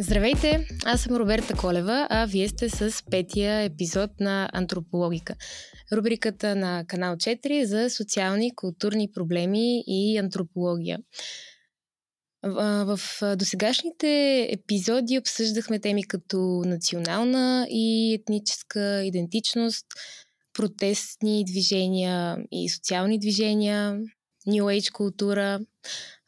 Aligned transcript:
Здравейте, 0.00 0.66
аз 0.84 1.00
съм 1.00 1.16
Роберта 1.16 1.54
Колева, 1.56 2.06
а 2.10 2.26
вие 2.26 2.48
сте 2.48 2.70
с 2.70 3.04
петия 3.10 3.60
епизод 3.60 4.10
на 4.20 4.50
Антропологика. 4.52 5.34
Рубриката 5.92 6.56
на 6.56 6.84
канал 6.86 7.16
4 7.16 7.64
за 7.64 7.90
социални, 7.90 8.54
културни 8.54 9.10
проблеми 9.12 9.84
и 9.86 10.18
антропология. 10.18 10.98
В 12.42 12.98
досегашните 13.36 14.42
епизоди 14.50 15.18
обсъждахме 15.18 15.80
теми 15.80 16.04
като 16.04 16.62
национална 16.66 17.66
и 17.70 18.14
етническа 18.14 19.04
идентичност, 19.04 19.86
протестни 20.52 21.44
движения 21.44 22.38
и 22.52 22.68
социални 22.68 23.18
движения, 23.18 24.00
New 24.48 24.62
Age 24.62 24.92
култура, 24.92 25.60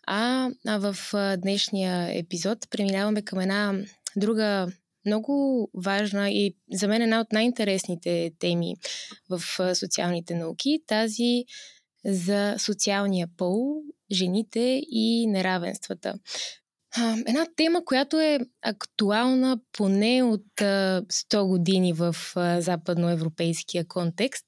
а, 0.06 0.50
а 0.66 0.78
в 0.78 0.96
днешния 1.36 2.18
епизод 2.18 2.58
преминаваме 2.70 3.22
към 3.22 3.40
една 3.40 3.74
друга 4.16 4.68
много 5.06 5.68
важна 5.74 6.30
и 6.30 6.54
за 6.72 6.88
мен 6.88 7.02
една 7.02 7.20
от 7.20 7.32
най-интересните 7.32 8.30
теми 8.38 8.74
в 9.30 9.42
социалните 9.74 10.34
науки, 10.34 10.78
тази 10.86 11.44
за 12.04 12.54
социалния 12.58 13.28
пол, 13.36 13.82
жените 14.12 14.82
и 14.90 15.26
неравенствата. 15.26 16.14
Една 17.26 17.46
тема, 17.56 17.84
която 17.84 18.20
е 18.20 18.38
актуална 18.62 19.60
поне 19.72 20.22
от 20.22 20.46
100 20.56 21.46
години 21.46 21.92
в 21.92 22.16
западноевропейския 22.58 23.88
контекст, 23.88 24.46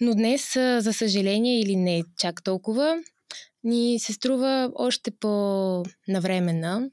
но 0.00 0.14
днес, 0.14 0.52
за 0.54 0.92
съжаление 0.92 1.60
или 1.60 1.76
не 1.76 2.02
чак 2.18 2.42
толкова, 2.42 2.98
ни 3.66 3.98
се 3.98 4.12
струва 4.12 4.70
още 4.74 5.10
по-навременна. 5.10 6.90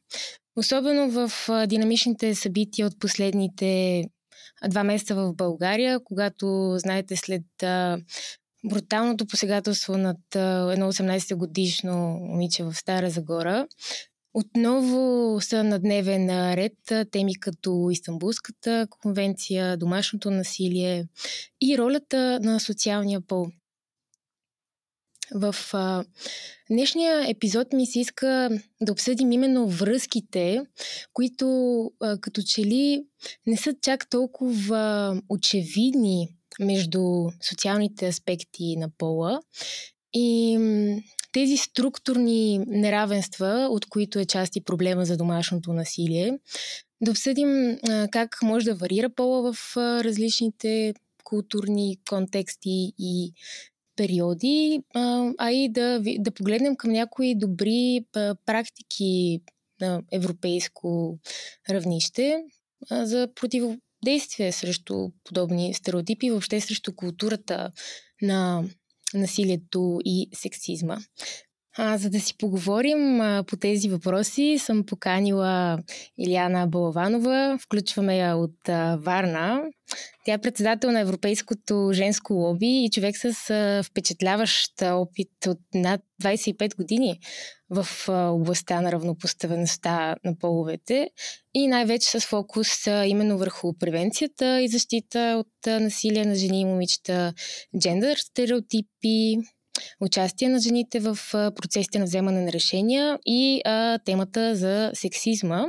Особено 0.55 1.09
в 1.11 1.31
динамичните 1.67 2.35
събития 2.35 2.87
от 2.87 2.99
последните 2.99 4.03
два 4.67 4.83
месеца 4.83 5.15
в 5.15 5.33
България, 5.33 5.99
когато, 6.03 6.75
знаете, 6.77 7.15
след 7.15 7.43
бруталното 8.65 9.25
посегателство 9.25 9.97
над 9.97 10.35
едно 10.71 10.93
18 10.93 11.35
годишно 11.35 11.97
момиче 12.21 12.63
в 12.63 12.73
Стара 12.73 13.09
Загора, 13.09 13.67
отново 14.33 15.37
са 15.41 15.63
на 15.63 15.79
дневен 15.79 16.53
ред 16.53 17.09
теми 17.11 17.39
като 17.39 17.89
Истанбулската 17.91 18.87
конвенция, 18.89 19.77
домашното 19.77 20.31
насилие 20.31 21.05
и 21.61 21.77
ролята 21.77 22.39
на 22.43 22.59
социалния 22.59 23.21
пол. 23.21 23.47
В 25.31 25.55
а, 25.73 26.03
днешния 26.69 27.29
епизод 27.29 27.73
ми 27.73 27.85
се 27.85 27.99
иска 27.99 28.49
да 28.81 28.91
обсъдим 28.91 29.31
именно 29.31 29.67
връзките, 29.67 30.61
които 31.13 31.47
а, 32.01 32.17
като 32.17 32.41
че 32.41 32.61
ли 32.61 33.05
не 33.47 33.57
са 33.57 33.75
чак 33.81 34.09
толкова 34.09 35.21
очевидни 35.29 36.29
между 36.59 37.29
социалните 37.41 38.07
аспекти 38.07 38.77
на 38.77 38.89
пола 38.97 39.39
и 40.13 40.57
тези 41.33 41.57
структурни 41.57 42.59
неравенства, 42.67 43.67
от 43.71 43.85
които 43.85 44.19
е 44.19 44.25
част 44.25 44.55
и 44.55 44.63
проблема 44.63 45.05
за 45.05 45.17
домашното 45.17 45.73
насилие, 45.73 46.39
да 47.01 47.11
обсъдим 47.11 47.77
а, 47.89 48.07
как 48.11 48.37
може 48.43 48.65
да 48.65 48.75
варира 48.75 49.09
пола 49.09 49.53
в 49.53 49.77
а, 49.77 50.03
различните 50.03 50.93
културни 51.23 51.97
контексти 52.09 52.93
и 52.97 53.33
периоди, 53.95 54.83
а, 55.37 55.51
и 55.51 55.69
да, 55.69 56.01
да 56.19 56.31
погледнем 56.31 56.75
към 56.75 56.91
някои 56.91 57.35
добри 57.35 58.05
практики 58.45 59.41
на 59.81 60.01
европейско 60.11 61.19
равнище 61.69 62.43
за 62.91 63.27
противодействие 63.35 64.51
срещу 64.51 65.09
подобни 65.23 65.73
стереотипи, 65.73 66.31
въобще 66.31 66.61
срещу 66.61 66.95
културата 66.95 67.71
на 68.21 68.63
насилието 69.13 69.99
и 70.05 70.29
сексизма. 70.33 70.97
А, 71.77 71.97
за 71.97 72.09
да 72.09 72.19
си 72.19 72.37
поговорим 72.37 73.21
а, 73.21 73.43
по 73.47 73.57
тези 73.57 73.89
въпроси, 73.89 74.57
съм 74.59 74.85
поканила 74.85 75.79
Илияна 76.17 76.67
Балаванова. 76.67 77.57
Включваме 77.61 78.17
я 78.17 78.35
от 78.35 78.69
а, 78.69 78.97
Варна. 79.01 79.63
Тя 80.25 80.33
е 80.33 80.41
председател 80.41 80.91
на 80.91 80.99
Европейското 80.99 81.89
женско 81.93 82.33
лоби 82.33 82.85
и 82.85 82.89
човек 82.89 83.15
с 83.17 83.49
а, 83.49 83.83
впечатляващ 83.83 84.81
опит 84.81 85.29
от 85.47 85.59
над 85.73 86.01
25 86.23 86.75
години 86.75 87.19
в 87.69 87.87
а, 88.07 88.27
областта 88.27 88.81
на 88.81 88.91
равнопоставеността 88.91 90.15
на 90.23 90.37
половете 90.37 91.09
и 91.53 91.67
най-вече 91.67 92.19
с 92.19 92.25
фокус 92.25 92.87
а, 92.87 93.05
именно 93.05 93.37
върху 93.37 93.73
превенцията 93.73 94.61
и 94.61 94.67
защита 94.67 95.35
от 95.39 95.67
а, 95.67 95.79
насилие 95.79 96.25
на 96.25 96.35
жени 96.35 96.61
и 96.61 96.65
момичета, 96.65 97.33
джендър 97.79 98.17
стереотипи, 98.17 99.37
участие 100.01 100.49
на 100.49 100.59
жените 100.59 100.99
в 100.99 101.17
процесите 101.31 101.99
на 101.99 102.05
вземане 102.05 102.41
на 102.41 102.51
решения 102.51 103.19
и 103.25 103.61
а, 103.65 103.99
темата 104.05 104.55
за 104.55 104.91
сексизма 104.93 105.65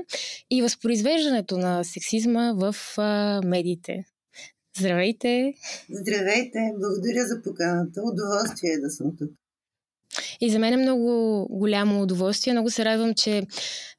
и 0.50 0.62
възпроизвеждането 0.62 1.59
на 1.59 1.84
сексизма 1.84 2.53
в 2.53 2.76
а, 2.98 3.41
медиите. 3.44 4.04
Здравейте! 4.78 5.54
Здравейте! 5.91 6.59
Благодаря 6.81 7.26
за 7.26 7.42
поканата. 7.42 8.00
Удоволствие 8.03 8.70
е 8.70 8.81
да 8.81 8.91
съм 8.91 9.16
тук. 9.19 9.31
И 10.41 10.50
за 10.50 10.59
мен 10.59 10.72
е 10.72 10.76
много 10.76 11.47
голямо 11.50 12.03
удоволствие. 12.03 12.53
Много 12.53 12.70
се 12.70 12.84
радвам, 12.84 13.15
че 13.15 13.42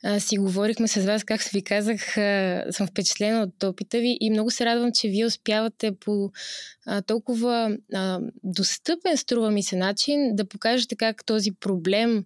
а, 0.03 0.19
си 0.19 0.37
говорихме 0.37 0.87
с 0.87 1.05
вас, 1.05 1.23
както 1.23 1.49
ви 1.53 1.63
казах, 1.63 2.17
а, 2.17 2.65
съм 2.71 2.87
впечатлена 2.87 3.43
от 3.43 3.63
опита 3.63 3.99
ви 3.99 4.17
и 4.21 4.29
много 4.29 4.51
се 4.51 4.65
радвам, 4.65 4.91
че 4.93 5.07
вие 5.07 5.25
успявате 5.25 5.91
по 5.91 6.31
а, 6.85 7.01
толкова 7.01 7.77
а, 7.93 8.19
достъпен, 8.43 9.17
струва 9.17 9.51
ми 9.51 9.63
се 9.63 9.75
начин, 9.75 10.35
да 10.35 10.45
покажете 10.45 10.95
как 10.95 11.25
този 11.25 11.51
проблем 11.51 12.25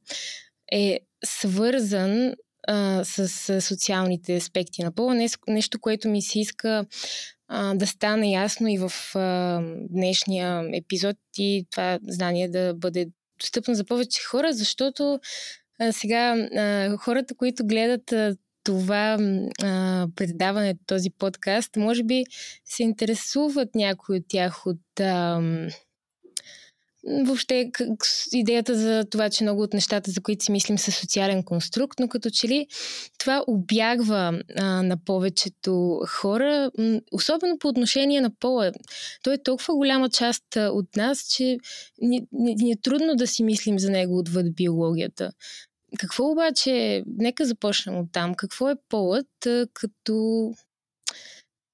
е 0.71 0.99
свързан 1.25 2.33
а, 2.67 3.03
с, 3.03 3.27
с 3.27 3.61
социалните 3.61 4.35
аспекти 4.35 4.83
на 4.83 4.91
пола. 4.91 5.27
Нещо, 5.47 5.79
което 5.81 6.09
ми 6.09 6.21
се 6.21 6.39
иска 6.39 6.85
а, 7.47 7.75
да 7.75 7.87
стане 7.87 8.31
ясно 8.31 8.67
и 8.67 8.77
в 8.77 8.91
а, 9.15 9.61
днешния 9.89 10.69
епизод 10.73 11.17
и 11.37 11.65
това 11.71 11.99
знание 12.07 12.49
да 12.49 12.73
бъде 12.73 13.07
достъпно 13.39 13.73
за 13.73 13.85
повече 13.85 14.23
хора, 14.23 14.53
защото 14.53 15.19
а, 15.79 15.91
сега 15.91 16.35
а, 16.35 16.97
хората, 16.97 17.35
които 17.35 17.65
гледат 17.65 18.11
а, 18.11 18.35
това 18.63 19.17
а, 19.63 20.07
предаване, 20.15 20.75
този 20.85 21.09
подкаст, 21.09 21.75
може 21.75 22.03
би 22.03 22.23
се 22.65 22.83
интересуват 22.83 23.75
някои 23.75 24.17
от 24.17 24.23
тях 24.27 24.65
от 24.65 24.99
а, 24.99 25.41
въобще 27.07 27.71
идеята 28.33 28.75
за 28.75 29.05
това, 29.11 29.29
че 29.29 29.43
много 29.43 29.61
от 29.61 29.73
нещата, 29.73 30.11
за 30.11 30.21
които 30.21 30.45
си 30.45 30.51
мислим, 30.51 30.77
са 30.77 30.91
социален 30.91 31.43
конструкт, 31.43 31.99
но 31.99 32.07
като 32.07 32.29
че 32.29 32.47
ли 32.47 32.67
това 33.17 33.43
обягва 33.47 34.41
а, 34.57 34.83
на 34.83 34.97
повечето 34.97 36.01
хора, 36.07 36.71
особено 37.11 37.59
по 37.59 37.67
отношение 37.67 38.21
на 38.21 38.35
пола. 38.39 38.71
Той 39.23 39.33
е 39.33 39.43
толкова 39.43 39.75
голяма 39.75 40.09
част 40.09 40.43
от 40.55 40.95
нас, 40.95 41.27
че 41.35 41.57
ни, 42.01 42.27
ни, 42.31 42.55
ни 42.55 42.71
е 42.71 42.81
трудно 42.81 43.15
да 43.15 43.27
си 43.27 43.43
мислим 43.43 43.79
за 43.79 43.89
него 43.89 44.17
отвъд 44.17 44.55
биологията. 44.55 45.31
Какво 45.97 46.31
обаче, 46.31 47.03
нека 47.17 47.45
започнем 47.45 47.99
от 47.99 48.11
там. 48.11 48.35
Какво 48.35 48.69
е 48.69 48.75
полът 48.89 49.45
а, 49.45 49.67
като 49.73 50.53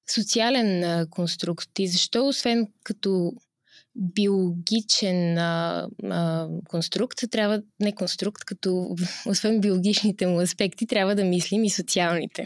социален 0.10 1.08
конструкт 1.10 1.80
и 1.80 1.88
защо, 1.88 2.28
освен 2.28 2.68
като 2.84 3.34
биологичен 3.96 5.38
а, 5.38 5.88
а, 6.04 6.48
конструкт, 6.70 7.18
трябва, 7.32 7.62
не 7.80 7.96
конструкт, 7.96 8.44
като 8.46 8.96
освен 9.26 9.62
биологичните 9.62 10.28
му 10.28 10.40
аспекти, 10.40 10.88
трябва 10.88 11.16
да 11.16 11.24
мислим 11.24 11.64
и 11.64 11.70
социалните. 11.70 12.46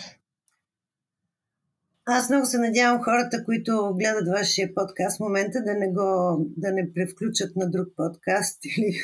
Аз 2.11 2.29
много 2.29 2.45
се 2.45 2.57
надявам 2.57 3.03
хората, 3.03 3.43
които 3.45 3.95
гледат 3.99 4.27
вашия 4.27 4.73
подкаст 4.75 5.17
в 5.17 5.19
момента, 5.19 5.63
да 5.63 5.73
не 5.73 5.91
го 5.91 6.37
да 6.57 6.71
не 6.71 6.93
превключат 6.93 7.55
на 7.55 7.71
друг 7.71 7.87
подкаст, 7.95 8.65
или, 8.77 8.99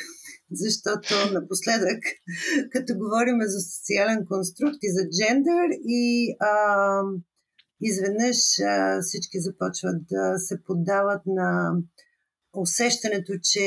защото 0.52 1.14
напоследък, 1.32 2.02
като 2.72 2.98
говорим 2.98 3.36
за 3.42 3.60
социален 3.60 4.26
конструкт 4.30 4.78
и 4.82 4.92
за 4.92 5.08
джендър 5.08 5.68
и 5.84 6.36
а, 6.40 7.00
изведнъж 7.80 8.36
а, 8.60 9.00
всички 9.02 9.40
започват 9.40 9.96
да 10.10 10.38
се 10.38 10.62
поддават 10.64 11.22
на 11.26 11.72
усещането, 12.56 13.32
че 13.42 13.64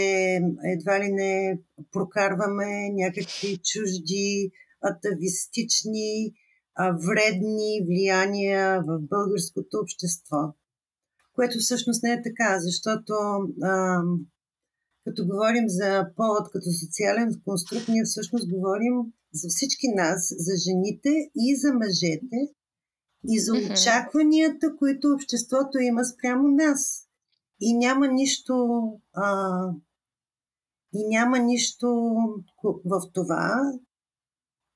едва 0.63 0.99
ли 0.99 1.11
не 1.11 1.59
прокарваме 1.91 2.89
някакви 2.89 3.57
чужди, 3.57 4.51
атавистични, 4.81 6.33
вредни 7.07 7.85
влияния 7.87 8.81
в 8.81 8.99
българското 9.01 9.77
общество. 9.83 10.37
Което 11.33 11.59
всъщност 11.59 12.03
не 12.03 12.11
е 12.11 12.21
така, 12.21 12.59
защото 12.59 13.13
а, 13.63 14.01
като 15.05 15.25
говорим 15.27 15.65
за 15.67 16.07
повод 16.15 16.51
като 16.51 16.65
социален 16.85 17.41
конструкт, 17.45 17.87
ние 17.87 18.03
всъщност 18.03 18.49
говорим 18.49 18.93
за 19.33 19.47
всички 19.49 19.87
нас, 19.95 20.33
за 20.37 20.53
жените 20.65 21.09
и 21.35 21.55
за 21.55 21.73
мъжете, 21.73 22.39
и 23.29 23.39
за 23.39 23.53
очакванията, 23.53 24.75
които 24.79 25.07
обществото 25.07 25.79
има 25.79 26.05
спрямо 26.05 26.47
нас. 26.47 27.08
И 27.61 27.77
няма 27.77 28.07
нищо 28.07 28.83
а, 29.13 29.59
и 30.93 31.07
няма 31.07 31.39
нищо 31.39 31.87
в 32.63 33.01
това 33.13 33.73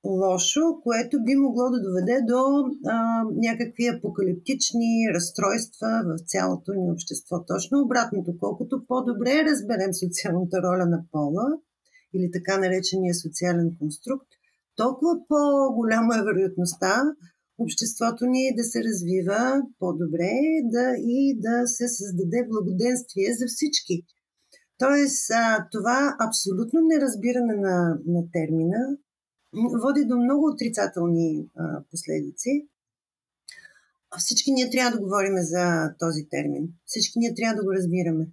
лошо, 0.04 0.60
което 0.82 1.24
би 1.24 1.36
могло 1.36 1.70
да 1.70 1.82
доведе 1.82 2.20
до 2.28 2.64
а, 2.86 3.24
някакви 3.34 3.86
апокалиптични 3.86 5.06
разстройства 5.14 6.02
в 6.06 6.18
цялото 6.26 6.72
ни 6.72 6.92
общество. 6.92 7.44
Точно 7.44 7.80
обратното, 7.80 8.38
колкото 8.40 8.84
по-добре 8.88 9.44
разберем 9.50 9.94
социалната 9.94 10.62
роля 10.62 10.86
на 10.86 11.04
пола 11.12 11.46
или 12.14 12.30
така 12.30 12.58
наречения 12.58 13.14
социален 13.14 13.76
конструкт, 13.78 14.28
толкова 14.76 15.12
по-голяма 15.28 16.16
е 16.16 16.22
вероятността 16.22 17.02
обществото 17.58 18.26
ни 18.26 18.54
да 18.56 18.64
се 18.64 18.84
развива 18.84 19.62
по-добре 19.78 20.32
да, 20.64 20.94
и 20.98 21.40
да 21.40 21.66
се 21.66 21.88
създаде 21.88 22.46
благоденствие 22.48 23.34
за 23.38 23.46
всички. 23.46 24.06
Тоест, 24.78 25.30
това 25.72 26.16
абсолютно 26.28 26.80
неразбиране 26.80 27.54
на, 27.54 27.98
на 28.06 28.22
термина 28.32 28.96
води 29.82 30.04
до 30.04 30.16
много 30.16 30.46
отрицателни 30.46 31.48
а, 31.56 31.82
последици. 31.90 32.68
Всички 34.18 34.52
ние 34.52 34.70
трябва 34.70 34.90
да 34.90 35.02
говорим 35.02 35.34
за 35.36 35.94
този 35.98 36.28
термин. 36.28 36.68
Всички 36.84 37.18
ние 37.18 37.34
трябва 37.34 37.56
да 37.56 37.64
го 37.64 37.72
разбираме. 37.72 38.26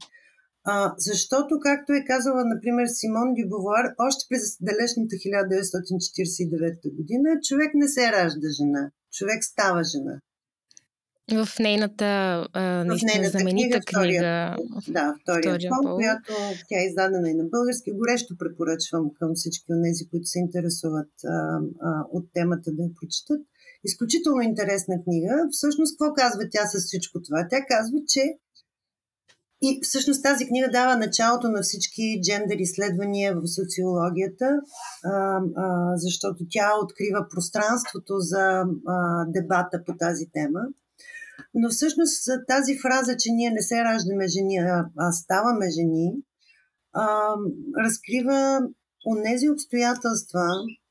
А, 0.64 0.94
защото, 0.98 1.60
както 1.60 1.94
е 1.94 2.06
казала, 2.08 2.46
например, 2.46 2.88
Симон 2.88 3.34
Дюбовар, 3.38 3.86
още 4.08 4.26
през 4.30 4.58
далечната 4.62 5.16
1949 5.16 6.96
година, 6.96 7.30
човек 7.48 7.72
не 7.74 7.88
се 7.88 8.12
ражда 8.12 8.50
жена, 8.60 8.92
човек 9.12 9.44
става 9.44 9.84
жена. 9.84 10.22
В 11.32 11.60
нейната, 11.60 12.06
а, 12.54 12.84
в 12.84 13.02
нейната 13.04 13.30
знаменита 13.30 13.80
книга, 13.80 14.02
книга 14.02 14.56
да, 14.88 15.16
втория, 15.22 15.42
втория 15.42 15.70
пол, 15.70 15.84
пол, 15.84 15.96
която 15.96 16.34
тя 16.70 16.80
е 16.82 16.86
издадена 16.86 17.30
и 17.30 17.34
на 17.34 17.44
български. 17.44 17.92
Горещо 17.92 18.38
препоръчвам 18.38 19.06
към 19.20 19.30
всички 19.36 19.66
от 19.74 19.84
тези, 19.84 20.10
които 20.10 20.26
се 20.26 20.40
интересуват 20.40 21.12
а, 21.26 21.60
а, 21.82 21.90
от 22.12 22.26
темата 22.34 22.72
да 22.72 22.84
я 22.84 22.90
прочитат. 23.02 23.42
Изключително 23.84 24.42
интересна 24.42 24.96
книга. 25.04 25.34
Всъщност, 25.52 25.92
какво 25.94 26.14
казва 26.14 26.44
тя 26.52 26.66
с 26.66 26.86
всичко 26.88 27.22
това? 27.22 27.48
Тя 27.50 27.60
казва, 27.74 27.98
че 28.08 28.24
и 29.62 29.80
всъщност 29.84 30.24
тази 30.24 30.48
книга 30.48 30.70
дава 30.72 30.98
началото 30.98 31.50
на 31.50 31.62
всички 31.62 32.22
джендър 32.24 32.56
изследвания 32.56 33.36
в 33.36 33.48
социологията, 33.48 34.62
защото 35.96 36.46
тя 36.50 36.70
открива 36.84 37.28
пространството 37.30 38.20
за 38.20 38.64
дебата 39.28 39.84
по 39.86 39.94
тази 39.98 40.26
тема. 40.34 40.60
Но 41.54 41.70
всъщност 41.70 42.30
тази 42.48 42.80
фраза, 42.80 43.18
че 43.18 43.32
ние 43.32 43.50
не 43.50 43.62
се 43.62 43.84
раждаме 43.84 44.28
жени, 44.28 44.58
а 44.98 45.12
ставаме 45.12 45.66
жени, 45.70 46.14
разкрива 47.86 48.60
онези 49.06 49.50
обстоятелства 49.50 50.48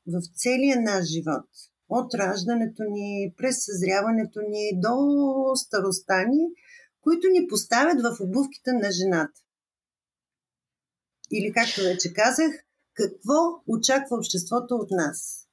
в 0.07 0.21
целия 0.35 0.81
наш 0.81 1.05
живот. 1.05 1.45
От 1.89 2.13
раждането 2.13 2.83
ни, 2.83 3.33
през 3.37 3.65
съзряването 3.65 4.39
ни 4.49 4.81
до 4.81 4.95
старостта 5.55 6.23
ни, 6.23 6.47
които 7.01 7.27
ни 7.27 7.47
поставят 7.47 8.01
в 8.01 8.21
обувките 8.21 8.71
на 8.73 8.91
жената. 8.91 9.41
Или, 11.31 11.53
както 11.53 11.81
вече 11.81 12.13
казах, 12.13 12.51
какво 12.93 13.61
очаква 13.67 14.17
обществото 14.17 14.75
от 14.75 14.91
нас? 14.91 15.47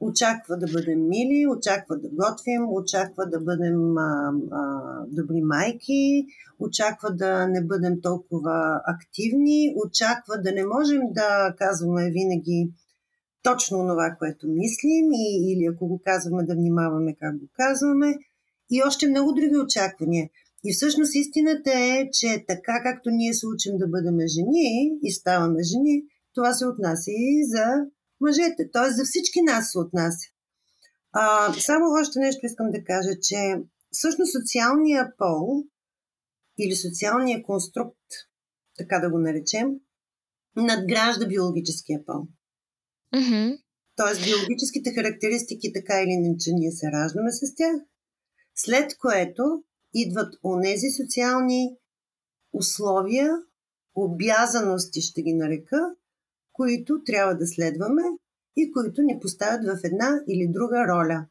Очаква 0.00 0.56
да 0.56 0.66
бъдем 0.72 1.08
мили, 1.08 1.46
очаква 1.46 1.98
да 1.98 2.08
готвим, 2.08 2.68
очаква 2.68 3.26
да 3.26 3.40
бъдем 3.40 3.98
а, 3.98 4.32
а, 4.52 5.04
добри 5.08 5.40
майки, 5.42 6.26
очаква 6.58 7.10
да 7.10 7.46
не 7.46 7.64
бъдем 7.64 8.00
толкова 8.00 8.82
активни, 8.86 9.74
очаква 9.84 10.38
да 10.38 10.52
не 10.52 10.66
можем 10.66 11.00
да 11.12 11.54
казваме 11.58 12.10
винаги 12.10 12.72
точно 13.42 13.78
това, 13.78 14.16
което 14.18 14.48
мислим, 14.48 15.12
и, 15.12 15.52
или 15.52 15.66
ако 15.74 15.88
го 15.88 16.00
казваме, 16.04 16.44
да 16.44 16.54
внимаваме 16.54 17.16
как 17.20 17.38
го 17.38 17.46
казваме, 17.52 18.18
и 18.70 18.82
още 18.86 19.08
много 19.08 19.32
други 19.32 19.56
очаквания. 19.56 20.28
И 20.64 20.72
всъщност 20.72 21.14
истината 21.14 21.70
е, 21.70 22.08
че 22.12 22.44
така 22.48 22.82
както 22.82 23.10
ние 23.10 23.34
се 23.34 23.46
учим 23.46 23.72
да 23.78 23.86
бъдем 23.88 24.18
жени 24.36 24.98
и 25.02 25.12
ставаме 25.12 25.62
жени, 25.62 26.02
това 26.34 26.52
се 26.54 26.66
отнася 26.66 27.10
и 27.10 27.44
за 27.52 27.66
мъжете. 28.20 28.70
Т.е. 28.72 28.90
за 28.90 29.04
всички 29.04 29.42
нас 29.42 29.70
се 29.72 29.78
отнася. 29.78 30.26
А, 31.12 31.52
само 31.52 31.84
още 32.00 32.18
нещо 32.18 32.46
искам 32.46 32.70
да 32.70 32.84
кажа, 32.84 33.10
че 33.22 33.36
всъщност 33.90 34.32
социалния 34.32 35.12
пол 35.18 35.64
или 36.58 36.76
социалния 36.76 37.42
конструкт, 37.42 38.08
така 38.78 38.98
да 38.98 39.10
го 39.10 39.18
наречем, 39.18 39.68
надгражда 40.56 41.26
биологическия 41.26 42.04
пол. 42.06 42.22
Mm-hmm. 43.14 43.60
Тоест 43.96 44.24
биологическите 44.24 44.94
характеристики, 44.94 45.72
така 45.72 46.02
или 46.02 46.10
иначе, 46.10 46.50
ние 46.52 46.70
се 46.70 46.86
раждаме 46.92 47.30
с 47.32 47.54
тях, 47.56 47.76
след 48.54 48.96
което 48.98 49.42
идват 49.94 50.34
онези 50.44 50.86
социални 51.02 51.76
условия, 52.52 53.30
обязаности, 53.94 55.00
ще 55.00 55.22
ги 55.22 55.32
нарека, 55.32 55.94
които 56.52 57.02
трябва 57.06 57.34
да 57.34 57.46
следваме 57.46 58.02
и 58.56 58.72
които 58.72 59.02
ни 59.02 59.18
поставят 59.20 59.64
в 59.64 59.84
една 59.84 60.20
или 60.28 60.52
друга 60.52 60.84
роля. 60.88 61.26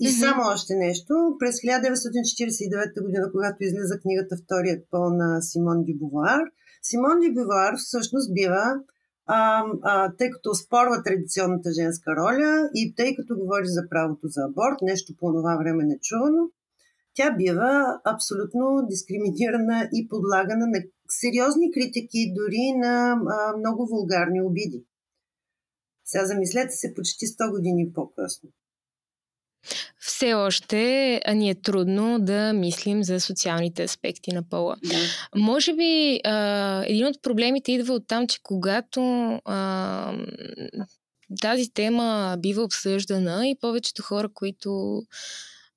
И 0.00 0.06
mm-hmm. 0.06 0.20
само 0.20 0.42
още 0.54 0.74
нещо. 0.74 1.14
През 1.38 1.54
1949 1.54 3.02
година, 3.02 3.32
когато 3.32 3.64
излиза 3.64 4.00
книгата 4.00 4.36
Вторият 4.44 4.86
пол 4.90 5.10
на 5.10 5.40
Симон 5.42 5.84
Дюбовар, 5.84 6.40
Симон 6.82 7.20
Дюбовар 7.20 7.74
всъщност 7.76 8.34
бива, 8.34 8.64
а, 9.26 9.64
а, 9.82 10.12
тъй 10.18 10.30
като 10.30 10.54
спорва 10.54 11.02
традиционната 11.02 11.70
женска 11.72 12.16
роля 12.16 12.70
и 12.74 12.94
тъй 12.94 13.16
като 13.16 13.36
говори 13.36 13.66
за 13.66 13.82
правото 13.90 14.26
за 14.28 14.40
аборт, 14.48 14.78
нещо 14.82 15.12
по 15.18 15.32
това 15.32 15.56
време 15.56 15.84
нечувано, 15.84 16.42
тя 17.20 17.30
бива 17.38 18.00
абсолютно 18.04 18.86
дискриминирана 18.90 19.88
и 19.92 20.08
подлагана 20.08 20.66
на 20.66 20.78
сериозни 21.08 21.72
критики, 21.72 22.32
дори 22.38 22.72
на 22.76 23.12
а, 23.12 23.56
много 23.56 23.86
вулгарни 23.86 24.42
обиди. 24.42 24.84
Сега 26.04 26.24
замислете 26.24 26.70
се 26.70 26.94
почти 26.94 27.26
100 27.26 27.50
години 27.50 27.92
по-късно. 27.94 28.48
Все 29.98 30.34
още 30.34 31.20
ни 31.34 31.50
е 31.50 31.60
трудно 31.60 32.18
да 32.20 32.52
мислим 32.52 33.04
за 33.04 33.20
социалните 33.20 33.82
аспекти 33.82 34.32
на 34.32 34.42
пола. 34.48 34.76
Да. 34.84 34.96
Може 35.40 35.74
би 35.74 36.20
а, 36.24 36.84
един 36.86 37.06
от 37.06 37.22
проблемите 37.22 37.72
идва 37.72 37.94
от 37.94 38.06
там, 38.06 38.26
че 38.26 38.38
когато 38.42 39.00
а, 39.44 40.12
тази 41.40 41.70
тема 41.74 42.36
бива 42.38 42.62
обсъждана 42.62 43.48
и 43.48 43.58
повечето 43.60 44.02
хора, 44.02 44.28
които 44.34 45.02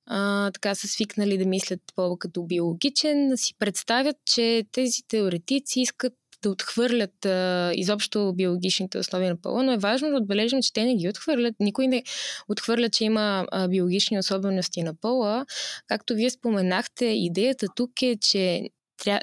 а, 0.06 0.52
така 0.52 0.76
са 0.76 0.88
свикнали 0.88 1.38
да 1.38 1.46
мислят 1.46 1.80
по 1.96 2.18
като 2.18 2.44
биологичен, 2.44 3.32
си 3.36 3.54
представят, 3.60 4.16
че 4.26 4.64
тези 4.72 5.02
теоретици 5.08 5.82
искат 5.82 6.14
да 6.44 6.50
отхвърлят 6.50 7.26
а, 7.26 7.72
изобщо 7.76 8.34
биологичните 8.36 8.98
условия 8.98 9.30
на 9.30 9.42
пола, 9.42 9.64
но 9.64 9.72
е 9.72 9.78
важно 9.78 10.10
да 10.10 10.16
отбележим, 10.18 10.62
че 10.62 10.74
те 10.74 10.84
не 10.84 10.96
ги 10.96 11.10
отхвърлят. 11.10 11.56
Никой 11.60 11.88
не 11.88 12.04
отхвърля, 12.50 12.90
че 12.90 13.04
има 13.04 13.46
а, 13.52 13.68
биологични 13.68 14.20
особености 14.20 14.84
на 14.84 14.94
пола. 14.94 15.46
Както 15.88 16.14
вие 16.14 16.30
споменахте, 16.30 17.06
идеята 17.06 17.68
тук 17.76 18.02
е, 18.02 18.18
че 18.22 18.70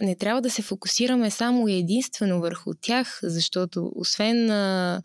не 0.02 0.16
трябва 0.16 0.42
да 0.42 0.50
се 0.50 0.62
фокусираме 0.62 1.30
само 1.30 1.68
единствено 1.68 2.40
върху 2.40 2.72
тях, 2.80 3.20
защото 3.22 3.92
освен 3.94 4.50
а, 4.50 5.02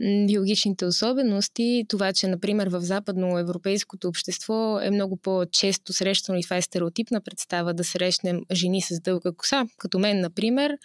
биологичните 0.00 0.86
особености, 0.86 1.84
това, 1.88 2.12
че, 2.12 2.26
например, 2.26 2.68
в 2.68 2.80
западноевропейското 2.80 4.08
общество 4.08 4.80
е 4.80 4.90
много 4.90 5.16
по-често 5.16 5.92
срещано 5.92 6.38
и 6.38 6.42
това 6.42 6.56
е 6.56 6.62
стереотипна 6.62 7.20
представа 7.20 7.74
да 7.74 7.84
срещнем 7.84 8.40
жени 8.52 8.82
с 8.82 9.00
дълга 9.00 9.32
коса, 9.32 9.64
като 9.78 9.98
мен, 9.98 10.20
например, 10.20 10.78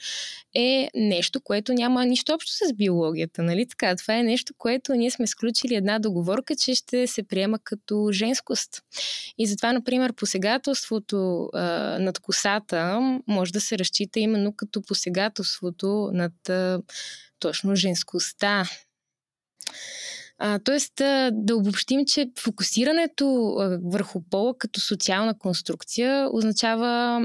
е 0.56 0.90
нещо, 0.96 1.42
което 1.42 1.74
няма 1.74 2.06
нищо 2.06 2.34
общо 2.34 2.52
с 2.52 2.74
биологията, 2.74 3.44
нали 3.44 3.66
така? 3.68 3.96
Това 3.96 4.18
е 4.18 4.24
нещо, 4.24 4.54
което 4.58 4.94
ние 4.94 5.12
сме 5.12 5.28
сключили 5.28 5.76
една 5.76 6.00
договорка, 6.00 6.56
че 6.56 6.76
ще 6.76 7.08
се 7.08 7.24
приема 7.24 7.60
като 7.64 8.10
женскост. 8.12 8.82
И 9.38 9.48
затова, 9.48 9.74
например, 9.74 10.14
посегателството 10.14 11.50
а, 11.54 11.62
над 12.00 12.20
косата 12.20 13.00
може 13.28 13.54
да 13.54 13.62
се 13.62 13.78
разчита 13.78 14.20
именно 14.20 14.54
като 14.56 14.82
посегателството 14.82 16.10
над 16.14 16.50
а, 16.50 16.82
точно 17.40 17.76
женскостта. 17.76 18.64
А, 20.40 20.60
тоест, 20.60 20.94
да 21.32 21.56
обобщим, 21.56 22.06
че 22.06 22.32
фокусирането 22.40 23.56
върху 23.84 24.22
пола 24.30 24.58
като 24.58 24.80
социална 24.82 25.38
конструкция 25.38 26.30
означава 26.34 27.22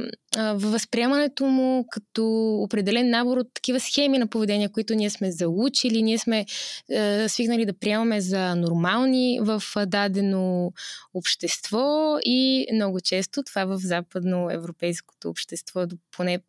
възприемането 0.55 1.47
му 1.47 1.87
като 1.91 2.55
определен 2.63 3.11
набор 3.11 3.37
от 3.37 3.55
такива 3.55 3.81
схеми 3.81 4.19
на 4.19 4.27
поведение, 4.27 4.69
които 4.69 4.95
ние 4.95 5.11
сме 5.11 5.33
заучили, 5.33 6.03
ние 6.03 6.19
сме 6.19 6.47
е, 6.91 7.29
свигнали 7.29 7.67
да 7.67 7.79
приемаме 7.79 8.21
за 8.21 8.55
нормални 8.55 9.41
в 9.43 9.63
дадено 9.87 10.73
общество 11.15 12.17
и 12.23 12.67
много 12.75 13.01
често 13.01 13.43
това 13.43 13.65
в 13.65 13.79
западноевропейското 13.79 15.31
общество 15.31 15.87
до 15.87 15.97
поне 16.17 16.41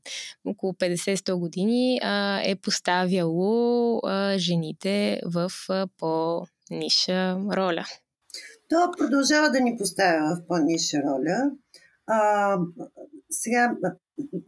около 0.46 0.74
50-100 0.74 1.34
години 1.34 1.98
е, 2.44 2.56
поставяло 2.56 4.02
жените 4.38 5.22
в 5.26 5.52
по-ниша 5.98 7.38
роля. 7.52 7.86
То 8.70 8.92
продължава 8.98 9.52
да 9.52 9.60
ни 9.60 9.78
поставя 9.78 10.36
в 10.36 10.48
по-ниша 10.48 10.98
роля. 10.98 11.52
А, 12.08 12.58
сега, 13.32 13.78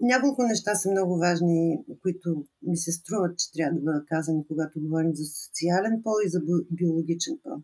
няколко 0.01 0.43
неща 0.43 0.75
са 0.75 0.91
много 0.91 1.17
важни, 1.17 1.77
които 2.01 2.45
ми 2.61 2.77
се 2.77 2.91
струват, 2.91 3.37
че 3.37 3.51
трябва 3.51 3.75
да 3.79 3.81
бъдат 3.81 4.07
казани, 4.07 4.47
когато 4.47 4.81
говорим 4.81 5.15
за 5.15 5.23
социален 5.25 6.01
пол 6.03 6.15
и 6.25 6.29
за 6.29 6.39
биологичен 6.71 7.37
пол. 7.43 7.57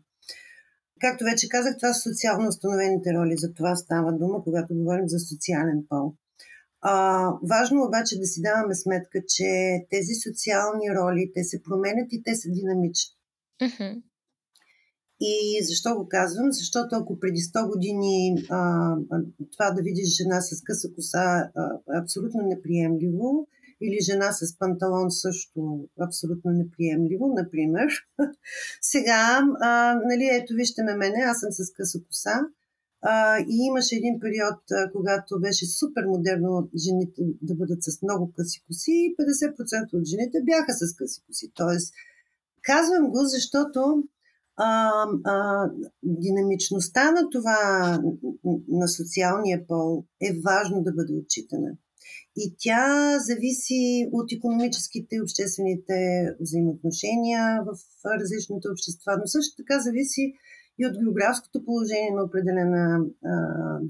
Както 1.00 1.24
вече 1.24 1.48
казах, 1.48 1.76
това 1.76 1.92
са 1.92 2.10
социално 2.10 2.48
установените 2.48 3.12
роли. 3.14 3.34
За 3.36 3.54
това 3.54 3.76
става 3.76 4.12
дума, 4.12 4.44
когато 4.44 4.74
говорим 4.74 5.08
за 5.08 5.18
социален 5.18 5.84
пол. 5.88 6.14
А, 6.80 7.24
важно 7.48 7.84
обаче 7.84 8.18
да 8.18 8.26
си 8.26 8.42
даваме 8.42 8.74
сметка, 8.74 9.18
че 9.28 9.78
тези 9.90 10.14
социални 10.14 10.94
роли, 10.98 11.32
те 11.34 11.44
се 11.44 11.62
променят 11.62 12.12
и 12.12 12.22
те 12.22 12.34
са 12.34 12.48
динамични. 12.50 13.14
Uh-huh. 13.62 14.02
И 15.20 15.64
защо 15.64 15.94
го 15.94 16.08
казвам? 16.08 16.52
Защото 16.52 16.96
ако 16.96 17.20
преди 17.20 17.40
100 17.40 17.68
години 17.68 18.44
а, 18.50 18.94
това 19.52 19.70
да 19.70 19.82
видиш 19.82 20.16
жена 20.16 20.40
с 20.40 20.62
къса 20.62 20.88
коса 20.94 21.40
е 21.40 21.50
абсолютно 22.02 22.42
неприемливо, 22.42 23.48
или 23.80 23.98
жена 24.00 24.32
с 24.32 24.58
панталон 24.58 25.10
също 25.10 25.88
абсолютно 26.00 26.50
неприемливо, 26.50 27.34
например. 27.36 27.88
Сега, 28.80 29.42
а, 29.60 29.94
нали, 30.04 30.28
ето 30.32 30.54
вижте 30.54 30.82
ме 30.82 30.94
мене, 30.94 31.18
аз 31.26 31.40
съм 31.40 31.52
с 31.52 31.72
къса 31.72 31.98
коса. 32.06 32.40
А, 33.02 33.38
и 33.38 33.56
имаше 33.66 33.96
един 33.96 34.20
период, 34.20 34.60
а, 34.72 34.90
когато 34.92 35.40
беше 35.40 35.66
супер 35.66 36.04
модерно 36.06 36.68
жените 36.76 37.22
да 37.42 37.54
бъдат 37.54 37.82
с 37.82 38.02
много 38.02 38.32
къси 38.36 38.62
коси 38.66 38.92
и 38.92 39.16
50% 39.16 39.94
от 39.94 40.04
жените 40.04 40.38
бяха 40.44 40.72
с 40.72 40.96
къси 40.96 41.20
коси. 41.26 41.52
Тоест, 41.54 41.94
казвам 42.62 43.10
го, 43.10 43.20
защото 43.24 44.04
а, 44.58 44.90
а, 45.24 45.64
динамичността 46.02 47.10
на 47.10 47.30
това, 47.30 47.58
на 48.68 48.88
социалния 48.88 49.66
пол 49.66 50.04
е 50.22 50.40
важно 50.44 50.82
да 50.82 50.92
бъде 50.92 51.14
отчитана. 51.14 51.70
И 52.36 52.54
тя 52.58 53.18
зависи 53.18 54.08
от 54.12 54.32
економическите 54.32 55.16
и 55.16 55.22
обществените 55.22 55.96
взаимоотношения 56.40 57.62
в 57.66 57.70
различните 58.20 58.68
общества, 58.68 59.12
но 59.18 59.26
също 59.26 59.56
така 59.56 59.80
зависи 59.80 60.34
и 60.80 60.86
от 60.86 60.94
географското 61.04 61.64
положение 61.64 62.10
на 62.14 62.22
определена 62.22 63.00
а, 63.00 63.34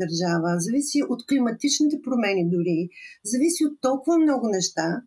държава, 0.00 0.50
зависи 0.58 1.02
от 1.08 1.26
климатичните 1.28 1.96
промени 2.04 2.50
дори, 2.50 2.88
зависи 3.25 3.64
от 3.64 3.80
толкова 3.80 4.18
много 4.18 4.48
неща, 4.48 5.02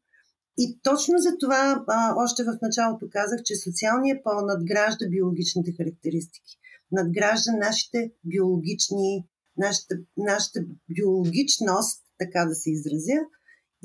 и 0.64 0.80
точно 0.84 1.16
за 1.18 1.32
това 1.40 1.84
а, 1.88 2.14
още 2.24 2.44
в 2.44 2.58
началото 2.62 3.06
казах, 3.12 3.40
че 3.44 3.56
социалният 3.56 4.24
пол 4.24 4.46
надгражда 4.46 5.06
биологичните 5.10 5.72
характеристики. 5.78 6.54
Надгражда 6.92 7.52
нашите 7.52 8.12
биологични, 8.26 9.26
нашата, 9.58 9.96
нашата 10.18 10.60
биологичност, 10.96 11.98
така 12.18 12.46
да 12.46 12.56
се 12.56 12.72
изразя, 12.72 13.20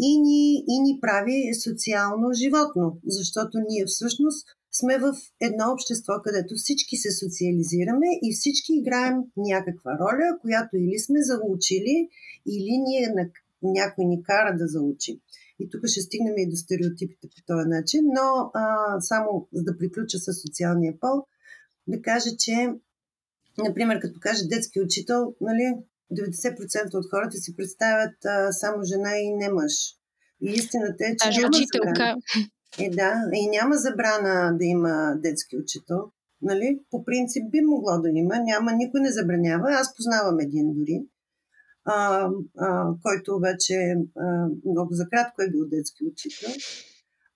и 0.00 0.20
ни, 0.20 0.64
и 0.68 0.80
ни 0.80 0.98
прави 1.00 1.54
социално 1.64 2.32
животно, 2.32 2.98
защото 3.06 3.58
ние 3.68 3.84
всъщност 3.86 4.46
сме 4.72 4.98
в 4.98 5.14
едно 5.40 5.72
общество, 5.72 6.12
където 6.24 6.54
всички 6.54 6.96
се 6.96 7.10
социализираме 7.10 8.06
и 8.22 8.34
всички 8.34 8.72
играем 8.74 9.16
някаква 9.36 9.92
роля, 10.02 10.38
която 10.40 10.76
или 10.76 10.98
сме 10.98 11.22
заучили, 11.22 12.08
или 12.46 12.72
ние, 12.86 13.14
някой 13.62 14.04
ни 14.04 14.22
кара 14.22 14.56
да 14.58 14.66
заучим. 14.68 15.16
И 15.60 15.68
тук 15.70 15.80
ще 15.86 16.00
стигнем 16.00 16.34
и 16.36 16.50
до 16.50 16.56
стереотипите 16.56 17.28
по 17.36 17.42
този 17.46 17.68
начин, 17.68 18.00
но 18.04 18.50
а, 18.54 19.00
само 19.00 19.48
за 19.52 19.62
да 19.62 19.78
приключа 19.78 20.18
с 20.18 20.40
социалния 20.42 20.94
пол, 21.00 21.26
да 21.86 22.02
кажа, 22.02 22.30
че, 22.38 22.72
например, 23.58 24.00
като 24.00 24.20
каже 24.20 24.48
детски 24.48 24.80
учител, 24.80 25.34
нали, 25.40 25.74
90% 26.12 26.94
от 26.94 27.10
хората 27.10 27.36
си 27.36 27.56
представят 27.56 28.24
а, 28.24 28.52
само 28.52 28.84
жена 28.84 29.18
и 29.18 29.34
не 29.34 29.48
мъж. 29.48 29.72
И 30.42 30.50
истината 30.50 31.04
е, 31.04 31.16
че. 31.16 31.28
А, 31.28 31.30
няма 31.30 31.48
учителка. 31.48 31.88
Забрана. 31.88 32.16
Е, 32.78 32.90
да, 32.90 33.22
и 33.32 33.48
няма 33.48 33.76
забрана 33.76 34.58
да 34.58 34.64
има 34.64 35.14
детски 35.22 35.56
учител. 35.56 35.98
Нали? 36.42 36.80
По 36.90 37.04
принцип 37.04 37.50
би 37.50 37.60
могло 37.60 38.00
да 38.00 38.08
има, 38.08 38.38
няма, 38.38 38.72
никой 38.72 39.00
не 39.00 39.12
забранява. 39.12 39.68
Аз 39.70 39.96
познавам 39.96 40.40
един 40.40 40.74
дори 40.74 41.06
а, 41.86 42.28
а, 42.58 42.86
който 43.02 43.38
вече 43.38 43.94
а, 44.16 44.46
много 44.70 44.88
за 44.90 45.08
кратко 45.08 45.42
е 45.42 45.50
бил 45.50 45.68
детски 45.68 46.04
учител. 46.04 46.50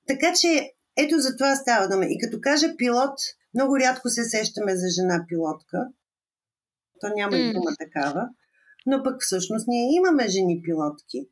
Така 0.06 0.32
че 0.40 0.72
ето 0.96 1.18
за 1.18 1.36
това 1.36 1.56
става 1.56 1.88
дума. 1.88 2.04
И 2.04 2.18
като 2.18 2.40
кажа 2.40 2.76
пилот, 2.76 3.18
много 3.54 3.78
рядко 3.78 4.08
се 4.08 4.24
сещаме 4.24 4.76
за 4.76 4.86
жена 4.88 5.24
пилотка. 5.28 5.86
То 7.00 7.08
няма 7.16 7.32
mm. 7.32 7.50
и 7.50 7.52
дума 7.52 7.70
такава. 7.78 8.28
Но 8.86 9.02
пък 9.02 9.16
всъщност 9.20 9.68
ние 9.68 9.96
имаме 9.96 10.28
жени 10.28 10.62
пилотки. 10.62 11.28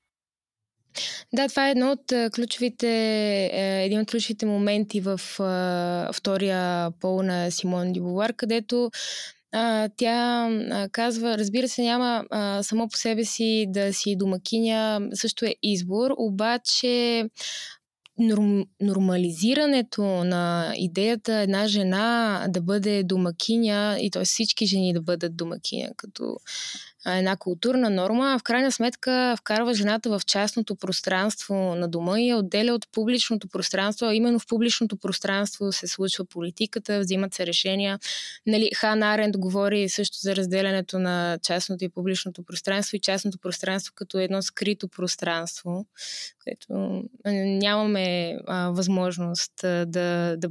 Да, 1.32 1.48
това 1.48 1.68
е 1.68 1.70
едно 1.70 1.90
от 1.92 2.32
ключовите, 2.34 2.88
е, 3.52 3.84
един 3.84 4.00
от 4.00 4.10
ключовите 4.10 4.46
моменти 4.46 5.00
в 5.00 5.20
втория 6.12 6.90
пол 6.90 7.22
на 7.22 7.50
Симон 7.50 7.92
Дибовар, 7.92 8.32
където 8.32 8.90
а, 9.52 9.88
тя 9.96 10.48
а, 10.70 10.88
казва, 10.88 11.38
разбира 11.38 11.68
се, 11.68 11.82
няма 11.82 12.24
а, 12.30 12.62
само 12.62 12.88
по 12.88 12.96
себе 12.96 13.24
си 13.24 13.66
да 13.68 13.92
си 13.92 14.16
домакиня, 14.16 15.08
също 15.14 15.44
е 15.44 15.54
избор, 15.62 16.10
обаче 16.18 17.24
норм, 18.18 18.64
нормализирането 18.80 20.02
на 20.02 20.72
идеята 20.76 21.34
една 21.34 21.66
жена 21.66 22.46
да 22.48 22.60
бъде 22.60 23.02
домакиня 23.02 23.96
и 24.00 24.10
т.е. 24.10 24.24
всички 24.24 24.66
жени 24.66 24.92
да 24.92 25.00
бъдат 25.00 25.36
домакиня 25.36 25.90
като 25.96 26.36
една 27.06 27.36
културна 27.36 27.90
норма, 27.90 28.32
а 28.34 28.38
в 28.38 28.42
крайна 28.42 28.72
сметка 28.72 29.34
вкарва 29.38 29.74
жената 29.74 30.10
в 30.10 30.20
частното 30.26 30.76
пространство 30.76 31.54
на 31.54 31.88
дома 31.88 32.20
и 32.20 32.28
я 32.28 32.36
отделя 32.36 32.72
от 32.72 32.86
публичното 32.92 33.48
пространство, 33.48 34.06
а 34.06 34.14
именно 34.14 34.38
в 34.38 34.46
публичното 34.46 34.96
пространство 34.96 35.72
се 35.72 35.86
случва 35.86 36.24
политиката, 36.24 37.00
взимат 37.00 37.34
се 37.34 37.46
решения. 37.46 37.98
Нали, 38.46 38.70
Хан 38.76 39.02
Аренд 39.02 39.38
говори 39.38 39.88
също 39.88 40.18
за 40.18 40.36
разделянето 40.36 40.98
на 40.98 41.38
частното 41.42 41.84
и 41.84 41.88
публичното 41.88 42.42
пространство 42.42 42.96
и 42.96 43.00
частното 43.00 43.38
пространство 43.38 43.92
като 43.96 44.18
едно 44.18 44.42
скрито 44.42 44.88
пространство, 44.88 45.86
което 46.44 47.02
нямаме 47.34 48.36
а, 48.46 48.70
възможност 48.70 49.52
да, 49.62 50.36
да... 50.36 50.48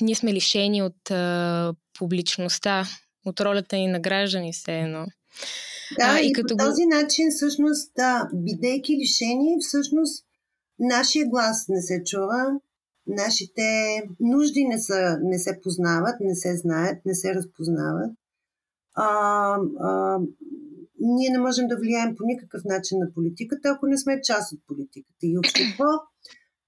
Ние 0.00 0.14
сме 0.14 0.32
лишени 0.32 0.82
от 0.82 1.10
а, 1.10 1.74
публичността, 1.98 2.86
от 3.24 3.40
ролята 3.40 3.76
ни 3.76 3.86
на 3.86 4.00
граждани 4.00 4.52
все 4.52 4.80
едно. 4.80 5.06
Да, 5.98 6.04
а, 6.04 6.20
и, 6.20 6.28
и 6.28 6.32
като 6.32 6.56
по 6.56 6.64
този 6.64 6.86
начин, 6.86 7.30
всъщност, 7.30 7.92
да, 7.96 8.28
бидейки 8.34 8.96
лишени, 8.96 9.56
всъщност, 9.60 10.24
нашия 10.78 11.26
глас 11.26 11.68
не 11.68 11.82
се 11.82 12.02
чува, 12.04 12.60
нашите 13.06 13.62
нужди 14.20 14.64
не, 14.64 14.78
са, 14.78 15.18
не 15.22 15.38
се 15.38 15.60
познават, 15.62 16.20
не 16.20 16.34
се 16.34 16.56
знаят, 16.56 17.04
не 17.06 17.14
се 17.14 17.34
разпознават. 17.34 18.10
А, 18.94 19.06
а, 19.80 20.18
ние 21.00 21.30
не 21.30 21.38
можем 21.38 21.68
да 21.68 21.76
влияем 21.76 22.16
по 22.16 22.24
никакъв 22.26 22.64
начин 22.64 22.98
на 22.98 23.12
политиката, 23.14 23.68
ако 23.68 23.86
не 23.86 23.98
сме 23.98 24.20
част 24.22 24.52
от 24.52 24.60
политиката. 24.66 25.18
И 25.22 25.38
общество, 25.38 25.84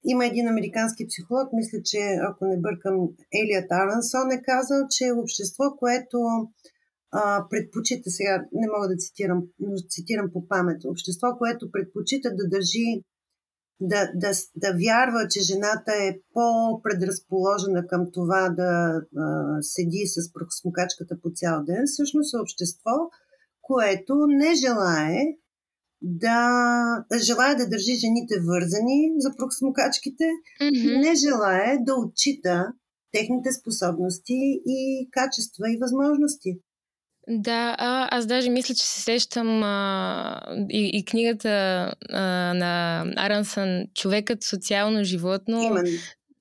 има 0.05 0.27
един 0.27 0.49
американски 0.49 1.07
психолог, 1.07 1.49
мисля, 1.53 1.79
че 1.85 1.99
ако 2.31 2.47
не 2.47 2.61
бъркам, 2.61 2.95
Елият 3.33 3.71
Арансон 3.71 4.31
е 4.31 4.43
казал, 4.43 4.87
че 4.91 5.13
общество, 5.13 5.65
което 5.79 6.19
а, 7.17 7.47
предпочита, 7.51 8.11
сега 8.11 8.45
не 8.53 8.67
мога 8.75 8.89
да 8.89 8.97
цитирам, 8.97 9.43
но 9.59 9.77
цитирам 9.89 10.31
по 10.33 10.49
памет, 10.49 10.85
общество, 10.85 11.29
което 11.39 11.71
предпочита 11.71 12.29
да 12.31 12.49
държи, 12.49 13.03
да, 13.81 14.11
да, 14.15 14.31
да 14.57 14.71
вярва, 14.85 15.29
че 15.31 15.41
жената 15.41 15.93
е 15.93 16.19
по-предразположена 16.33 17.87
към 17.87 18.07
това 18.13 18.49
да 18.49 19.01
а, 19.17 19.57
седи 19.61 20.03
с 20.07 20.33
пръхсмокачката 20.33 21.21
по 21.23 21.31
цял 21.35 21.65
ден, 21.65 21.83
всъщност 21.87 22.35
е 22.35 22.43
общество, 22.43 22.95
което 23.63 24.15
не 24.29 24.55
желае 24.55 25.25
да 26.03 26.41
желая 27.19 27.57
да 27.57 27.69
държи 27.69 27.95
жените 27.95 28.35
вързани 28.41 29.13
за 29.19 29.37
проксмокачките 29.37 30.25
mm-hmm. 30.25 31.01
не 31.03 31.15
желая 31.15 31.79
да 31.85 31.95
отчита 31.95 32.73
техните 33.13 33.53
способности 33.53 34.39
и 34.67 35.09
качества 35.11 35.73
и 35.73 35.79
възможности. 35.81 36.61
Да, 37.29 37.77
а, 37.79 38.09
аз 38.11 38.27
даже 38.27 38.51
мисля, 38.51 38.75
че 38.75 38.85
се 38.85 39.01
сещам 39.01 39.63
а, 39.63 40.41
и, 40.71 40.91
и 40.95 41.05
книгата 41.05 41.49
а, 42.11 42.21
на 42.55 43.05
Арансън 43.17 43.85
Човекът 43.95 44.45
социално 44.45 45.05
животно. 45.05 45.63
Именно. 45.63 45.99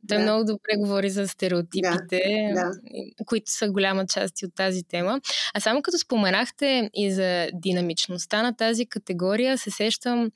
Той 0.10 0.18
да. 0.18 0.24
много 0.24 0.44
добре 0.44 0.78
говори 0.78 1.10
за 1.10 1.28
стереотипите, 1.28 2.52
да, 2.56 2.62
да. 2.62 2.72
които 3.26 3.52
са 3.52 3.70
голяма 3.70 4.06
част 4.08 4.44
от 4.44 4.56
тази 4.56 4.84
тема. 4.84 5.22
А 5.54 5.60
само 5.60 5.82
като 5.82 5.98
споменахте 5.98 6.90
и 6.94 7.12
за 7.12 7.48
динамичността 7.54 8.44
на 8.44 8.56
тази 8.56 8.86
категория, 8.86 9.58
се 9.58 9.72
сещам 9.72 10.32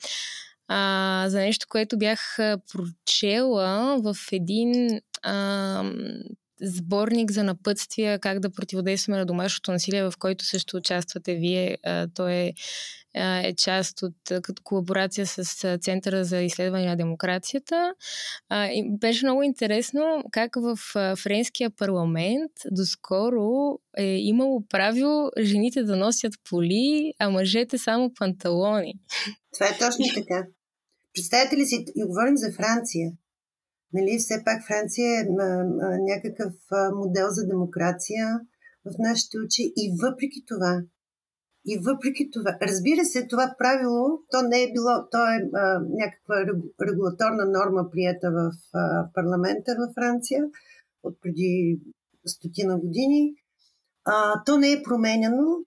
а, 0.67 1.25
за 1.27 1.39
нещо, 1.39 1.65
което 1.69 1.97
бях 1.97 2.37
прочела 2.71 3.97
в 4.01 4.15
един 4.31 4.99
а, 5.23 5.83
сборник 6.61 7.31
за 7.31 7.43
напътствия 7.43 8.19
как 8.19 8.39
да 8.39 8.49
противодействаме 8.49 9.17
на 9.17 9.25
домашното 9.25 9.71
насилие, 9.71 10.03
в 10.03 10.13
който 10.19 10.45
също 10.45 10.77
участвате 10.77 11.35
вие. 11.35 11.77
Той 12.15 12.33
е, 12.33 12.53
е 13.43 13.55
част 13.55 14.01
от 14.01 14.41
като 14.41 14.61
колаборация 14.63 15.27
с 15.27 15.77
Центъра 15.77 16.25
за 16.25 16.41
изследване 16.41 16.85
на 16.85 16.95
демокрацията. 16.95 17.93
И 18.51 18.97
беше 18.99 19.25
много 19.25 19.43
интересно 19.43 20.23
как 20.31 20.55
в 20.55 20.75
френския 21.15 21.69
парламент 21.69 22.51
доскоро 22.71 23.79
е 23.97 24.15
имало 24.17 24.67
правило 24.69 25.31
жените 25.41 25.83
да 25.83 25.95
носят 25.95 26.33
поли, 26.49 27.13
а 27.19 27.29
мъжете 27.29 27.77
само 27.77 28.13
панталони. 28.13 28.93
Това 29.53 29.67
е 29.67 29.77
точно 29.77 30.05
така. 30.15 30.45
Представете 31.13 31.57
ли 31.57 31.65
си, 31.65 31.85
и 31.95 32.03
говорим 32.03 32.37
за 32.37 32.51
Франция. 32.51 33.11
Нали, 33.93 34.17
все 34.17 34.43
пак 34.45 34.67
Франция 34.67 35.19
е 35.19 35.23
а, 35.23 35.43
а, 35.43 35.97
някакъв 36.11 36.53
а, 36.71 36.91
модел 36.95 37.27
за 37.29 37.47
демокрация 37.47 38.39
в 38.85 38.91
нашите 38.99 39.37
очи 39.45 39.73
и 39.77 39.85
въпреки 40.03 40.43
това, 40.47 40.81
и 41.65 41.77
въпреки 41.77 42.29
това, 42.31 42.57
разбира 42.61 43.05
се, 43.05 43.27
това 43.27 43.55
правило, 43.57 44.03
то 44.31 44.41
не 44.41 44.63
е 44.63 44.73
било, 44.73 44.93
то 45.11 45.17
е 45.35 45.37
а, 45.53 45.79
някаква 46.01 46.35
регулаторна 46.87 47.45
норма, 47.45 47.89
прията 47.91 48.31
в 48.31 48.51
а, 48.73 49.09
парламента 49.13 49.75
във 49.79 49.93
Франция 49.93 50.43
от 51.03 51.21
преди 51.21 51.79
стотина 52.25 52.79
години. 52.79 53.33
А, 54.05 54.43
то 54.45 54.57
не 54.57 54.71
е 54.71 54.83
променяно 54.83 55.65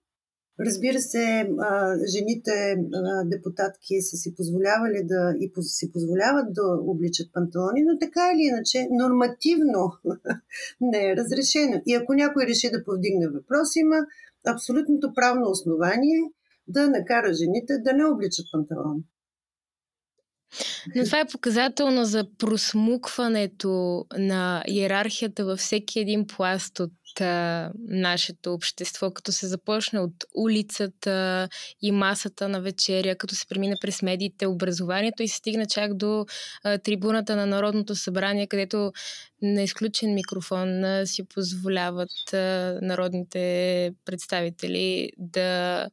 Разбира 0.59 0.99
се, 0.99 1.49
жените 2.13 2.75
депутатки 3.25 4.01
са 4.01 4.17
си 4.17 4.35
позволявали 4.35 5.03
да 5.03 5.35
и 5.39 5.51
си 5.61 5.91
позволяват 5.91 6.53
да 6.53 6.63
обличат 6.81 7.33
панталони, 7.33 7.81
но 7.83 7.99
така 7.99 8.31
или 8.33 8.41
иначе 8.41 8.87
нормативно 8.91 9.91
не 10.81 11.11
е 11.11 11.15
разрешено. 11.15 11.81
И 11.85 11.95
ако 11.95 12.13
някой 12.13 12.45
реши 12.45 12.71
да 12.71 12.83
повдигне 12.83 13.27
въпрос, 13.27 13.75
има 13.75 13.97
абсолютното 14.47 15.13
правно 15.15 15.49
основание 15.49 16.21
да 16.67 16.89
накара 16.89 17.33
жените 17.33 17.77
да 17.77 17.93
не 17.93 18.05
обличат 18.05 18.45
панталони. 18.51 19.03
Но 20.95 21.03
това 21.03 21.19
е 21.19 21.27
показателно 21.31 22.05
за 22.05 22.25
просмукването 22.37 24.05
на 24.17 24.63
иерархията 24.67 25.45
във 25.45 25.59
всеки 25.59 25.99
един 25.99 26.27
пласт 26.27 26.79
от 26.79 26.91
нашето 27.87 28.53
общество, 28.53 29.11
като 29.11 29.31
се 29.31 29.47
започне 29.47 29.99
от 29.99 30.25
улицата 30.35 31.49
и 31.81 31.91
масата 31.91 32.49
на 32.49 32.61
вечеря, 32.61 33.15
като 33.15 33.35
се 33.35 33.47
премине 33.47 33.75
през 33.81 34.01
медиите, 34.01 34.47
образованието 34.47 35.23
и 35.23 35.27
се 35.27 35.37
стигне 35.37 35.65
чак 35.65 35.93
до 35.93 36.25
а, 36.63 36.77
трибуната 36.77 37.35
на 37.35 37.45
Народното 37.45 37.95
събрание, 37.95 38.47
където 38.47 38.91
на 39.41 39.61
изключен 39.61 40.13
микрофон 40.13 40.83
а, 40.83 41.07
си 41.07 41.23
позволяват 41.23 42.33
а, 42.33 42.79
народните 42.81 43.91
представители 44.05 45.09
да 45.17 45.89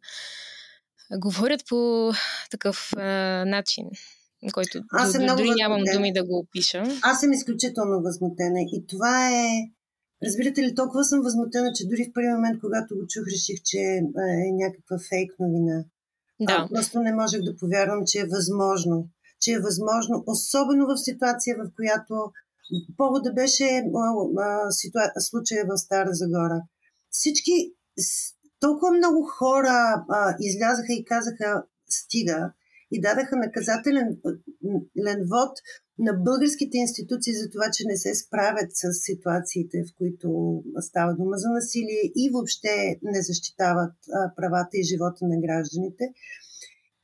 говорят 1.13 1.61
по 1.69 2.13
такъв 2.51 2.93
а, 2.97 3.01
начин 3.47 3.85
който 4.53 4.83
Аз 4.93 5.13
съм 5.13 5.27
дори 5.27 5.51
нямам 5.51 5.83
думи 5.95 6.13
да 6.13 6.25
го 6.25 6.39
опиша. 6.39 6.83
Аз 7.03 7.21
съм 7.21 7.33
изключително 7.33 8.03
възмутена 8.03 8.61
и 8.61 8.85
това 8.89 9.31
е 9.31 9.49
Разбирате 10.27 10.63
ли, 10.63 10.75
толкова 10.75 11.05
съм 11.05 11.23
възмутена, 11.23 11.73
че 11.75 11.89
дори 11.89 12.05
в 12.05 12.13
първи 12.15 12.29
момент, 12.29 12.61
когато 12.61 12.97
го 12.97 13.07
чух, 13.09 13.25
реших, 13.35 13.63
че 13.65 13.79
е 13.79 14.53
някаква 14.53 14.97
фейк 15.09 15.33
новина. 15.39 15.85
Да. 16.41 16.57
А, 16.59 16.69
просто 16.69 17.01
не 17.01 17.13
можех 17.15 17.41
да 17.43 17.57
повярвам, 17.57 18.03
че 18.07 18.19
е 18.19 18.31
възможно. 18.37 19.09
Че 19.41 19.53
е 19.53 19.61
възможно, 19.61 20.25
особено 20.27 20.87
в 20.87 20.99
ситуация, 20.99 21.57
в 21.57 21.71
която 21.77 22.33
повода 22.97 23.33
беше 23.33 23.65
а, 23.65 24.07
а, 24.39 24.71
ситуа... 24.71 25.03
случая 25.19 25.65
в 25.69 25.79
Стара 25.79 26.11
Загора. 26.13 26.63
Всички, 27.11 27.53
толкова 28.61 28.93
много 28.93 29.23
хора 29.23 30.05
а, 30.09 30.37
излязаха 30.41 30.93
и 30.93 31.05
казаха 31.05 31.65
стига 31.91 32.53
и 32.91 33.01
дадаха 33.01 33.37
наказателен 33.37 34.09
вод 35.33 35.53
на 35.99 36.13
българските 36.13 36.77
институции 36.79 37.35
за 37.35 37.51
това, 37.51 37.67
че 37.73 37.85
не 37.87 37.97
се 37.97 38.15
справят 38.15 38.71
с 38.73 38.93
ситуациите, 38.93 39.77
в 39.87 39.91
които 39.99 40.29
става 40.81 41.15
дума 41.15 41.37
за 41.37 41.49
насилие 41.49 42.03
и 42.17 42.31
въобще 42.33 42.99
не 43.03 43.23
защитават 43.23 43.95
а, 44.13 44.35
правата 44.37 44.75
и 44.79 44.83
живота 44.83 45.23
на 45.23 45.37
гражданите. 45.45 46.05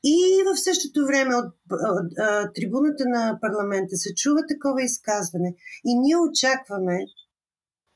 И 0.05 0.17
в 0.49 0.61
същото 0.67 1.07
време 1.07 1.35
от, 1.35 1.53
от, 1.71 2.11
от 2.45 2.55
трибуната 2.55 3.05
на 3.07 3.39
парламента 3.41 3.97
се 3.97 4.15
чува 4.15 4.41
такова 4.49 4.83
изказване. 4.83 5.55
И 5.85 5.99
ние 5.99 6.17
очакваме 6.17 6.99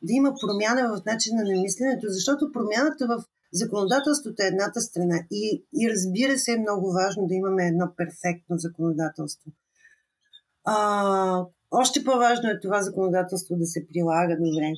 да 0.03 0.13
има 0.13 0.35
промяна 0.41 0.83
в 0.89 1.05
начина 1.07 1.43
на 1.45 1.61
мисленето, 1.63 2.07
защото 2.09 2.53
промяната 2.53 3.07
в 3.07 3.25
законодателството 3.53 4.43
е 4.43 4.47
едната 4.47 4.81
страна. 4.81 5.27
И, 5.31 5.65
и 5.81 5.91
разбира 5.91 6.39
се, 6.39 6.53
е 6.53 6.59
много 6.59 6.93
важно 6.93 7.27
да 7.27 7.35
имаме 7.35 7.67
едно 7.67 7.87
перфектно 7.97 8.57
законодателство. 8.59 9.51
А, 10.65 11.47
още 11.71 12.05
по-важно 12.05 12.51
е 12.51 12.61
това 12.61 12.83
законодателство 12.83 13.57
да 13.57 13.67
се 13.67 13.87
прилага 13.87 14.37
добре. 14.37 14.73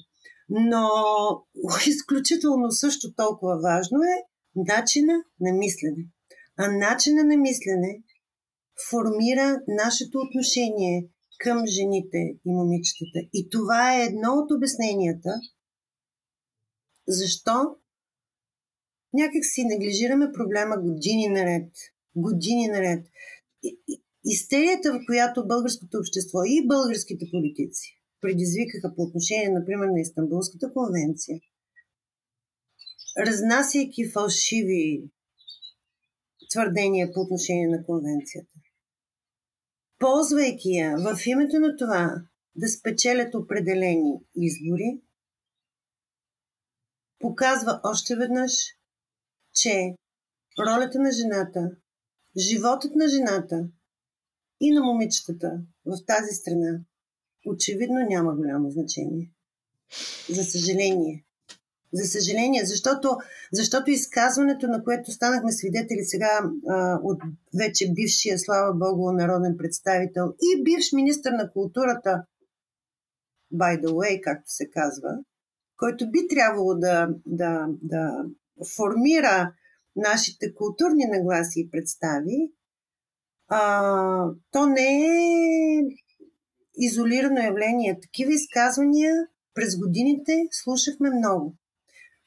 Но 0.49 0.89
изключително 1.89 2.71
също 2.71 3.15
толкова 3.15 3.61
важно 3.61 3.99
е 4.03 4.17
начина 4.55 5.13
на 5.41 5.53
мислене. 5.53 6.05
А 6.59 6.73
начина 6.73 7.25
на 7.25 7.37
мислене 7.37 8.03
формира 8.91 9.61
нашето 9.69 10.19
отношение 10.19 11.09
към 11.39 11.67
жените 11.67 12.19
и 12.47 12.51
момичетата. 12.53 13.19
И 13.33 13.49
това 13.51 13.97
е 13.97 14.05
едно 14.05 14.33
от 14.33 14.51
обясненията, 14.51 15.31
защо 17.09 17.77
някак 19.13 19.45
си 19.45 19.65
неглижираме 19.65 20.33
проблема 20.33 20.77
години 20.77 21.29
наред. 21.29 21.73
Години 22.17 22.69
наред 22.69 23.07
истерията, 24.25 24.93
в 24.93 25.01
която 25.07 25.47
българското 25.47 25.99
общество 25.99 26.39
и 26.47 26.67
българските 26.67 27.27
политици 27.31 27.99
предизвикаха 28.21 28.95
по 28.97 29.03
отношение, 29.03 29.49
например, 29.49 29.87
на 29.87 30.01
Истанбулската 30.01 30.73
конвенция, 30.73 31.41
разнасяйки 33.19 34.11
фалшиви 34.11 35.11
твърдения 36.51 37.13
по 37.13 37.21
отношение 37.21 37.69
на 37.69 37.85
конвенцията, 37.85 38.53
ползвайки 39.99 40.71
я 40.71 40.97
в 40.97 41.27
името 41.27 41.61
на 41.61 41.77
това 41.77 42.15
да 42.57 42.69
спечелят 42.69 43.35
определени 43.35 44.13
избори, 44.37 45.01
показва 47.19 47.81
още 47.85 48.17
веднъж, 48.17 48.53
че 49.55 49.95
ролята 50.59 50.99
на 50.99 51.13
жената, 51.13 51.71
животът 52.37 52.95
на 52.95 53.09
жената 53.09 53.69
и 54.61 54.71
на 54.71 54.81
момичетата 54.83 55.61
в 55.87 55.97
тази 56.07 56.35
страна 56.35 56.81
очевидно 57.47 58.01
няма 58.09 58.35
голямо 58.35 58.71
значение. 58.71 59.31
За 60.31 60.45
съжаление. 60.45 61.25
За 61.93 62.05
съжаление, 62.05 62.65
защото, 62.65 63.17
защото 63.53 63.91
изказването, 63.91 64.67
на 64.67 64.85
което 64.85 65.13
станахме 65.13 65.53
свидетели 65.53 66.05
сега 66.05 66.43
а, 66.69 67.01
от 67.03 67.23
вече 67.59 67.93
бившия, 67.93 68.39
слава 68.39 68.75
Богу, 68.75 69.13
народен 69.13 69.57
представител 69.57 70.35
и 70.43 70.63
бивш 70.63 70.93
министр 70.93 71.31
на 71.31 71.51
културата, 71.51 72.25
by 73.55 73.85
the 73.85 73.89
way, 73.89 74.21
както 74.21 74.51
се 74.51 74.71
казва, 74.71 75.09
който 75.77 76.11
би 76.11 76.29
трябвало 76.29 76.75
да, 76.75 77.09
да, 77.27 77.67
да 77.83 78.25
формира 78.77 79.53
нашите 79.97 80.55
културни 80.55 81.05
нагласи 81.05 81.61
и 81.61 81.71
представи, 81.71 82.53
а, 83.49 84.31
то 84.51 84.67
не 84.67 85.07
е 85.07 85.83
изолирано 86.75 87.41
явление. 87.41 88.01
Такива 88.03 88.33
изказвания 88.33 89.15
през 89.55 89.79
годините 89.79 90.47
слушахме 90.51 91.11
много. 91.11 91.55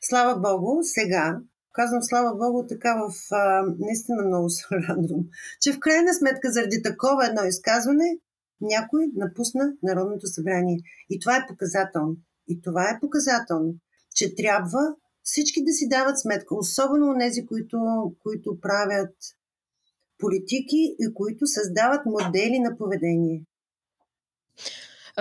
Слава 0.01 0.39
Богу, 0.39 0.83
сега, 0.83 1.39
казвам 1.73 2.03
слава 2.03 2.35
Богу, 2.35 2.67
така 2.67 2.95
в 2.95 3.13
а, 3.31 3.63
наистина 3.79 4.23
много 4.23 4.49
се 4.49 4.63
че 5.61 5.73
в 5.73 5.79
крайна 5.79 6.13
сметка 6.13 6.51
заради 6.51 6.81
такова 6.83 7.25
едно 7.25 7.43
изказване 7.43 8.17
някой 8.61 9.05
напусна 9.15 9.73
Народното 9.83 10.27
събрание. 10.27 10.77
И 11.09 11.19
това 11.19 11.35
е 11.37 11.47
показателно. 11.47 12.15
И 12.47 12.61
това 12.61 12.83
е 12.83 12.99
показателно, 13.01 13.73
че 14.15 14.35
трябва 14.35 14.95
всички 15.25 15.63
да 15.63 15.71
си 15.71 15.89
дават 15.89 16.19
сметка, 16.19 16.55
особено 16.55 17.15
тези, 17.19 17.45
които, 17.45 17.77
които 18.23 18.59
правят 18.61 19.15
политики 20.17 20.95
и 20.99 21.13
които 21.13 21.47
създават 21.47 22.05
модели 22.05 22.59
на 22.59 22.77
поведение. 22.77 23.41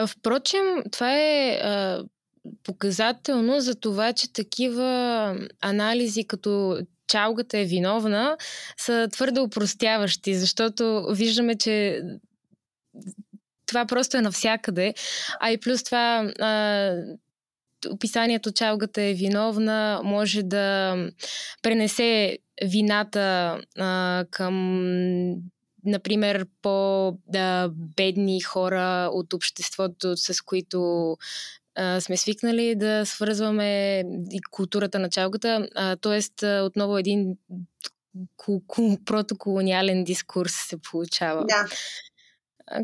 Впрочем, 0.09 0.65
това 0.93 1.19
е 1.21 1.61
показателно 2.65 3.61
за 3.61 3.75
това, 3.75 4.13
че 4.13 4.33
такива 4.33 5.39
анализи 5.61 6.25
като 6.25 6.79
чалгата 7.07 7.59
е 7.59 7.65
виновна 7.65 8.37
са 8.77 9.09
твърде 9.13 9.41
упростяващи, 9.41 10.35
защото 10.35 11.07
виждаме, 11.13 11.55
че 11.55 12.03
това 13.67 13.87
просто 13.87 14.17
е 14.17 14.21
навсякъде. 14.21 14.95
А 15.41 15.51
и 15.53 15.61
плюс 15.61 15.85
това 15.85 16.33
описанието 17.91 18.53
чалгата 18.53 19.03
е 19.03 19.15
виновна 19.15 20.01
може 20.05 20.43
да 20.43 20.97
пренесе 21.63 22.39
вината 22.65 23.59
а, 23.79 24.25
към 24.31 25.35
например, 25.85 26.47
по-бедни 26.63 28.41
хора 28.41 29.11
от 29.13 29.33
обществото, 29.33 30.17
с 30.17 30.41
които 30.41 31.11
а, 31.75 32.01
сме 32.01 32.17
свикнали 32.17 32.75
да 32.75 33.07
свързваме 33.07 33.99
и 34.33 34.41
културата 34.51 34.99
на 34.99 35.11
чалгата. 35.11 35.69
А, 35.75 35.97
тоест, 35.97 36.43
отново 36.43 36.99
един 36.99 37.37
протоколониален 39.05 40.05
дискурс 40.05 40.53
се 40.53 40.77
получава. 40.91 41.45
Да 41.47 41.67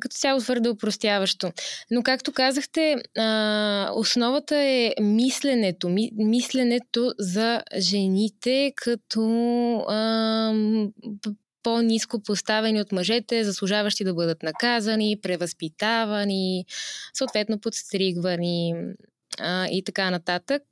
като 0.01 0.16
цяло 0.16 0.40
твърде 0.40 0.69
упростяващо. 0.69 1.53
Но 1.90 2.03
както 2.03 2.33
казахте, 2.33 2.97
основата 3.95 4.57
е 4.57 4.93
мисленето. 5.01 5.88
Мисленето 6.12 7.12
за 7.19 7.62
жените 7.79 8.73
като 8.77 9.21
по-низко 11.62 12.23
поставени 12.23 12.81
от 12.81 12.93
мъжете, 12.93 13.45
заслужаващи 13.45 14.05
да 14.05 14.14
бъдат 14.14 14.43
наказани, 14.43 15.19
превъзпитавани, 15.23 16.64
съответно 17.14 17.61
подстригвани 17.61 18.75
и 19.71 19.83
така 19.87 20.11
нататък. 20.11 20.62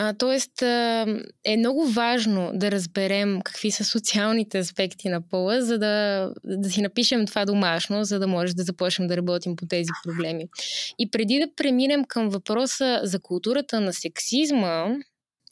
А, 0.00 0.14
тоест, 0.14 0.62
а, 0.62 1.06
е 1.44 1.56
много 1.56 1.86
важно 1.86 2.50
да 2.54 2.70
разберем 2.70 3.40
какви 3.44 3.70
са 3.70 3.84
социалните 3.84 4.58
аспекти 4.58 5.08
на 5.08 5.28
пола, 5.28 5.62
за 5.62 5.78
да, 5.78 6.30
да 6.44 6.70
си 6.70 6.82
напишем 6.82 7.26
това 7.26 7.44
домашно, 7.44 8.04
за 8.04 8.18
да 8.18 8.26
може 8.26 8.54
да 8.54 8.62
започнем 8.62 9.08
да 9.08 9.16
работим 9.16 9.56
по 9.56 9.66
тези 9.66 9.88
проблеми. 10.04 10.44
И 10.98 11.10
преди 11.10 11.38
да 11.38 11.54
преминем 11.56 12.04
към 12.04 12.28
въпроса 12.28 13.00
за 13.02 13.20
културата 13.20 13.80
на 13.80 13.92
сексизма, 13.92 14.86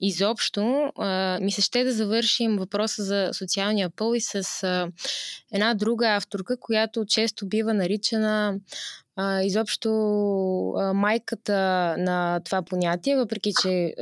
изобщо, 0.01 0.93
а, 0.97 1.39
ми 1.41 1.53
се 1.53 1.63
ще 1.63 1.85
да 1.85 1.93
завършим 1.93 2.57
въпроса 2.57 3.05
за 3.05 3.31
социалния 3.33 3.91
пол 3.91 4.15
и 4.17 4.21
с 4.21 4.63
а, 4.63 4.89
една 5.53 5.75
друга 5.75 6.07
авторка, 6.09 6.61
която 6.61 7.05
често 7.09 7.49
бива 7.49 7.75
наричана 7.75 8.55
а, 9.17 9.43
изобщо 9.43 9.91
а, 10.77 10.93
майката 10.93 11.95
на 11.99 12.41
това 12.45 12.63
понятие, 12.63 13.17
въпреки 13.17 13.53
че 13.63 13.69
а, 13.69 13.93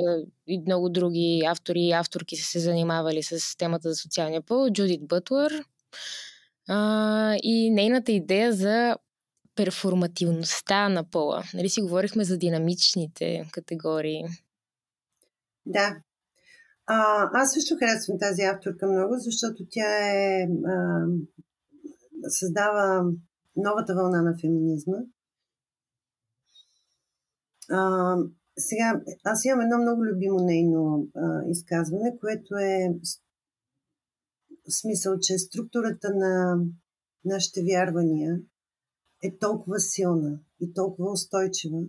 и 0.46 0.59
много 0.66 0.88
други 0.88 1.42
автори 1.46 1.81
и 1.81 1.92
авторки 1.92 2.37
са 2.37 2.50
се 2.50 2.59
занимавали 2.59 3.22
с 3.22 3.57
темата 3.57 3.88
за 3.88 3.96
социалния 3.96 4.42
пол, 4.42 4.70
Джудит 4.70 5.07
Бътлър 5.07 5.64
а, 6.68 7.37
и 7.42 7.70
нейната 7.70 8.12
идея 8.12 8.53
за 8.53 8.96
перформативността 9.55 10.88
на 10.88 11.05
пола. 11.11 11.44
Нали 11.55 11.68
си 11.68 11.81
говорихме 11.81 12.24
за 12.24 12.38
динамичните 12.38 13.48
категории. 13.53 14.22
Да. 15.66 15.96
А, 16.87 17.29
аз 17.33 17.53
също 17.53 17.77
харесвам 17.79 18.18
тази 18.18 18.42
авторка 18.42 18.87
много, 18.87 19.14
защото 19.18 19.64
тя 19.70 20.14
е 20.14 20.48
а, 20.66 21.07
създава 22.29 23.05
новата 23.57 23.95
вълна 23.95 24.23
на 24.23 24.38
феминизма. 24.40 24.97
А, 27.71 28.17
сега, 28.59 29.03
аз 29.25 29.45
имам 29.45 29.61
едно 29.61 29.79
много 29.79 30.05
любимо 30.05 30.38
нейно 30.40 31.09
а, 31.14 31.43
изказване, 31.49 32.19
което 32.21 32.57
е 32.57 32.95
в 34.69 34.81
смисъл, 34.81 35.19
че 35.21 35.38
структурата 35.38 36.14
на 36.14 36.61
нашите 37.25 37.62
вярвания 37.62 38.40
е 39.23 39.38
толкова 39.38 39.81
силна 39.81 40.40
и 40.61 40.73
толкова 40.73 41.12
устойчива, 41.12 41.83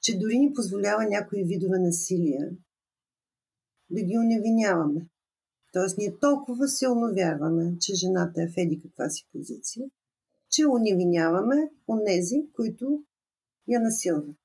че 0.00 0.18
дори 0.18 0.38
ни 0.38 0.52
позволява 0.52 1.04
някои 1.04 1.44
видове 1.44 1.78
насилие 1.78 2.50
да 3.90 4.02
ги 4.02 4.18
уневиняваме. 4.18 5.08
Тоест, 5.72 5.98
ние 5.98 6.18
толкова 6.20 6.68
силно 6.68 7.14
вярваме, 7.14 7.78
че 7.80 7.94
жената 7.94 8.42
е 8.42 8.48
в 8.48 8.54
еди 8.56 8.80
каква 8.82 9.08
си 9.10 9.28
позиция, 9.32 9.86
че 10.54 10.66
уневиняваме 10.66 11.70
онези, 11.88 12.46
които 12.56 13.04
я 13.68 13.80
насилват. 13.80 14.36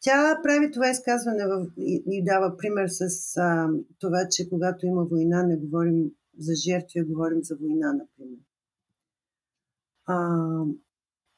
Тя 0.00 0.40
прави 0.42 0.70
това 0.70 0.90
изказване 0.90 1.46
в, 1.46 1.66
и, 1.78 2.04
и 2.10 2.24
дава 2.24 2.56
пример 2.56 2.88
с 2.88 3.36
а, 3.36 3.68
това, 3.98 4.26
че 4.30 4.48
когато 4.48 4.86
има 4.86 5.04
война, 5.04 5.42
не 5.42 5.56
говорим 5.56 6.10
за 6.38 6.52
жертви, 6.54 7.00
а 7.00 7.04
говорим 7.04 7.42
за 7.42 7.56
война, 7.56 7.92
например. 7.92 8.38
А, 10.06 10.38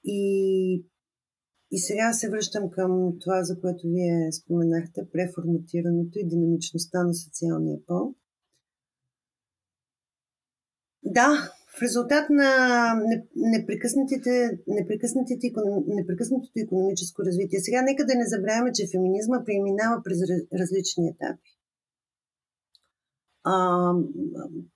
и 0.04 0.84
и 1.70 1.78
сега 1.78 2.12
се 2.12 2.30
връщам 2.30 2.70
към 2.70 3.18
това, 3.20 3.44
за 3.44 3.60
което 3.60 3.86
вие 3.86 4.32
споменахте, 4.32 5.10
преформатирането 5.12 6.18
и 6.18 6.28
динамичността 6.28 7.02
на 7.02 7.14
социалния 7.14 7.78
пол. 7.86 8.14
Да, 11.02 11.52
в 11.78 11.82
резултат 11.82 12.30
на 12.30 12.50
непрекъснатите, 13.36 14.58
непрекъснатите, 14.66 15.52
непрекъснатото 15.86 16.52
економическо 16.56 17.22
развитие. 17.22 17.60
Сега 17.60 17.82
нека 17.82 18.06
да 18.06 18.14
не 18.14 18.26
забравяме, 18.26 18.72
че 18.72 18.90
феминизма 18.92 19.44
преминава 19.44 20.02
през 20.02 20.18
различни 20.60 21.08
етапи. 21.08 21.50
А, 23.44 23.92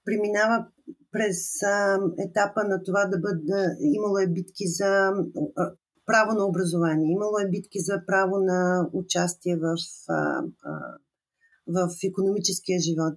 преминава 0.04 0.66
през 1.12 1.62
а, 1.62 1.98
етапа 2.18 2.64
на 2.64 2.82
това 2.82 3.04
да 3.04 3.18
бъде, 3.18 3.76
имало 3.80 4.18
е 4.18 4.26
битки 4.26 4.66
за 4.66 5.12
право 6.06 6.32
на 6.38 6.46
образование, 6.46 7.12
имало 7.12 7.38
е 7.38 7.50
битки 7.50 7.80
за 7.80 8.02
право 8.06 8.36
на 8.38 8.88
участие 8.92 9.56
в, 9.56 9.76
в 11.66 11.88
економическия 12.04 12.78
живот. 12.80 13.14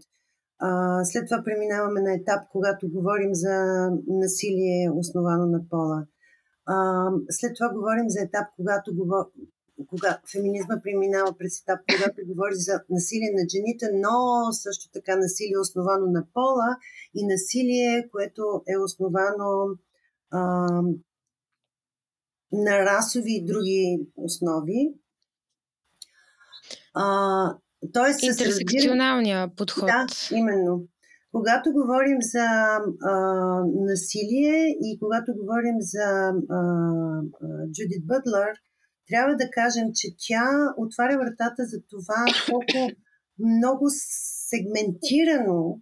След 1.04 1.28
това 1.28 1.44
преминаваме 1.44 2.02
на 2.02 2.14
етап, 2.14 2.48
когато 2.52 2.90
говорим 2.90 3.30
за 3.34 3.90
насилие, 4.08 4.92
основано 4.96 5.46
на 5.46 5.70
пола. 5.70 6.06
След 7.30 7.56
това 7.56 7.70
говорим 7.74 8.10
за 8.10 8.22
етап, 8.22 8.48
когато 8.56 8.92
кога 9.88 10.20
феминизма 10.32 10.76
преминава 10.84 11.38
през 11.38 11.62
етап, 11.62 11.80
когато 11.96 12.28
говори 12.28 12.56
за 12.56 12.82
насилие 12.90 13.32
на 13.34 13.50
жените, 13.50 13.90
но 13.94 14.52
също 14.52 14.92
така 14.92 15.16
насилие 15.16 15.58
основано 15.58 16.06
на 16.06 16.26
пола 16.34 16.78
и 17.16 17.28
насилие, 17.28 18.10
което 18.12 18.64
е 18.68 18.78
основано 18.78 19.78
а, 20.32 20.40
на 22.52 22.80
расови 22.86 23.36
и 23.36 23.46
други 23.46 24.08
основи. 24.16 24.94
А, 26.94 27.58
тоест, 27.94 28.24
Интерсекционалния 28.24 29.56
подход. 29.56 29.88
Да, 29.88 30.06
именно. 30.32 30.84
Когато 31.32 31.72
говорим 31.74 32.18
за 32.22 32.46
а, 33.02 33.14
насилие 33.90 34.76
и 34.84 35.00
когато 35.00 35.34
говорим 35.36 35.76
за 35.80 36.32
Джудит 37.72 38.08
Бътлър, 38.08 38.50
трябва 39.08 39.36
да 39.36 39.50
кажем, 39.52 39.88
че 39.96 40.08
тя 40.28 40.74
отваря 40.78 41.18
вратата 41.18 41.66
за 41.66 41.78
това 41.90 42.26
колко 42.50 42.96
много 43.40 43.86
сегментирано 44.50 45.80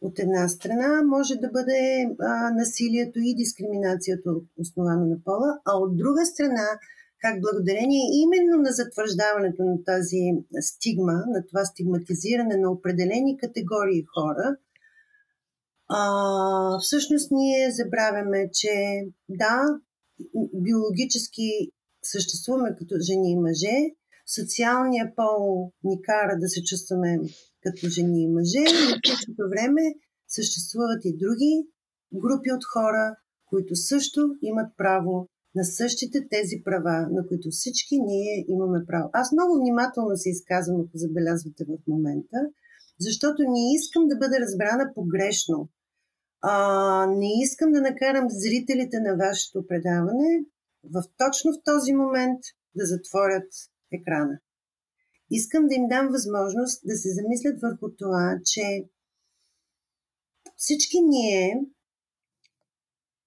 от 0.00 0.18
една 0.18 0.48
страна 0.48 1.02
може 1.02 1.34
да 1.34 1.48
бъде 1.48 1.80
а, 2.20 2.50
насилието 2.50 3.18
и 3.22 3.34
дискриминацията 3.36 4.30
основана 4.58 5.06
на 5.06 5.16
пола, 5.24 5.58
а 5.66 5.76
от 5.76 5.96
друга 5.96 6.26
страна 6.26 6.66
как 7.24 7.40
благодарение 7.40 8.04
именно 8.24 8.56
на 8.62 8.72
затвърждаването 8.72 9.62
на 9.62 9.84
тази 9.84 10.22
стигма, 10.60 11.12
на 11.12 11.46
това 11.48 11.64
стигматизиране 11.64 12.56
на 12.56 12.70
определени 12.70 13.38
категории 13.38 14.04
хора, 14.14 14.56
а, 15.88 16.00
всъщност 16.78 17.28
ние 17.30 17.70
забравяме, 17.70 18.50
че 18.52 18.72
да, 19.28 19.62
биологически 20.54 21.48
съществуваме 22.02 22.76
като 22.78 22.94
жени 23.00 23.32
и 23.32 23.36
мъже, 23.36 23.76
социалният 24.36 25.16
пол 25.16 25.72
ни 25.84 26.02
кара 26.02 26.38
да 26.40 26.48
се 26.48 26.62
чувстваме 26.62 27.18
като 27.62 27.88
жени 27.88 28.22
и 28.22 28.28
мъже, 28.28 28.64
но 28.64 28.96
в 28.96 29.08
същото 29.08 29.42
време 29.48 29.82
съществуват 30.28 31.04
и 31.04 31.16
други 31.16 31.66
групи 32.14 32.52
от 32.52 32.64
хора, 32.72 33.16
които 33.46 33.76
също 33.76 34.20
имат 34.42 34.68
право 34.76 35.28
на 35.54 35.64
същите 35.64 36.28
тези 36.30 36.62
права, 36.64 37.08
на 37.10 37.26
които 37.28 37.48
всички 37.50 37.98
ние 38.00 38.44
имаме 38.48 38.86
право. 38.86 39.10
Аз 39.12 39.32
много 39.32 39.58
внимателно 39.58 40.16
се 40.16 40.30
изказвам, 40.30 40.80
ако 40.80 40.90
забелязвате 40.94 41.64
в 41.64 41.86
момента, 41.86 42.38
защото 43.00 43.42
не 43.42 43.74
искам 43.74 44.08
да 44.08 44.16
бъда 44.16 44.40
разбрана 44.40 44.92
погрешно. 44.94 45.68
А, 46.40 47.06
не 47.06 47.42
искам 47.42 47.72
да 47.72 47.80
накарам 47.80 48.26
зрителите 48.30 49.00
на 49.00 49.16
вашето 49.16 49.66
предаване 49.66 50.44
в 50.92 51.02
точно 51.16 51.52
в 51.52 51.62
този 51.64 51.92
момент 51.92 52.40
да 52.74 52.86
затворят 52.86 53.52
екрана. 53.92 54.38
Искам 55.30 55.66
да 55.68 55.74
им 55.74 55.88
дам 55.88 56.08
възможност 56.08 56.80
да 56.84 56.96
се 56.96 57.08
замислят 57.14 57.60
върху 57.62 57.96
това, 57.98 58.38
че 58.44 58.84
всички 60.56 61.00
ние 61.00 61.60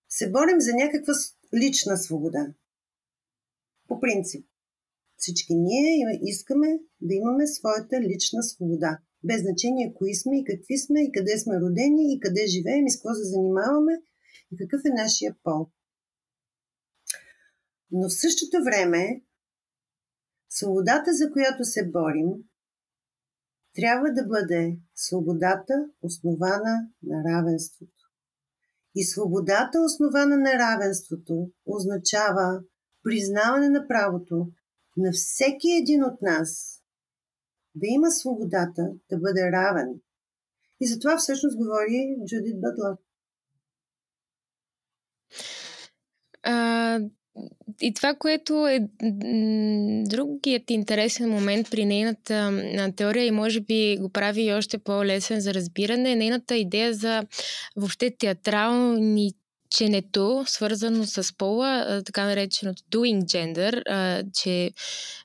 се 0.09 0.31
борим 0.31 0.61
за 0.61 0.73
някаква 0.73 1.13
лична 1.57 1.97
свобода. 1.97 2.47
По 3.87 3.99
принцип. 3.99 4.47
Всички 5.17 5.55
ние 5.55 6.19
искаме 6.21 6.79
да 7.01 7.15
имаме 7.15 7.47
своята 7.47 8.01
лична 8.01 8.43
свобода. 8.43 8.99
Без 9.23 9.41
значение 9.41 9.93
кои 9.93 10.15
сме 10.15 10.39
и 10.39 10.43
какви 10.43 10.77
сме 10.77 11.03
и 11.03 11.11
къде 11.11 11.37
сме 11.37 11.59
родени 11.59 12.13
и 12.13 12.19
къде 12.19 12.47
живеем 12.47 12.85
и 12.85 12.91
с 12.91 12.95
какво 12.97 13.13
се 13.13 13.23
занимаваме 13.23 13.93
и 14.51 14.57
какъв 14.57 14.81
е 14.85 14.89
нашия 14.89 15.35
пол. 15.43 15.67
Но 17.91 18.09
в 18.09 18.19
същото 18.19 18.63
време 18.63 19.23
свободата, 20.49 21.13
за 21.13 21.31
която 21.31 21.65
се 21.65 21.89
борим, 21.89 22.29
трябва 23.73 24.13
да 24.13 24.27
бъде 24.27 24.77
свободата, 24.95 25.73
основана 26.01 26.89
на 27.03 27.23
равенството. 27.23 27.96
И 28.99 29.03
свободата, 29.03 29.81
основана 29.85 30.37
на 30.37 30.53
равенството, 30.53 31.51
означава 31.65 32.61
признаване 33.03 33.69
на 33.69 33.87
правото 33.87 34.47
на 34.97 35.11
всеки 35.11 35.67
един 35.81 36.03
от 36.03 36.21
нас 36.21 36.81
да 37.75 37.87
има 37.87 38.11
свободата 38.11 38.91
да 39.09 39.17
бъде 39.17 39.51
равен. 39.51 40.01
И 40.79 40.87
за 40.87 40.99
това 40.99 41.17
всъщност 41.17 41.57
говори 41.57 42.17
Джудит 42.25 42.61
Бътлър. 42.61 42.97
И 47.81 47.93
това, 47.93 48.13
което 48.13 48.67
е 48.67 48.79
другият 50.09 50.69
интересен 50.69 51.29
момент 51.29 51.71
при 51.71 51.85
нейната 51.85 52.63
теория 52.95 53.25
и 53.25 53.31
може 53.31 53.59
би 53.59 53.97
го 53.99 54.09
прави 54.09 54.41
и 54.41 54.53
още 54.53 54.77
по-лесен 54.77 55.41
за 55.41 55.53
разбиране, 55.53 56.11
е 56.11 56.15
нейната 56.15 56.55
идея 56.55 56.93
за 56.93 57.23
въобще 57.75 58.11
театрални 58.19 59.33
ченето, 59.69 60.43
свързано 60.47 61.05
с 61.05 61.37
пола, 61.37 62.01
така 62.05 62.25
нареченото 62.25 62.83
doing 62.83 63.21
gender, 63.21 63.83
че 64.41 64.71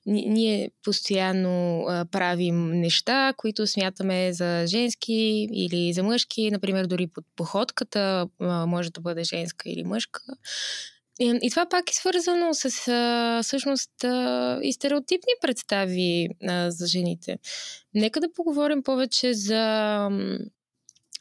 ние 0.07 0.71
постоянно 0.85 1.85
правим 2.11 2.71
неща, 2.71 3.35
които 3.37 3.67
смятаме 3.67 4.33
за 4.33 4.65
женски 4.67 5.49
или 5.53 5.93
за 5.93 6.03
мъжки, 6.03 6.51
например 6.51 6.87
дори 6.87 7.07
под 7.07 7.25
походката 7.37 8.29
може 8.67 8.91
да 8.91 9.01
бъде 9.01 9.25
женска 9.25 9.71
или 9.71 9.83
мъжка. 9.83 10.23
И, 11.23 11.39
и 11.43 11.51
това 11.51 11.67
пак 11.69 11.91
е 11.91 11.95
свързано 11.95 12.55
с 12.55 12.89
а, 12.89 13.41
всъщност 13.43 14.05
а, 14.05 14.59
и 14.63 14.73
стереотипни 14.73 15.33
представи 15.41 16.29
а, 16.49 16.71
за 16.71 16.87
жените. 16.87 17.39
Нека 17.95 18.21
да 18.21 18.33
поговорим 18.33 18.83
повече 18.83 19.35
за 19.35 20.09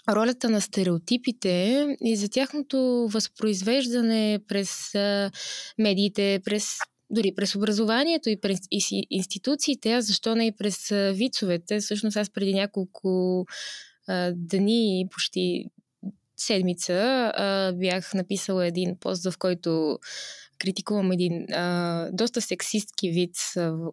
ролята 0.09 0.49
на 0.49 0.61
стереотипите 0.61 1.87
и 2.01 2.15
за 2.15 2.29
тяхното 2.29 3.07
възпроизвеждане 3.11 4.39
през 4.47 4.95
а, 4.95 5.31
медиите, 5.77 6.41
през 6.45 6.67
дори 7.09 7.35
през 7.35 7.55
образованието 7.55 8.29
и 8.29 8.41
през 8.41 8.59
институциите, 9.09 9.93
а 9.93 10.01
защо 10.01 10.35
не 10.35 10.47
и 10.47 10.51
през 10.51 10.87
вицовете. 11.13 11.79
Всъщност 11.79 12.17
аз 12.17 12.29
преди 12.29 12.53
няколко 12.53 13.45
а, 14.07 14.31
дни, 14.35 15.07
почти 15.11 15.65
седмица 16.45 16.93
а, 17.35 17.73
бях 17.73 18.13
написала 18.13 18.67
един 18.67 18.97
пост, 18.99 19.31
в 19.31 19.37
който 19.37 19.99
критикувам 20.59 21.11
един 21.11 21.53
а, 21.53 22.09
доста 22.13 22.41
сексистки 22.41 23.09
вид 23.09 23.35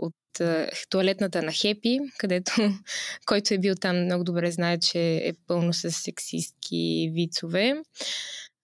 от 0.00 0.40
а, 0.40 0.66
туалетната 0.90 1.42
на 1.42 1.52
Хепи, 1.52 1.98
където 2.18 2.52
който 3.26 3.54
е 3.54 3.58
бил 3.58 3.74
там 3.74 4.04
много 4.04 4.24
добре 4.24 4.50
знае, 4.50 4.78
че 4.78 5.16
е 5.16 5.32
пълно 5.46 5.72
с 5.72 5.90
сексистки 5.90 7.10
вицове 7.14 7.74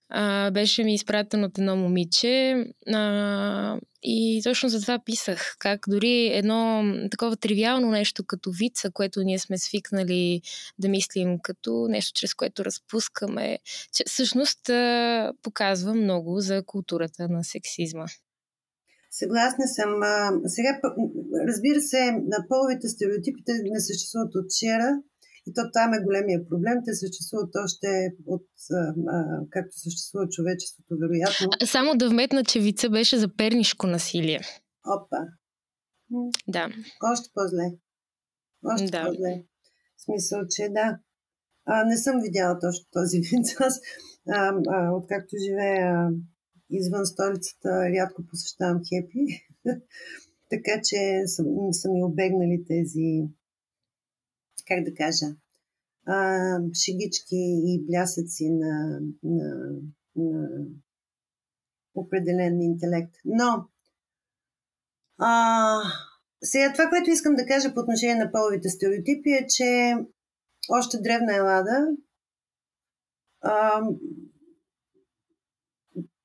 а, 0.08 0.50
беше 0.50 0.84
ми 0.84 0.94
изпратен 0.94 1.44
от 1.44 1.58
едно 1.58 1.76
момиче 1.76 2.64
а, 2.94 3.78
и 4.02 4.40
точно 4.44 4.68
за 4.68 4.80
това 4.80 4.98
писах, 5.04 5.56
как 5.58 5.80
дори 5.88 6.26
едно 6.26 6.84
такова 7.10 7.36
тривиално 7.36 7.90
нещо 7.90 8.24
като 8.26 8.50
вица, 8.50 8.90
което 8.90 9.22
ние 9.22 9.38
сме 9.38 9.58
свикнали 9.58 10.40
да 10.78 10.88
мислим 10.88 11.38
като 11.42 11.86
нещо, 11.88 12.12
чрез 12.14 12.34
което 12.34 12.64
разпускаме, 12.64 13.58
че 13.92 14.04
всъщност 14.06 14.68
а, 14.68 15.32
показва 15.42 15.94
много 15.94 16.40
за 16.40 16.62
културата 16.66 17.28
на 17.28 17.44
сексизма. 17.44 18.06
Съгласна 19.10 19.64
съм. 19.68 19.90
Сега, 20.46 20.80
разбира 21.48 21.80
се, 21.80 22.10
на 22.12 22.38
половите 22.48 22.88
стереотипите 22.88 23.52
не 23.52 23.80
съществуват 23.80 24.34
от 24.34 24.46
вчера. 24.50 24.88
И 25.46 25.52
то 25.54 25.62
там 25.72 25.94
е 25.94 26.04
големия 26.04 26.48
проблем. 26.48 26.74
Те 26.84 26.94
съществуват 26.94 27.50
още 27.64 28.10
от 28.26 28.46
а, 28.72 28.94
както 29.50 29.78
съществува 29.78 30.28
човечеството, 30.28 30.96
вероятно. 31.00 31.66
Само 31.66 31.96
да 31.96 32.08
вметна, 32.10 32.44
че 32.44 32.60
вица 32.60 32.90
беше 32.90 33.18
за 33.18 33.36
пернишко 33.36 33.86
насилие. 33.86 34.40
Опа. 34.86 35.20
Да. 36.48 36.68
Още 37.12 37.30
по-зле. 37.34 37.72
Още 38.64 38.86
да. 38.86 39.04
по-зле. 39.04 39.44
В 39.96 40.02
смисъл, 40.04 40.40
че 40.50 40.68
да. 40.68 40.98
А, 41.66 41.84
не 41.84 41.96
съм 41.96 42.20
видяла 42.20 42.58
точно 42.58 42.84
този 42.92 43.18
вид. 43.30 43.46
Аз, 43.60 43.80
а, 44.30 44.52
а, 44.68 44.92
откакто 44.92 45.36
живея 45.46 46.10
извън 46.70 47.06
столицата, 47.06 47.68
рядко 47.96 48.26
посещавам 48.26 48.80
хепи. 48.88 49.24
така 50.50 50.80
че 50.84 51.22
съм, 51.26 51.46
са 51.72 51.88
ми 51.92 52.04
обегнали 52.04 52.64
тези 52.68 53.28
как 54.66 54.84
да 54.84 54.94
кажа, 54.94 55.26
а, 56.06 56.58
шегички 56.74 57.36
и 57.66 57.84
блясъци 57.86 58.50
на, 58.50 59.00
на, 59.22 59.70
на 60.16 60.48
определен 61.94 62.60
интелект. 62.60 63.14
Но, 63.24 63.68
а, 65.18 65.76
сега 66.42 66.72
това, 66.72 66.88
което 66.88 67.10
искам 67.10 67.34
да 67.34 67.46
кажа 67.46 67.74
по 67.74 67.80
отношение 67.80 68.24
на 68.24 68.32
половите 68.32 68.68
стереотипи 68.68 69.30
е, 69.30 69.46
че 69.46 69.94
още 70.70 71.00
древна 71.00 71.36
Елада 71.36 71.86
а, 73.44 73.82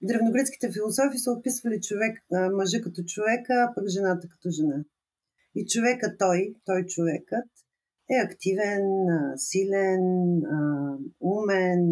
древногръцките 0.02 0.72
философи 0.72 1.18
са 1.18 1.32
описвали 1.32 1.82
човек, 1.82 2.24
мъжа 2.52 2.82
като 2.82 3.04
човека, 3.04 3.54
а 3.54 3.74
пък 3.76 3.88
жената 3.88 4.28
като 4.30 4.50
жена. 4.50 4.84
И 5.56 5.66
човека 5.66 6.16
той, 6.18 6.56
той 6.66 6.86
човекът, 6.86 7.50
е 8.12 8.16
активен, 8.26 8.86
силен, 9.36 10.04
умен, 11.22 11.84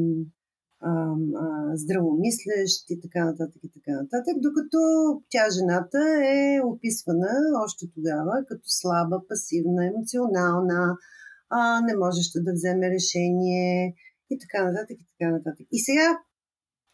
здравомислещ 1.74 2.90
и 2.90 3.00
така 3.02 3.26
нататък 3.26 3.62
и 3.64 3.72
така 3.72 3.92
нататък, 4.02 4.36
докато 4.38 4.80
тя, 5.30 5.50
жената, 5.50 6.00
е 6.24 6.62
описвана 6.64 7.32
още 7.66 7.86
тогава 7.96 8.46
като 8.48 8.62
слаба, 8.66 9.22
пасивна, 9.30 9.86
емоционална, 9.86 10.98
не 11.88 11.98
можеща 11.98 12.44
да 12.44 12.54
вземе 12.54 12.90
решение 12.90 13.96
и 14.30 14.40
така 14.40 14.72
нататък 14.72 14.98
и 15.02 15.08
така 15.14 15.32
нататък. 15.32 15.68
И 15.72 15.80
сега 15.80 16.18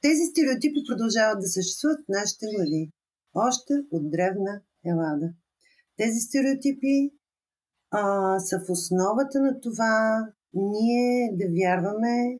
тези 0.02 0.24
стереотипи 0.32 0.80
продължават 0.90 1.40
да 1.40 1.48
съществуват 1.48 2.00
в 2.00 2.12
нашите 2.18 2.46
глави. 2.56 2.92
Още 3.34 3.74
от 3.92 4.12
древна 4.12 4.62
Елада. 4.86 5.28
Тези 5.98 6.20
стереотипи 6.20 7.12
а, 7.94 8.40
са 8.40 8.60
в 8.60 8.70
основата 8.70 9.42
на 9.42 9.60
това 9.62 10.28
ние 10.54 11.32
да 11.34 11.46
вярваме, 11.60 12.40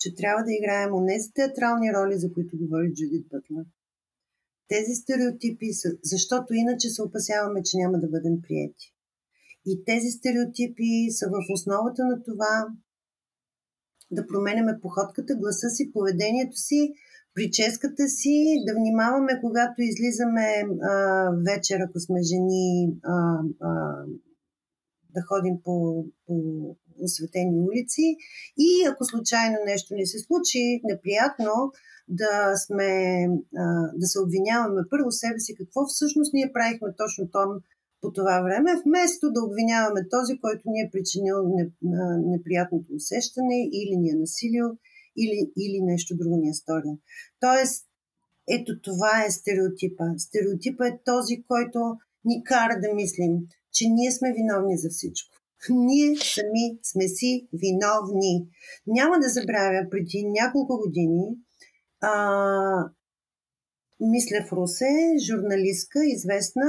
че 0.00 0.14
трябва 0.14 0.44
да 0.44 0.52
играем 0.52 0.94
онези 0.94 1.32
театрални 1.32 1.92
роли, 1.94 2.18
за 2.18 2.32
които 2.32 2.58
говори 2.58 2.92
Джудит 2.94 3.28
Бътлер. 3.28 3.66
Тези 4.68 4.94
стереотипи 4.94 5.72
са, 5.72 5.88
защото 6.02 6.54
иначе 6.54 6.88
се 6.88 7.02
опасяваме, 7.02 7.62
че 7.62 7.76
няма 7.76 7.98
да 7.98 8.08
бъдем 8.08 8.42
приети. 8.42 8.94
И 9.66 9.84
тези 9.84 10.10
стереотипи 10.10 10.90
са 11.10 11.26
в 11.26 11.38
основата 11.52 12.04
на 12.04 12.22
това 12.22 12.66
да 14.10 14.26
променяме 14.26 14.80
походката, 14.82 15.34
гласа 15.34 15.68
си, 15.68 15.92
поведението 15.92 16.56
си, 16.56 16.92
прическата 17.34 18.08
си, 18.08 18.62
да 18.66 18.74
внимаваме, 18.74 19.40
когато 19.40 19.82
излизаме 19.82 20.48
а, 20.82 20.94
вечер, 21.46 21.78
ако 21.80 22.00
сме 22.00 22.20
жени, 22.22 22.96
а, 23.02 23.40
а, 23.60 23.70
да 25.16 25.22
ходим 25.28 25.56
по, 25.64 26.04
по 26.26 26.34
осветени 27.06 27.60
улици 27.68 28.06
и 28.58 28.70
ако 28.90 29.04
случайно 29.04 29.56
нещо 29.66 29.94
ни 29.94 30.06
се 30.06 30.18
случи 30.18 30.80
неприятно, 30.84 31.52
да 32.08 32.56
сме, 32.56 32.90
да 33.94 34.06
се 34.06 34.20
обвиняваме 34.20 34.82
първо 34.90 35.10
себе 35.10 35.38
си 35.38 35.54
какво 35.54 35.86
всъщност 35.86 36.34
ние 36.34 36.52
правихме 36.52 36.88
точно 36.96 37.30
там 37.30 37.50
по 38.00 38.12
това 38.12 38.42
време, 38.42 38.70
вместо 38.86 39.32
да 39.32 39.44
обвиняваме 39.44 40.08
този, 40.08 40.40
който 40.40 40.62
ни 40.66 40.80
е 40.80 40.90
причинил 40.92 41.36
неприятното 42.32 42.94
усещане 42.94 43.58
или 43.72 43.96
ни 43.96 44.10
е 44.10 44.20
насилил 44.24 44.68
или, 45.16 45.40
или 45.56 45.80
нещо 45.82 46.16
друго 46.16 46.36
ни 46.36 46.48
е 46.48 46.54
сторил. 46.54 46.98
Тоест, 47.40 47.86
ето 48.48 48.80
това 48.80 49.24
е 49.24 49.30
стереотипа. 49.30 50.04
Стереотипа 50.18 50.86
е 50.86 50.98
този, 51.04 51.42
който 51.48 51.78
ни 52.24 52.44
кара 52.44 52.80
да 52.80 52.94
мислим, 52.94 53.32
че 53.76 53.84
ние 53.88 54.10
сме 54.12 54.32
виновни 54.32 54.78
за 54.78 54.88
всичко. 54.90 55.34
Ние 55.70 56.16
сами 56.16 56.64
сме 56.82 57.08
си 57.08 57.48
виновни. 57.52 58.48
Няма 58.86 59.18
да 59.18 59.28
забравя, 59.28 59.90
преди 59.90 60.24
няколко 60.40 60.78
години, 60.84 61.24
а, 62.00 62.12
мисля 64.00 64.36
в 64.48 64.52
Русе, 64.52 64.94
журналистка, 65.26 65.98
известна, 66.04 66.66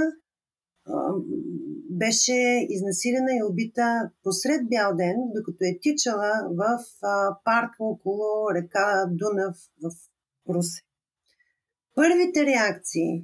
а, 0.86 1.14
беше 1.90 2.68
изнасилена 2.70 3.32
и 3.32 3.44
убита 3.50 4.12
посред 4.24 4.70
бял 4.70 4.96
ден, 4.96 5.16
докато 5.36 5.64
е 5.64 5.80
тичала 5.82 6.32
в 6.52 6.80
а, 7.04 7.38
парк 7.44 7.72
около 7.80 8.54
река 8.56 9.06
Дунав 9.10 9.58
в 9.84 9.88
Русе. 10.50 10.82
Първите 11.96 12.46
реакции, 12.46 13.24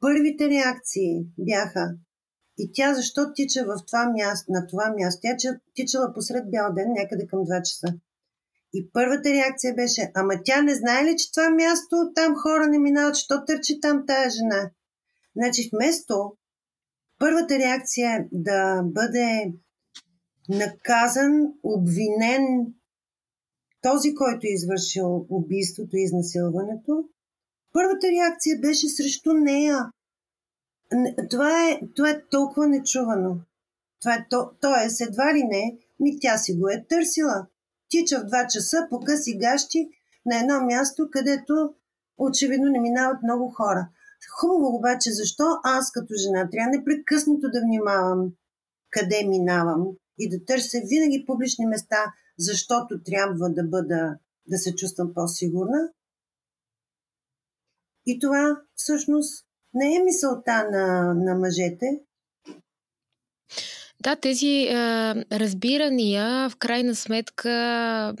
първите 0.00 0.48
реакции 0.48 1.26
бяха 1.38 1.96
и 2.58 2.70
тя 2.74 2.94
защо 2.94 3.32
тича 3.34 3.64
в 3.64 3.86
това 3.86 4.12
място, 4.18 4.52
на 4.52 4.66
това 4.66 4.94
място? 4.98 5.20
Тя 5.22 5.58
тичала 5.74 6.14
посред 6.14 6.50
бял 6.50 6.72
ден, 6.74 6.92
някъде 6.92 7.26
към 7.26 7.38
2 7.38 7.62
часа. 7.62 7.86
И 8.74 8.90
първата 8.92 9.30
реакция 9.30 9.74
беше, 9.74 10.10
ама 10.14 10.34
тя 10.44 10.62
не 10.62 10.74
знае 10.74 11.04
ли, 11.04 11.16
че 11.16 11.32
това 11.32 11.50
място, 11.50 12.12
там 12.14 12.34
хора 12.36 12.66
не 12.66 12.78
минават, 12.78 13.16
що 13.16 13.44
търчи 13.44 13.80
там 13.80 14.04
тая 14.06 14.30
жена? 14.30 14.70
Значи 15.36 15.70
вместо 15.72 16.36
първата 17.18 17.58
реакция 17.58 18.10
е 18.10 18.28
да 18.32 18.82
бъде 18.82 19.52
наказан, 20.48 21.52
обвинен 21.62 22.74
този, 23.82 24.14
който 24.14 24.46
е 24.46 24.54
извършил 24.54 25.26
убийството 25.28 25.96
и 25.96 26.02
изнасилването, 26.02 27.04
първата 27.72 28.06
реакция 28.10 28.60
беше 28.60 28.88
срещу 28.88 29.32
нея. 29.32 29.78
Това 31.30 31.70
е, 31.70 31.80
това 31.96 32.10
е 32.10 32.22
толкова 32.30 32.68
нечувано. 32.68 33.36
Това 34.00 34.14
е, 34.14 34.26
то, 34.30 34.50
тоест, 34.60 35.00
едва 35.00 35.34
ли 35.34 35.42
не, 35.44 35.78
ми 36.00 36.20
тя 36.20 36.38
си 36.38 36.54
го 36.54 36.68
е 36.68 36.84
търсила. 36.88 37.46
Тича 37.88 38.20
в 38.20 38.26
два 38.26 38.46
часа 38.46 38.86
по 38.90 39.00
къси 39.00 39.38
гащи 39.38 39.88
на 40.26 40.40
едно 40.40 40.60
място, 40.60 41.08
където 41.10 41.74
очевидно 42.18 42.70
не 42.70 42.80
минават 42.80 43.22
много 43.22 43.50
хора. 43.50 43.88
Хубаво 44.40 44.76
обаче, 44.76 45.12
защо 45.12 45.44
аз 45.64 45.92
като 45.92 46.14
жена 46.22 46.48
трябва 46.50 46.70
непрекъснато 46.70 47.50
да 47.50 47.60
внимавам 47.60 48.32
къде 48.90 49.24
минавам 49.28 49.86
и 50.18 50.28
да 50.28 50.44
търся 50.44 50.78
винаги 50.84 51.24
публични 51.26 51.66
места, 51.66 52.04
защото 52.38 53.02
трябва 53.04 53.50
да 53.50 53.64
бъда, 53.64 54.16
да 54.46 54.58
се 54.58 54.74
чувствам 54.74 55.14
по-сигурна. 55.14 55.88
И 58.06 58.18
това 58.18 58.60
всъщност 58.74 59.46
не 59.74 59.96
е 59.96 60.04
мисълта 60.04 60.68
на, 60.70 61.14
на 61.14 61.34
мъжете. 61.34 62.00
Да, 64.00 64.16
тези 64.16 64.46
е, 64.46 64.74
разбирания 65.32 66.50
в 66.50 66.56
крайна 66.56 66.94
сметка 66.94 68.14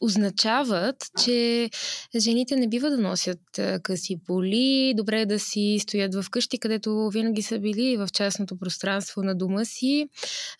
означават, 0.00 0.96
че 1.24 1.70
жените 2.16 2.56
не 2.56 2.68
бива 2.68 2.90
да 2.90 2.98
носят 2.98 3.40
къси 3.82 4.20
поли, 4.26 4.94
добре 4.96 5.20
е 5.20 5.26
да 5.26 5.38
си 5.38 5.78
стоят 5.82 6.14
в 6.14 6.30
къщи, 6.30 6.58
където 6.58 7.10
винаги 7.12 7.42
са 7.42 7.58
били 7.58 7.96
в 7.96 8.08
частното 8.12 8.58
пространство 8.58 9.22
на 9.22 9.34
дома 9.34 9.64
си, 9.64 10.08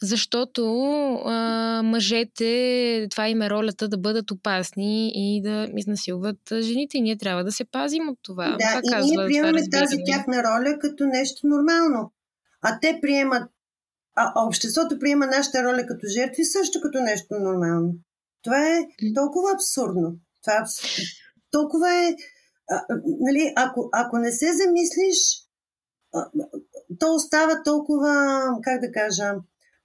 защото 0.02 0.64
а, 1.24 1.82
мъжете, 1.84 3.06
това 3.10 3.28
им 3.28 3.42
е 3.42 3.50
ролята 3.50 3.88
да 3.88 3.98
бъдат 3.98 4.30
опасни 4.30 5.12
и 5.14 5.42
да 5.42 5.68
изнасилват 5.76 6.38
жените. 6.60 6.98
И 6.98 7.00
ние 7.00 7.18
трябва 7.18 7.44
да 7.44 7.52
се 7.52 7.64
пазим 7.64 8.08
от 8.08 8.18
това. 8.22 8.56
Да, 8.58 8.80
това 8.84 9.00
и 9.00 9.04
ние 9.04 9.26
приемаме 9.26 9.70
тази 9.70 9.96
тяхна 10.06 10.42
роля 10.42 10.78
като 10.80 11.06
нещо 11.06 11.46
нормално. 11.46 12.12
А 12.62 12.78
те 12.80 12.98
приемат 13.02 13.50
а 14.20 14.32
обществото 14.46 14.98
приема 14.98 15.26
нашата 15.26 15.64
роля 15.64 15.86
като 15.86 16.06
жертви 16.06 16.44
също 16.44 16.80
като 16.82 16.98
нещо 17.00 17.34
нормално. 17.40 17.94
Това 18.42 18.68
е 18.68 18.86
толкова 19.14 19.52
абсурдно. 19.54 20.16
Това 20.42 20.56
е 20.56 20.60
абсурдно. 20.60 21.04
Толкова 21.50 21.94
е. 21.94 22.16
А, 22.70 22.84
нали, 23.20 23.52
ако, 23.56 23.88
ако 23.92 24.18
не 24.18 24.32
се 24.32 24.46
замислиш, 24.52 25.42
а, 26.14 26.30
то 26.98 27.14
остава 27.14 27.62
толкова, 27.62 28.42
как 28.62 28.80
да 28.80 28.92
кажа, 28.92 29.34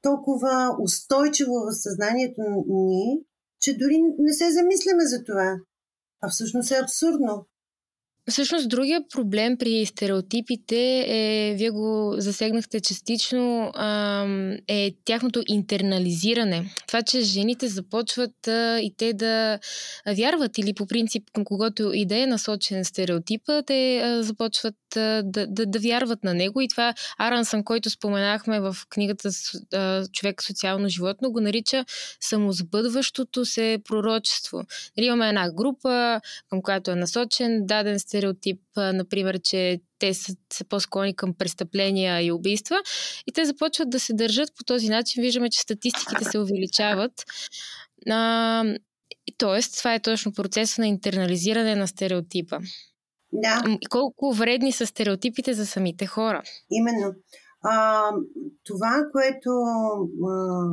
толкова 0.01 0.77
устойчиво 0.81 1.53
в 1.53 1.73
съзнанието 1.73 2.41
ни, 2.67 3.19
че 3.59 3.77
дори 3.77 4.01
не 4.19 4.33
се 4.33 4.51
замисляме 4.51 5.05
за 5.05 5.23
това. 5.23 5.55
А 6.21 6.29
всъщност 6.29 6.71
е 6.71 6.79
абсурдно. 6.83 7.45
Всъщност, 8.29 8.69
другия 8.69 9.01
проблем 9.09 9.57
при 9.57 9.85
стереотипите 9.85 11.05
е, 11.07 11.55
вие 11.57 11.69
го 11.69 12.13
засегнахте 12.17 12.79
частично, 12.79 13.71
е 14.67 14.91
тяхното 15.05 15.43
интернализиране. 15.47 16.65
Това, 16.87 17.01
че 17.01 17.21
жените 17.21 17.67
започват 17.67 18.47
и 18.81 18.93
те 18.97 19.13
да 19.13 19.59
вярват 20.15 20.57
или 20.57 20.73
по 20.73 20.87
принцип 20.87 21.23
към 21.33 21.45
когото 21.45 21.93
и 21.93 22.05
да 22.05 22.17
е 22.17 22.27
насочен 22.27 22.85
стереотипа, 22.85 23.61
те 23.61 24.01
започват 24.19 24.75
да, 24.93 25.23
да, 25.23 25.65
да 25.65 25.79
вярват 25.79 26.23
на 26.23 26.33
него 26.33 26.61
и 26.61 26.67
това 26.67 26.93
Арансън, 27.17 27.63
който 27.63 27.89
споменахме 27.89 28.59
в 28.59 28.75
книгата 28.89 29.29
Човек 30.13 30.43
социално 30.43 30.89
животно, 30.89 31.31
го 31.31 31.41
нарича 31.41 31.85
самозбъдващото 32.19 33.45
се 33.45 33.77
пророчество. 33.83 34.63
Нали, 34.97 35.05
имаме 35.05 35.27
една 35.29 35.51
група, 35.51 36.21
към 36.49 36.61
която 36.61 36.91
е 36.91 36.95
насочен 36.95 37.65
даден 37.65 37.99
стереотип, 37.99 38.12
стереотип, 38.13 38.61
например, 38.77 39.39
че 39.43 39.81
те 39.99 40.13
са, 40.13 40.35
са 40.53 40.65
по-склонни 40.65 41.15
към 41.15 41.33
престъпления 41.33 42.21
и 42.25 42.31
убийства. 42.31 42.75
И 43.27 43.31
те 43.31 43.45
започват 43.45 43.89
да 43.89 43.99
се 43.99 44.13
държат 44.13 44.49
по 44.57 44.63
този 44.63 44.89
начин. 44.89 45.21
Виждаме, 45.21 45.49
че 45.49 45.59
статистиките 45.59 46.25
се 46.25 46.39
увеличават. 46.39 47.11
А, 48.09 48.63
тоест, 49.37 49.77
това 49.77 49.93
е 49.93 50.01
точно 50.01 50.33
процеса 50.33 50.81
на 50.81 50.87
интернализиране 50.87 51.75
на 51.75 51.87
стереотипа. 51.87 52.59
Да. 53.31 53.63
Колко 53.89 54.33
вредни 54.33 54.71
са 54.71 54.85
стереотипите 54.85 55.53
за 55.53 55.65
самите 55.65 56.05
хора. 56.05 56.43
Именно. 56.71 57.13
А, 57.63 58.09
това, 58.63 59.03
което 59.11 59.49
а, 60.27 60.65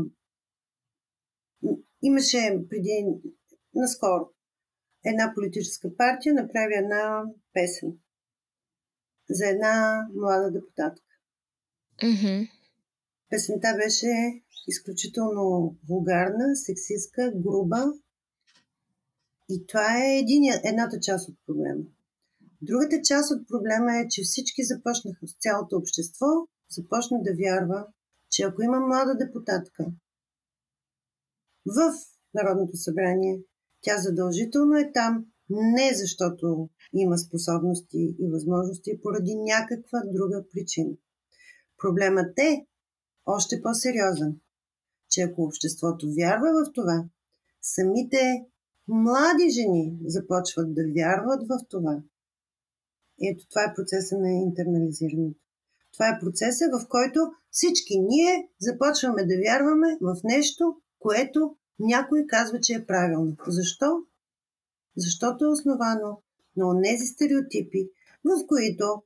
имаше 2.03 2.59
преди 2.71 3.05
наскоро 3.75 4.31
една 5.05 5.33
политическа 5.35 5.97
партия 5.97 6.35
направи 6.35 6.75
една 6.75 7.25
песен 7.53 7.99
за 9.31 9.47
една 9.47 10.07
млада 10.15 10.51
депутатка. 10.51 11.07
Mm-hmm. 12.03 12.51
Песента 13.31 13.75
беше 13.77 14.43
изключително 14.69 15.77
вулгарна, 15.89 16.57
сексистка, 16.57 17.33
груба. 17.35 17.93
И 19.49 19.67
това 19.67 20.05
е 20.05 20.19
един, 20.19 20.43
едната 20.65 21.01
част 21.01 21.29
от 21.29 21.37
проблема. 21.47 21.85
Другата 22.63 22.97
част 23.05 23.31
от 23.31 23.49
проблема 23.49 23.97
е, 23.97 24.09
че 24.09 24.23
всички 24.23 24.65
започнаха 24.65 25.27
с 25.27 25.37
цялото 25.39 25.77
общество, 25.77 26.27
започна 26.71 27.19
да 27.23 27.35
вярва, 27.35 27.87
че 28.31 28.43
ако 28.43 28.63
има 28.63 28.81
млада 28.81 29.15
депутатка 29.15 29.87
в 31.67 31.93
Народното 32.35 32.77
събрание, 32.77 33.41
тя 33.81 33.99
задължително 33.99 34.77
е 34.77 34.93
там 34.93 35.25
не 35.51 35.91
защото 35.95 36.69
има 36.93 37.19
способности 37.19 38.17
и 38.19 38.31
възможности, 38.33 39.01
поради 39.03 39.35
някаква 39.35 40.03
друга 40.07 40.45
причина. 40.53 40.91
Проблемът 41.79 42.39
е 42.39 42.67
още 43.27 43.63
по-сериозен, 43.63 44.41
че 45.11 45.21
ако 45.21 45.43
обществото 45.43 46.07
вярва 46.19 46.49
в 46.65 46.73
това, 46.73 47.05
самите 47.63 48.47
млади 48.89 49.51
жени 49.51 49.99
започват 50.05 50.75
да 50.75 50.83
вярват 50.97 51.43
в 51.49 51.59
това. 51.69 52.03
Ето 53.23 53.49
това 53.49 53.63
е 53.63 53.75
процеса 53.75 54.19
на 54.19 54.31
интернализирането. 54.31 55.45
Това 55.93 56.09
е 56.09 56.19
процеса, 56.21 56.65
в 56.73 56.89
който 56.89 57.21
всички 57.51 57.99
ние 57.99 58.49
започваме 58.61 59.27
да 59.27 59.35
вярваме 59.47 59.99
в 60.01 60.17
нещо, 60.25 60.77
което 60.99 61.57
някой 61.81 62.25
казва, 62.29 62.61
че 62.61 62.75
е 62.75 62.87
правилно. 62.87 63.37
Защо? 63.47 63.99
Защото 64.97 65.45
е 65.45 65.49
основано 65.49 66.23
на 66.57 66.83
тези 66.83 67.07
стереотипи, 67.07 67.89
в 68.25 68.47
които 68.47 69.03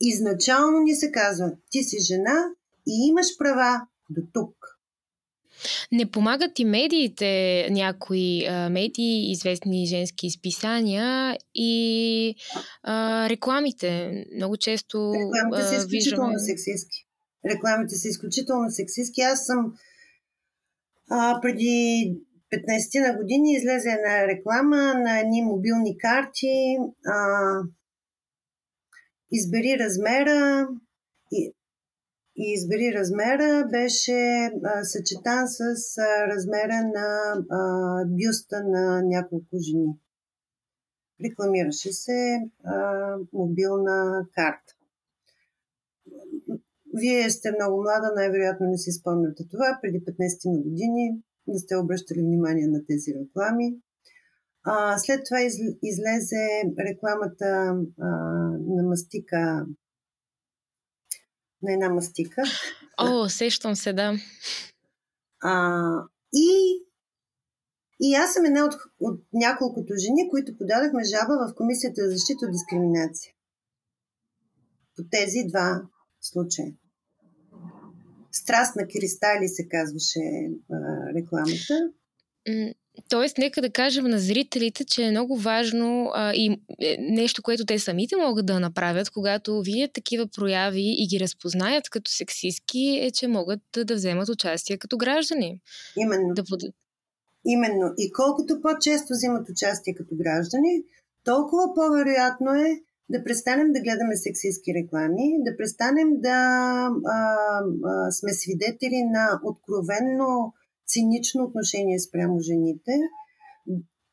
изначално 0.00 0.78
ни 0.78 0.94
се 0.94 1.12
казва, 1.12 1.52
ти 1.70 1.82
си 1.82 1.96
жена 2.00 2.44
и 2.86 3.08
имаш 3.08 3.26
права 3.38 3.86
до 4.10 4.20
тук. 4.32 4.54
Не 5.92 6.10
помагат 6.10 6.58
и 6.58 6.64
медиите, 6.64 7.66
някои 7.70 8.46
а, 8.46 8.70
медии, 8.70 9.30
известни 9.30 9.86
женски 9.86 10.26
изписания 10.26 11.38
и 11.54 12.34
а, 12.82 13.28
рекламите. 13.28 14.24
Много 14.36 14.56
често. 14.56 15.12
Рекламите 15.14 15.68
са 15.68 15.74
изключително 15.74 16.28
виждаме... 16.28 16.38
сексистски. 16.38 17.06
Рекламите 17.50 17.94
са 17.94 18.08
изключително 18.08 18.70
сексистски. 18.70 19.20
Аз 19.20 19.46
съм 19.46 19.74
а, 21.10 21.40
преди 21.40 22.16
15 22.52 23.08
на 23.08 23.16
години 23.16 23.52
излезе 23.52 23.88
една 23.88 24.26
реклама 24.26 24.94
на 24.94 25.20
едни 25.20 25.42
мобилни 25.42 25.98
карти. 25.98 26.76
А, 27.06 27.16
избери 29.32 29.78
размера 29.78 30.68
и, 31.32 31.54
и 32.36 32.52
избери 32.52 32.94
размера 32.94 33.68
беше 33.70 34.50
а, 34.64 34.84
съчетан 34.84 35.48
с 35.48 35.60
а, 35.98 36.26
размера 36.26 36.82
на 36.94 37.32
а, 37.50 38.04
бюста 38.06 38.62
на 38.64 39.02
няколко 39.02 39.56
жени. 39.58 39.94
Рекламираше 41.24 41.92
се 41.92 42.40
а, 42.64 43.16
мобилна 43.32 44.26
карта. 44.34 44.74
Вие 46.94 47.30
сте 47.30 47.52
много 47.52 47.82
млада, 47.82 48.12
най-вероятно 48.16 48.66
не 48.66 48.78
си 48.78 48.92
спомняте 48.92 49.48
това. 49.50 49.78
Преди 49.82 50.04
15 50.04 50.52
на 50.52 50.58
години 50.58 51.22
не 51.46 51.58
сте 51.58 51.76
обръщали 51.76 52.20
внимание 52.20 52.66
на 52.66 52.86
тези 52.86 53.14
реклами. 53.14 53.76
А, 54.62 54.98
след 54.98 55.24
това 55.24 55.40
из, 55.40 55.54
излезе 55.82 56.62
рекламата 56.78 57.74
а, 58.00 58.06
на 58.76 58.82
мастика, 58.82 59.66
на 61.62 61.72
една 61.72 61.88
мастика. 61.88 62.42
О, 62.98 63.28
сещам 63.28 63.76
се, 63.76 63.92
да. 63.92 64.14
А, 65.42 65.82
и, 66.34 66.82
и 68.00 68.14
аз 68.14 68.32
съм 68.32 68.44
една 68.44 68.64
от, 68.64 68.74
от 69.00 69.20
няколкото 69.32 69.94
жени, 69.96 70.30
които 70.30 70.58
подадахме 70.58 71.04
жаба 71.04 71.48
в 71.48 71.54
Комисията 71.54 72.04
за 72.04 72.10
защита 72.10 72.46
от 72.46 72.52
дискриминация. 72.52 73.32
По 74.96 75.02
тези 75.10 75.44
два 75.48 75.82
случая. 76.20 76.72
Страст 78.32 78.76
на 78.76 78.82
кристали 78.88 79.48
се 79.48 79.68
казваше 79.68 80.20
а, 80.72 80.76
рекламата. 81.14 81.90
Тоест, 83.08 83.38
нека 83.38 83.62
да 83.62 83.70
кажем 83.70 84.04
на 84.04 84.18
зрителите, 84.18 84.84
че 84.84 85.02
е 85.02 85.10
много 85.10 85.36
важно 85.36 86.10
а, 86.14 86.32
и 86.34 86.60
е, 86.82 86.96
нещо, 87.00 87.42
което 87.42 87.64
те 87.64 87.78
самите 87.78 88.16
могат 88.16 88.46
да 88.46 88.60
направят, 88.60 89.10
когато 89.10 89.62
видят 89.62 89.92
такива 89.92 90.26
прояви 90.26 90.94
и 90.98 91.06
ги 91.06 91.20
разпознаят 91.20 91.90
като 91.90 92.10
сексистки, 92.10 92.98
е, 93.02 93.10
че 93.10 93.28
могат 93.28 93.60
да, 93.74 93.84
да 93.84 93.94
вземат 93.94 94.28
участие 94.28 94.78
като 94.78 94.96
граждани. 94.96 95.60
Именно. 95.96 96.34
Да 96.34 96.44
под... 96.44 96.60
Именно. 97.46 97.94
И 97.98 98.12
колкото 98.12 98.60
по-често 98.62 99.12
взимат 99.12 99.48
участие 99.48 99.94
като 99.94 100.14
граждани, 100.16 100.82
толкова 101.24 101.74
по-вероятно 101.74 102.54
е 102.54 102.80
да 103.10 103.24
престанем 103.24 103.72
да 103.72 103.80
гледаме 103.80 104.16
сексистски 104.16 104.70
реклами, 104.74 105.26
да 105.46 105.56
престанем 105.56 106.08
да 106.20 106.38
а, 107.06 107.18
а, 107.84 108.10
сме 108.10 108.32
свидетели 108.32 109.02
на 109.16 109.40
откровенно 109.44 110.52
цинично 110.86 111.44
отношение 111.44 111.98
спрямо 111.98 112.40
жените 112.40 112.94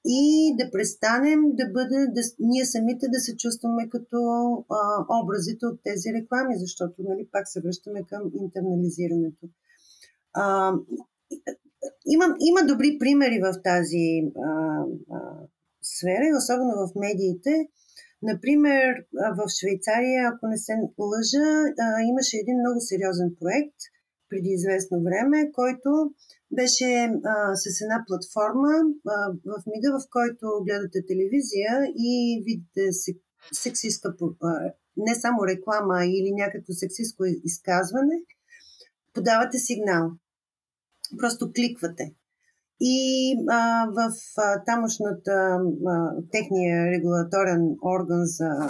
и 0.06 0.56
да 0.60 0.72
престанем 0.72 1.40
да 1.60 1.66
бъде, 1.76 2.08
да, 2.16 2.22
ние 2.40 2.66
самите 2.66 3.06
да 3.08 3.20
се 3.20 3.38
чувстваме 3.38 3.90
като 3.90 4.18
а, 4.70 4.80
образите 5.24 5.66
от 5.66 5.80
тези 5.84 6.10
реклами, 6.14 6.54
защото 6.58 6.96
нали, 7.00 7.28
пак 7.32 7.48
се 7.48 7.62
връщаме 7.62 8.02
към 8.10 8.22
интернализирането. 8.42 9.46
А, 10.34 10.74
има, 12.06 12.26
има 12.40 12.74
добри 12.74 12.98
примери 13.00 13.40
в 13.40 13.62
тази 13.64 14.08
а, 14.48 14.84
а, 15.12 15.20
сфера 15.82 16.38
особено 16.38 16.74
в 16.88 16.96
медиите. 16.96 17.68
Например, 18.22 19.06
в 19.38 19.50
Швейцария, 19.60 20.28
ако 20.28 20.48
не 20.48 20.58
се 20.58 20.74
лъжа, 20.98 21.48
имаше 22.10 22.38
един 22.38 22.58
много 22.60 22.80
сериозен 22.80 23.36
проект 23.40 23.80
преди 24.30 24.50
известно 24.50 25.04
време, 25.04 25.52
който 25.52 25.90
беше 26.52 27.10
а, 27.26 27.56
с 27.56 27.82
една 27.82 28.04
платформа 28.08 28.74
а, 29.08 29.32
в 29.46 29.64
мига, 29.68 30.00
в 30.00 30.10
който 30.12 30.64
гледате 30.66 31.06
телевизия 31.06 31.74
и 31.96 32.44
видите 32.46 32.92
сексистка, 33.54 34.16
а, 34.42 34.74
не 34.98 35.16
само 35.16 35.48
реклама 35.48 36.06
или 36.06 36.32
някакво 36.32 36.74
сексистско 36.74 37.26
изказване, 37.26 38.16
подавате 39.14 39.58
сигнал. 39.58 40.12
Просто 41.18 41.52
кликвате. 41.56 42.14
И 42.80 43.36
а, 43.50 43.86
в 43.92 44.12
а, 44.38 44.64
тамошната 44.64 45.60
а, 45.88 46.14
техния 46.32 46.92
регулаторен 46.92 47.76
орган 47.82 48.26
за 48.26 48.46
а, 48.46 48.70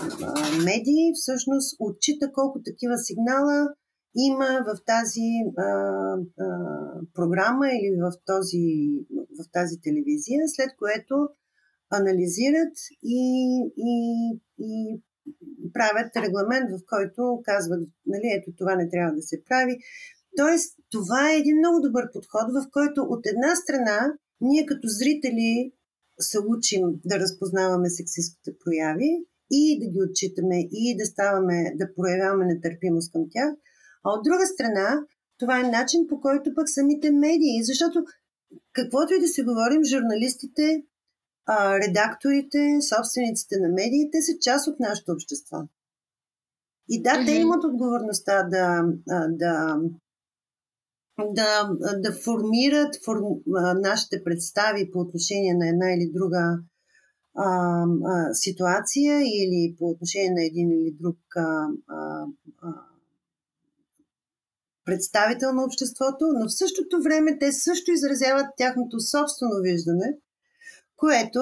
медии 0.63 1.11
всъщност 1.13 1.77
отчита 1.79 2.31
колко 2.31 2.61
такива 2.65 2.97
сигнала 2.97 3.67
има 4.15 4.49
в 4.67 4.85
тази 4.85 5.29
а, 5.57 5.63
а, 5.63 6.47
програма 7.13 7.67
или 7.67 7.97
в, 8.01 8.11
този, 8.25 8.65
в 9.39 9.51
тази 9.51 9.81
телевизия, 9.81 10.41
след 10.47 10.69
което 10.79 11.29
анализират 11.91 12.73
и, 13.03 13.23
и, 13.77 13.93
и 14.59 15.01
правят 15.73 16.15
регламент, 16.15 16.69
в 16.71 16.79
който 16.89 17.41
казват, 17.43 17.79
нали, 18.05 18.27
ето 18.37 18.51
това 18.57 18.75
не 18.75 18.89
трябва 18.89 19.13
да 19.15 19.21
се 19.21 19.43
прави. 19.49 19.77
Тоест, 20.37 20.75
това 20.91 21.31
е 21.31 21.37
един 21.37 21.57
много 21.57 21.81
добър 21.81 22.05
подход, 22.13 22.47
в 22.55 22.69
който 22.71 23.01
от 23.01 23.25
една 23.25 23.55
страна 23.55 23.99
ние 24.41 24.65
като 24.65 24.87
зрители 24.87 25.71
се 26.19 26.37
учим 26.39 26.81
да 27.05 27.19
разпознаваме 27.19 27.89
сексистските 27.89 28.51
прояви 28.65 29.11
и 29.51 29.79
да 29.79 29.85
ги 29.91 29.99
отчитаме 30.09 30.59
и 30.71 30.97
да 30.97 31.05
ставаме, 31.05 31.73
да 31.75 31.93
проявяваме 31.95 32.45
нетърпимост 32.45 33.11
към 33.11 33.25
тях, 33.31 33.49
а 34.03 34.09
от 34.15 34.23
друга 34.23 34.45
страна, 34.45 35.05
това 35.39 35.59
е 35.59 35.71
начин 35.71 36.07
по 36.09 36.21
който 36.21 36.55
пък 36.55 36.69
самите 36.69 37.11
медии, 37.11 37.63
защото 37.63 38.05
каквото 38.73 39.13
и 39.13 39.21
да 39.21 39.27
се 39.27 39.43
говорим, 39.43 39.83
журналистите, 39.83 40.83
редакторите, 41.85 42.79
собствениците 42.89 43.55
на 43.59 43.69
медиите 43.69 44.21
са 44.21 44.33
част 44.41 44.67
от 44.67 44.79
нашето 44.79 45.11
общество. 45.11 45.57
И 46.89 47.03
да, 47.03 47.09
mm-hmm. 47.09 47.25
те 47.25 47.31
имат 47.31 47.63
отговорността 47.63 48.43
да, 48.43 48.83
да 49.29 49.77
да, 51.25 51.69
да 51.97 52.11
формират 52.11 52.95
форм, 53.05 53.23
нашите 53.81 54.23
представи 54.23 54.91
по 54.91 54.99
отношение 54.99 55.53
на 55.53 55.69
една 55.69 55.93
или 55.93 56.11
друга 56.13 56.59
а, 57.35 57.85
а, 58.05 58.33
ситуация 58.33 59.21
или 59.21 59.75
по 59.79 59.89
отношение 59.89 60.31
на 60.31 60.45
един 60.45 60.71
или 60.71 60.95
друг 60.99 61.17
а, 61.35 61.67
а, 61.87 62.25
представител 64.85 65.53
на 65.53 65.63
обществото, 65.63 66.25
но 66.39 66.47
в 66.47 66.57
същото 66.57 67.01
време 67.03 67.39
те 67.39 67.51
също 67.51 67.91
изразяват 67.91 68.45
тяхното 68.57 68.99
собствено 68.99 69.61
виждане, 69.61 70.17
което, 70.95 71.39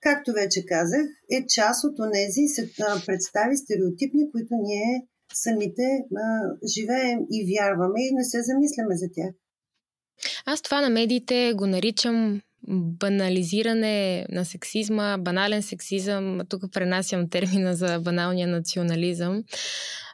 както 0.00 0.32
вече 0.32 0.66
казах, 0.66 1.06
е 1.30 1.46
част 1.46 1.84
от 1.84 1.98
онези 1.98 2.40
представи 3.06 3.56
стереотипни, 3.56 4.30
които 4.30 4.54
ние 4.62 5.06
самите 5.34 5.82
а, 5.82 6.24
живеем 6.76 7.18
и 7.30 7.54
вярваме 7.54 8.00
и 8.00 8.14
не 8.14 8.24
се 8.24 8.42
замисляме 8.42 8.96
за 8.96 9.06
тях. 9.14 9.34
Аз 10.44 10.62
това 10.62 10.80
на 10.80 10.90
медиите 10.90 11.52
го 11.56 11.66
наричам 11.66 12.40
банализиране 12.68 14.26
на 14.30 14.44
сексизма, 14.44 15.16
банален 15.18 15.62
сексизъм. 15.62 16.40
Тук 16.48 16.62
пренасям 16.72 17.30
термина 17.30 17.74
за 17.74 18.00
баналния 18.00 18.48
национализъм. 18.48 19.44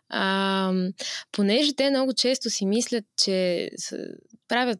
А, 0.08 0.72
понеже 1.32 1.74
те 1.76 1.90
много 1.90 2.14
често 2.14 2.50
си 2.50 2.66
мислят, 2.66 3.04
че 3.16 3.70
правят 4.48 4.78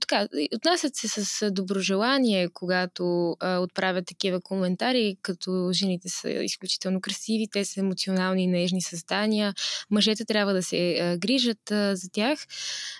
така, 0.00 0.28
отнасят 0.54 0.96
се 0.96 1.08
с 1.08 1.50
доброжелание, 1.50 2.48
когато 2.54 3.36
а, 3.40 3.58
отправят 3.58 4.06
такива 4.06 4.40
коментари, 4.40 5.16
като 5.22 5.70
жените 5.72 6.08
са 6.08 6.30
изключително 6.30 7.00
красиви, 7.00 7.48
те 7.52 7.64
са 7.64 7.80
емоционални 7.80 8.44
и 8.44 8.46
нежни 8.46 8.82
създания, 8.82 9.54
мъжете 9.90 10.24
трябва 10.24 10.54
да 10.54 10.62
се 10.62 10.98
а, 10.98 11.16
грижат 11.18 11.70
а, 11.70 11.96
за 11.96 12.08
тях, 12.12 12.38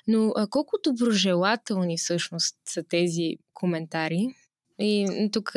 но 0.07 0.33
а, 0.37 0.47
колко 0.47 0.77
доброжелателни 0.85 1.99
всъщност 1.99 2.57
са 2.69 2.83
тези 2.83 3.37
коментари? 3.55 4.35
И 4.79 5.29
тук 5.33 5.49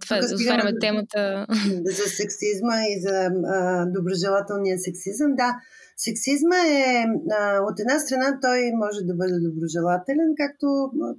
това 0.00 0.20
отваряме 0.34 0.72
темата. 0.80 1.46
За 1.84 2.06
сексизма 2.20 2.76
и 2.92 3.00
за 3.00 3.30
а, 3.56 3.86
доброжелателния 3.86 4.78
сексизъм. 4.78 5.30
Да, 5.36 5.56
сексизма 5.96 6.56
е, 6.56 7.04
а, 7.38 7.60
от 7.68 7.80
една 7.80 7.98
страна 7.98 8.38
той 8.42 8.60
може 8.74 9.00
да 9.04 9.14
бъде 9.14 9.38
доброжелателен, 9.48 10.30
както 10.36 10.66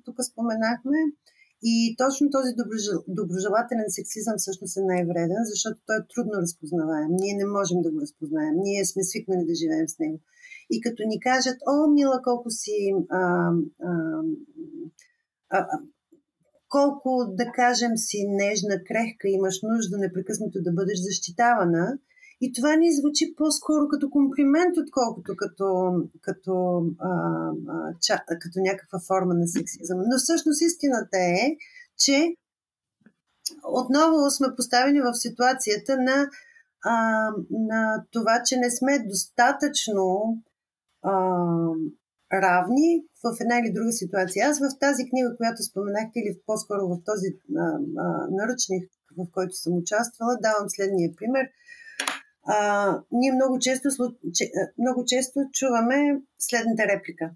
тук 0.05 0.15
споменахме, 0.31 0.99
И 1.63 1.95
точно 1.97 2.29
този 2.29 2.51
доброжелателен 3.07 3.89
сексизъм 3.89 4.35
всъщност 4.37 4.77
е 4.77 4.89
най-вреден, 4.93 5.43
защото 5.53 5.77
той 5.87 5.97
е 5.97 6.07
трудно 6.13 6.41
разпознаваем. 6.45 7.09
Ние 7.21 7.33
не 7.41 7.45
можем 7.45 7.81
да 7.81 7.91
го 7.91 8.01
разпознаем. 8.01 8.53
Ние 8.55 8.85
сме 8.85 9.03
свикнали 9.03 9.43
да 9.45 9.55
живеем 9.55 9.87
с 9.89 9.99
него. 9.99 10.19
И 10.73 10.81
като 10.81 11.03
ни 11.05 11.19
кажат, 11.19 11.57
о, 11.71 11.87
мила, 11.87 12.21
колко 12.23 12.49
си 12.49 12.93
а, 13.09 13.21
а, 13.89 13.91
а, 15.49 15.67
колко, 16.71 17.25
да 17.29 17.45
кажем, 17.51 17.97
си 17.97 18.25
нежна, 18.27 18.75
крехка, 18.87 19.27
имаш 19.27 19.55
нужда 19.63 19.97
непрекъснато 19.97 20.57
да 20.61 20.71
бъдеш 20.71 20.99
защитавана. 20.99 21.97
И 22.41 22.53
това 22.53 22.75
ни 22.75 22.95
звучи 22.95 23.35
по-скоро 23.37 23.87
като 23.87 24.09
комплимент, 24.09 24.77
отколкото 24.77 25.35
като, 25.37 25.93
като, 26.21 26.83
а, 26.99 27.09
а, 27.69 27.93
ча, 28.01 28.23
като 28.27 28.59
някаква 28.59 28.99
форма 29.07 29.33
на 29.33 29.47
сексизъм. 29.47 29.97
Но 29.99 30.17
всъщност 30.17 30.61
истината 30.61 31.17
е, 31.17 31.55
че 31.97 32.35
отново 33.63 34.29
сме 34.29 34.47
поставени 34.57 35.01
в 35.01 35.13
ситуацията 35.13 35.97
на, 35.97 36.29
а, 36.85 37.27
на 37.49 38.05
това, 38.11 38.41
че 38.45 38.57
не 38.57 38.71
сме 38.71 39.05
достатъчно 39.07 40.37
а, 41.01 41.13
равни 42.33 43.05
в 43.23 43.37
една 43.41 43.59
или 43.59 43.73
друга 43.73 43.91
ситуация. 43.91 44.49
Аз 44.49 44.59
в 44.59 44.79
тази 44.79 45.09
книга, 45.09 45.37
която 45.37 45.63
споменахте, 45.63 46.19
или 46.19 46.39
по-скоро 46.45 46.87
в 46.87 46.97
този 47.05 47.27
а, 47.57 47.79
а, 47.97 48.27
наръчник, 48.31 48.91
в 49.17 49.27
който 49.33 49.55
съм 49.55 49.77
участвала, 49.77 50.37
давам 50.41 50.69
следния 50.69 51.15
пример. 51.15 51.49
А, 52.43 52.99
ние 53.11 53.31
много 53.31 53.59
често, 53.59 53.89
много 54.77 55.05
често 55.05 55.39
чуваме 55.53 56.21
следната 56.39 56.83
реплика. 56.83 57.31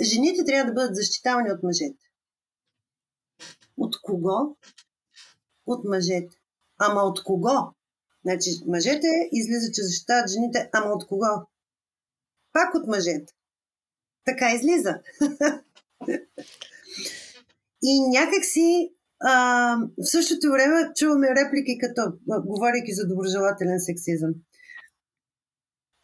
Жените 0.00 0.44
трябва 0.44 0.66
да 0.66 0.74
бъдат 0.74 0.96
защитавани 0.96 1.52
от 1.52 1.62
мъжете. 1.62 2.04
От 3.76 4.02
кого? 4.02 4.56
От 5.66 5.84
мъжете. 5.84 6.36
Ама 6.78 7.00
от 7.00 7.24
кого? 7.24 7.74
Значи, 8.24 8.50
мъжете 8.66 9.06
излизат, 9.32 9.74
че 9.74 9.82
защитават 9.82 10.30
жените, 10.30 10.70
ама 10.72 10.90
от 10.92 11.06
кого? 11.06 11.46
Пак 12.52 12.74
от 12.74 12.86
мъжете. 12.86 13.32
Така 14.30 14.54
излиза. 14.54 14.94
И 17.82 18.08
някак 18.08 18.44
си 18.44 18.92
а, 19.20 19.32
в 19.98 20.10
същото 20.10 20.50
време 20.50 20.92
чуваме 20.96 21.28
реплики 21.28 21.78
като, 21.80 22.02
говоряки 22.46 22.92
за 22.92 23.06
доброжелателен 23.06 23.80
сексизъм. 23.80 24.30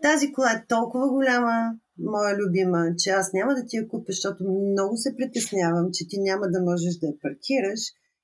Тази 0.03 0.33
кола 0.33 0.53
е 0.53 0.65
толкова 0.69 1.09
голяма, 1.09 1.73
моя 1.99 2.37
любима, 2.37 2.87
че 2.99 3.11
аз 3.11 3.33
няма 3.33 3.55
да 3.55 3.67
ти 3.67 3.77
я 3.77 3.89
купя, 3.89 4.13
защото 4.13 4.45
много 4.45 4.97
се 4.97 5.17
притеснявам, 5.17 5.91
че 5.93 6.09
ти 6.09 6.19
няма 6.19 6.47
да 6.49 6.61
можеш 6.61 6.97
да 6.97 7.07
я 7.07 7.13
паркираш 7.23 7.81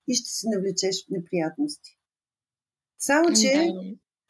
и 0.09 0.15
ще 0.15 0.31
си 0.31 0.47
навлечеш 0.49 1.07
неприятности. 1.11 1.99
Само, 2.99 3.29
че 3.41 3.73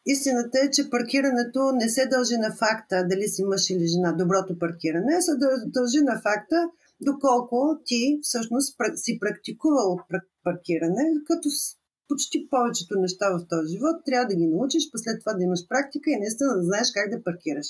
Истината 0.07 0.59
е, 0.65 0.71
че 0.71 0.91
паркирането 0.91 1.73
не 1.73 1.89
се 1.89 2.07
дължи 2.07 2.37
на 2.37 2.51
факта 2.63 3.07
дали 3.11 3.29
си 3.29 3.45
мъж 3.45 3.71
или 3.71 3.87
жена, 3.87 4.13
доброто 4.13 4.59
паркиране, 4.59 5.23
се 5.23 5.33
дължи 5.67 6.01
на 6.03 6.21
факта 6.27 6.57
доколко 7.01 7.81
ти 7.85 8.19
всъщност 8.23 8.77
си 8.95 9.19
практикувал 9.21 9.99
паркиране, 10.45 11.05
като 11.27 11.49
почти 12.09 12.49
повечето 12.51 13.01
неща 13.01 13.27
в 13.31 13.47
този 13.49 13.73
живот 13.73 13.97
трябва 14.07 14.27
да 14.27 14.37
ги 14.37 14.47
научиш, 14.47 14.85
после 14.93 15.19
това 15.19 15.33
да 15.35 15.45
имаш 15.45 15.61
практика 15.69 16.11
и 16.11 16.21
наистина 16.23 16.51
да 16.57 16.63
знаеш 16.63 16.89
как 16.95 17.11
да 17.11 17.25
паркираш. 17.25 17.69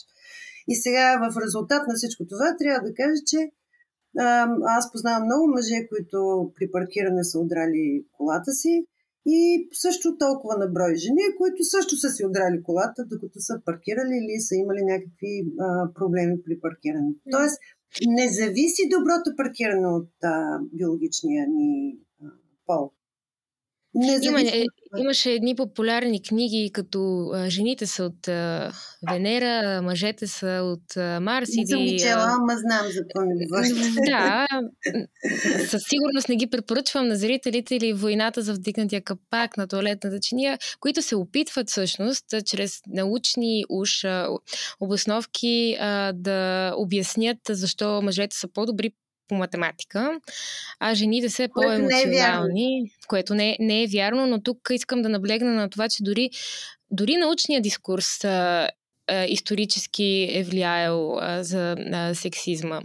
И 0.69 0.75
сега 0.77 1.07
в 1.25 1.37
резултат 1.45 1.83
на 1.89 1.95
всичко 1.95 2.27
това 2.27 2.57
трябва 2.59 2.81
да 2.89 2.95
кажа, 2.95 3.21
че 3.27 3.39
аз 4.79 4.93
познавам 4.93 5.25
много 5.25 5.45
мъже, 5.49 5.89
които 5.91 6.19
при 6.57 6.71
паркиране 6.71 7.25
са 7.25 7.39
удрали 7.39 8.05
колата 8.17 8.53
си, 8.53 8.87
и 9.27 9.69
също 9.73 10.19
толкова 10.19 10.57
на 10.57 10.67
брой 10.67 10.95
жени, 10.97 11.37
които 11.39 11.65
също 11.65 11.97
са 11.97 12.09
си 12.11 12.25
отдрали 12.25 12.63
колата, 12.63 13.05
докато 13.07 13.41
са 13.41 13.61
паркирали 13.65 14.15
или 14.23 14.41
са 14.41 14.55
имали 14.57 14.83
някакви 14.83 15.33
а, 15.61 15.93
проблеми 15.95 16.43
при 16.45 16.61
паркирането. 16.61 17.21
Тоест, 17.31 17.59
не 18.07 18.29
зависи 18.29 18.83
доброто 18.97 19.37
паркиране 19.37 19.89
от 19.89 20.11
а, 20.23 20.59
биологичния 20.73 21.47
ни 21.49 21.99
а, 22.23 22.27
пол. 22.67 22.91
Има, 24.23 24.41
е, 24.41 24.65
имаше 24.99 25.31
едни 25.31 25.57
популярни 25.57 26.23
книги, 26.23 26.71
като 26.73 27.31
а, 27.35 27.51
жените 27.51 27.87
са 27.87 28.05
от 28.05 28.29
а, 28.29 28.73
Венера, 29.11 29.83
мъжете 29.83 30.27
са 30.27 30.61
от 30.65 30.97
а, 30.97 31.21
Марс. 31.21 31.49
Не 31.57 31.67
съм 31.67 31.85
ги 31.85 31.99
чела, 31.99 32.27
ама 32.29 32.59
знам 32.59 32.87
за 32.93 33.01
какво 33.01 33.21
Да, 34.07 34.47
със 35.67 35.83
сигурност 35.89 36.29
не 36.29 36.37
ги 36.37 36.47
препоръчвам 36.47 37.09
на 37.09 37.17
зрителите 37.17 37.77
или 37.77 37.93
войната 37.93 38.43
за 38.43 38.55
вдигнатия 38.55 39.01
капак 39.01 39.57
на 39.57 39.67
туалетната 39.67 40.21
чиния, 40.21 40.59
които 40.81 41.03
се 41.03 41.17
опитват 41.17 41.71
всъщност 41.71 42.25
чрез 42.45 42.81
научни 42.87 43.65
уж 43.69 44.05
обосновки 44.81 45.77
а, 45.81 46.13
да 46.13 46.73
обяснят 46.77 47.39
защо 47.51 48.03
мъжете 48.03 48.37
са 48.37 48.49
по-добри 48.49 48.93
по 49.33 49.37
математика, 49.37 50.21
а 50.81 50.95
жените 50.95 51.29
са 51.29 51.49
по-емоционални, 51.55 52.81
не 52.81 52.87
е 52.87 52.91
което 53.09 53.35
не, 53.35 53.57
не 53.61 53.83
е 53.83 53.87
вярно, 53.87 54.27
но 54.27 54.43
тук 54.43 54.59
искам 54.71 55.03
да 55.03 55.09
наблегна 55.09 55.55
на 55.55 55.71
това, 55.71 55.89
че 55.89 56.03
дори, 56.03 56.31
дори 56.91 57.17
научният 57.17 57.63
дискурс 57.63 58.25
а, 58.25 58.69
а, 59.07 59.25
исторически 59.25 60.31
е 60.33 60.43
влияел 60.43 61.19
а, 61.21 61.43
за 61.43 61.77
а, 61.93 62.15
сексизма. 62.15 62.81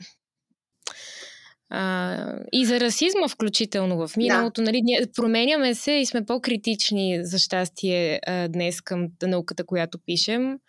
А, 1.69 2.33
и 2.51 2.65
за 2.65 2.79
расизма 2.79 3.27
включително 3.27 4.07
в 4.07 4.17
миналото. 4.17 4.61
Да. 4.61 4.65
Нали, 4.65 4.81
ние 4.83 5.05
променяме 5.15 5.75
се 5.75 5.91
и 5.91 6.05
сме 6.05 6.25
по-критични 6.25 7.19
за 7.25 7.39
щастие 7.39 8.19
а, 8.27 8.47
днес 8.47 8.81
към 8.81 9.07
науката, 9.21 9.65
която 9.65 9.99
пишем. 10.05 10.59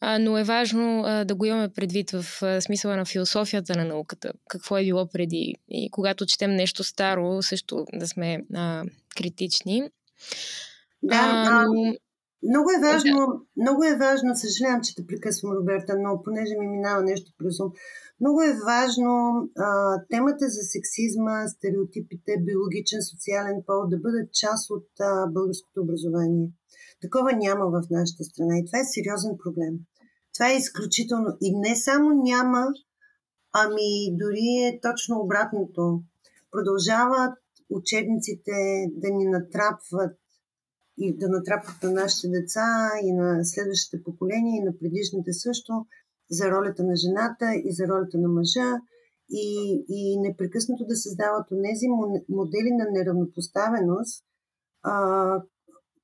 А, 0.00 0.18
но 0.18 0.38
е 0.38 0.44
важно 0.44 1.02
а, 1.06 1.24
да 1.24 1.34
го 1.34 1.44
имаме 1.44 1.68
предвид 1.68 2.10
в 2.10 2.42
а, 2.42 2.60
смисъла 2.60 2.96
на 2.96 3.04
философията 3.04 3.76
на 3.76 3.84
науката. 3.84 4.32
Какво 4.48 4.76
е 4.76 4.84
било 4.84 5.08
преди. 5.08 5.54
И 5.68 5.90
когато 5.90 6.26
четем 6.26 6.50
нещо 6.50 6.84
старо, 6.84 7.42
също 7.42 7.84
да 7.92 8.08
сме 8.08 8.44
а, 8.54 8.84
критични. 9.16 9.90
Да, 11.02 11.20
а, 11.46 11.64
но... 11.64 11.94
Много 12.48 12.70
е 12.70 12.80
важно, 12.80 13.16
да. 13.16 13.62
много 13.62 13.84
е 13.84 13.96
важно, 13.96 14.34
съжалявам, 14.34 14.82
че 14.82 14.94
те 14.94 15.06
прекъсвам, 15.06 15.52
Роберта, 15.52 15.94
но 15.98 16.22
понеже 16.22 16.54
ми 16.60 16.66
минава 16.66 17.02
нещо 17.02 17.32
през 17.38 17.60
ум, 17.60 17.72
много 18.20 18.42
е 18.42 18.58
важно 18.66 19.08
а, 19.58 19.96
темата 20.10 20.44
за 20.48 20.62
сексизма, 20.62 21.48
стереотипите, 21.48 22.32
биологичен, 22.40 23.02
социален 23.02 23.62
пол 23.66 23.86
да 23.86 23.98
бъдат 23.98 24.32
част 24.32 24.70
от 24.70 24.88
а, 25.00 25.26
българското 25.26 25.80
образование. 25.80 26.48
Такова 27.02 27.32
няма 27.32 27.66
в 27.66 27.82
нашата 27.90 28.24
страна 28.24 28.58
и 28.58 28.64
това 28.66 28.78
е 28.78 28.84
сериозен 28.84 29.36
проблем. 29.44 29.74
Това 30.34 30.50
е 30.50 30.56
изключително. 30.56 31.36
И 31.40 31.58
не 31.58 31.76
само 31.76 32.22
няма, 32.22 32.66
ами 33.52 34.16
дори 34.16 34.68
е 34.68 34.80
точно 34.82 35.20
обратното. 35.20 36.02
Продължават 36.50 37.38
учебниците 37.70 38.86
да 38.90 39.10
ни 39.10 39.26
натрапват 39.26 40.18
и 40.98 41.16
да 41.16 41.28
натрапват 41.28 41.82
на 41.82 41.90
нашите 41.90 42.28
деца 42.28 42.90
и 43.02 43.12
на 43.12 43.44
следващите 43.44 44.02
поколения 44.02 44.56
и 44.56 44.64
на 44.64 44.78
предишните 44.78 45.32
също 45.32 45.86
за 46.30 46.50
ролята 46.50 46.84
на 46.84 46.96
жената 46.96 47.54
и 47.64 47.72
за 47.72 47.88
ролята 47.88 48.18
на 48.18 48.28
мъжа 48.28 48.80
и, 49.30 49.84
и 49.88 50.20
непрекъснато 50.20 50.86
да 50.86 50.96
създават 50.96 51.48
тези 51.48 51.86
модели 52.28 52.70
на 52.70 52.86
неравнопоставеност 52.90 54.24
а, 54.82 55.42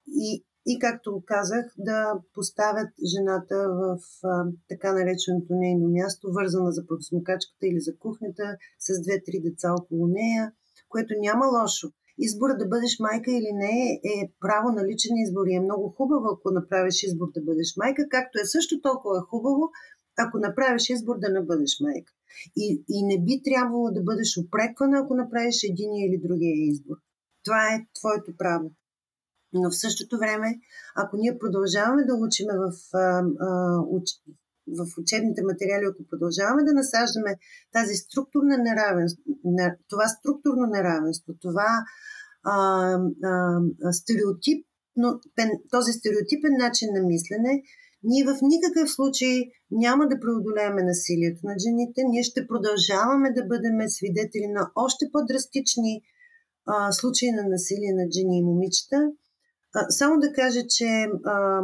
и, 0.06 0.44
и, 0.66 0.78
както 0.78 1.22
казах, 1.26 1.74
да 1.78 2.14
поставят 2.34 2.88
жената 3.14 3.56
в 3.68 3.98
а, 4.24 4.44
така 4.68 4.92
нареченото 4.92 5.54
нейно 5.54 5.88
място, 5.88 6.32
вързана 6.32 6.72
за 6.72 6.86
пръксмокачката 6.86 7.66
или 7.66 7.80
за 7.80 7.96
кухнята, 7.96 8.56
с 8.78 9.02
две-три 9.02 9.40
деца 9.40 9.74
около 9.80 10.06
нея, 10.06 10.52
което 10.88 11.14
няма 11.18 11.46
лошо. 11.46 11.88
Избора 12.18 12.56
да 12.58 12.66
бъдеш 12.66 12.98
майка 13.00 13.30
или 13.30 13.50
не 13.52 14.00
е 14.14 14.32
право 14.40 14.68
на 14.76 14.82
личен 14.88 15.16
избор 15.16 15.46
и 15.46 15.54
е 15.54 15.60
много 15.60 15.88
хубаво, 15.88 16.26
ако 16.32 16.50
направиш 16.50 17.02
избор 17.02 17.28
да 17.34 17.42
бъдеш 17.42 17.76
майка, 17.76 18.08
както 18.10 18.38
е 18.38 18.44
също 18.54 18.80
толкова 18.80 19.20
хубаво, 19.20 19.70
ако 20.18 20.38
направиш 20.38 20.90
избор 20.90 21.18
да 21.18 21.28
не 21.28 21.40
бъдеш 21.40 21.80
майка. 21.80 22.12
И, 22.56 22.84
и 22.88 23.06
не 23.06 23.24
би 23.24 23.42
трябвало 23.44 23.90
да 23.90 24.02
бъдеш 24.02 24.38
опреквана, 24.38 24.98
ако 24.98 25.14
направиш 25.14 25.58
един 25.62 25.90
или 25.94 26.20
другия 26.26 26.54
избор. 26.70 26.96
Това 27.44 27.74
е 27.74 27.86
твоето 27.98 28.36
право. 28.38 28.72
Но 29.52 29.70
в 29.70 29.80
същото 29.80 30.18
време, 30.18 30.54
ако 30.96 31.16
ние 31.16 31.38
продължаваме 31.38 32.04
да 32.04 32.14
учиме 32.14 32.52
в, 32.58 32.96
а, 32.96 33.22
уч, 33.88 34.04
в 34.78 34.86
учебните 34.98 35.42
материали, 35.42 35.84
ако 35.90 36.08
продължаваме 36.10 36.64
да 36.64 36.72
насаждаме 36.72 37.36
тази 37.72 37.94
структурна 37.94 38.58
неравенство, 38.58 39.22
това 39.88 40.08
структурно 40.08 40.66
неравенство, 40.66 41.32
това 41.40 41.84
а, 42.44 42.54
а, 43.24 43.92
стереотип, 43.92 44.66
но 44.96 45.18
този 45.70 45.92
стереотипен 45.92 46.52
начин 46.58 46.88
на 46.94 47.02
мислене, 47.02 47.62
Ние 48.04 48.24
в 48.24 48.38
никакъв 48.42 48.90
случай 48.90 49.34
няма 49.70 50.08
да 50.08 50.20
преодолеем 50.20 50.76
насилието 50.76 51.40
над 51.44 51.58
жените. 51.66 52.00
Ние 52.04 52.22
ще 52.22 52.46
продължаваме 52.46 53.32
да 53.32 53.42
бъдем 53.44 53.88
свидетели 53.88 54.46
на 54.46 54.70
още 54.74 55.04
по-драстични 55.12 56.02
а, 56.66 56.92
случаи 56.92 57.30
на 57.30 57.42
насилие 57.48 57.92
над 57.92 58.12
жени 58.12 58.38
и 58.38 58.42
момичета. 58.42 59.12
Само 59.88 60.20
да 60.20 60.32
кажа, 60.32 60.60
че 60.68 61.06
а, 61.24 61.62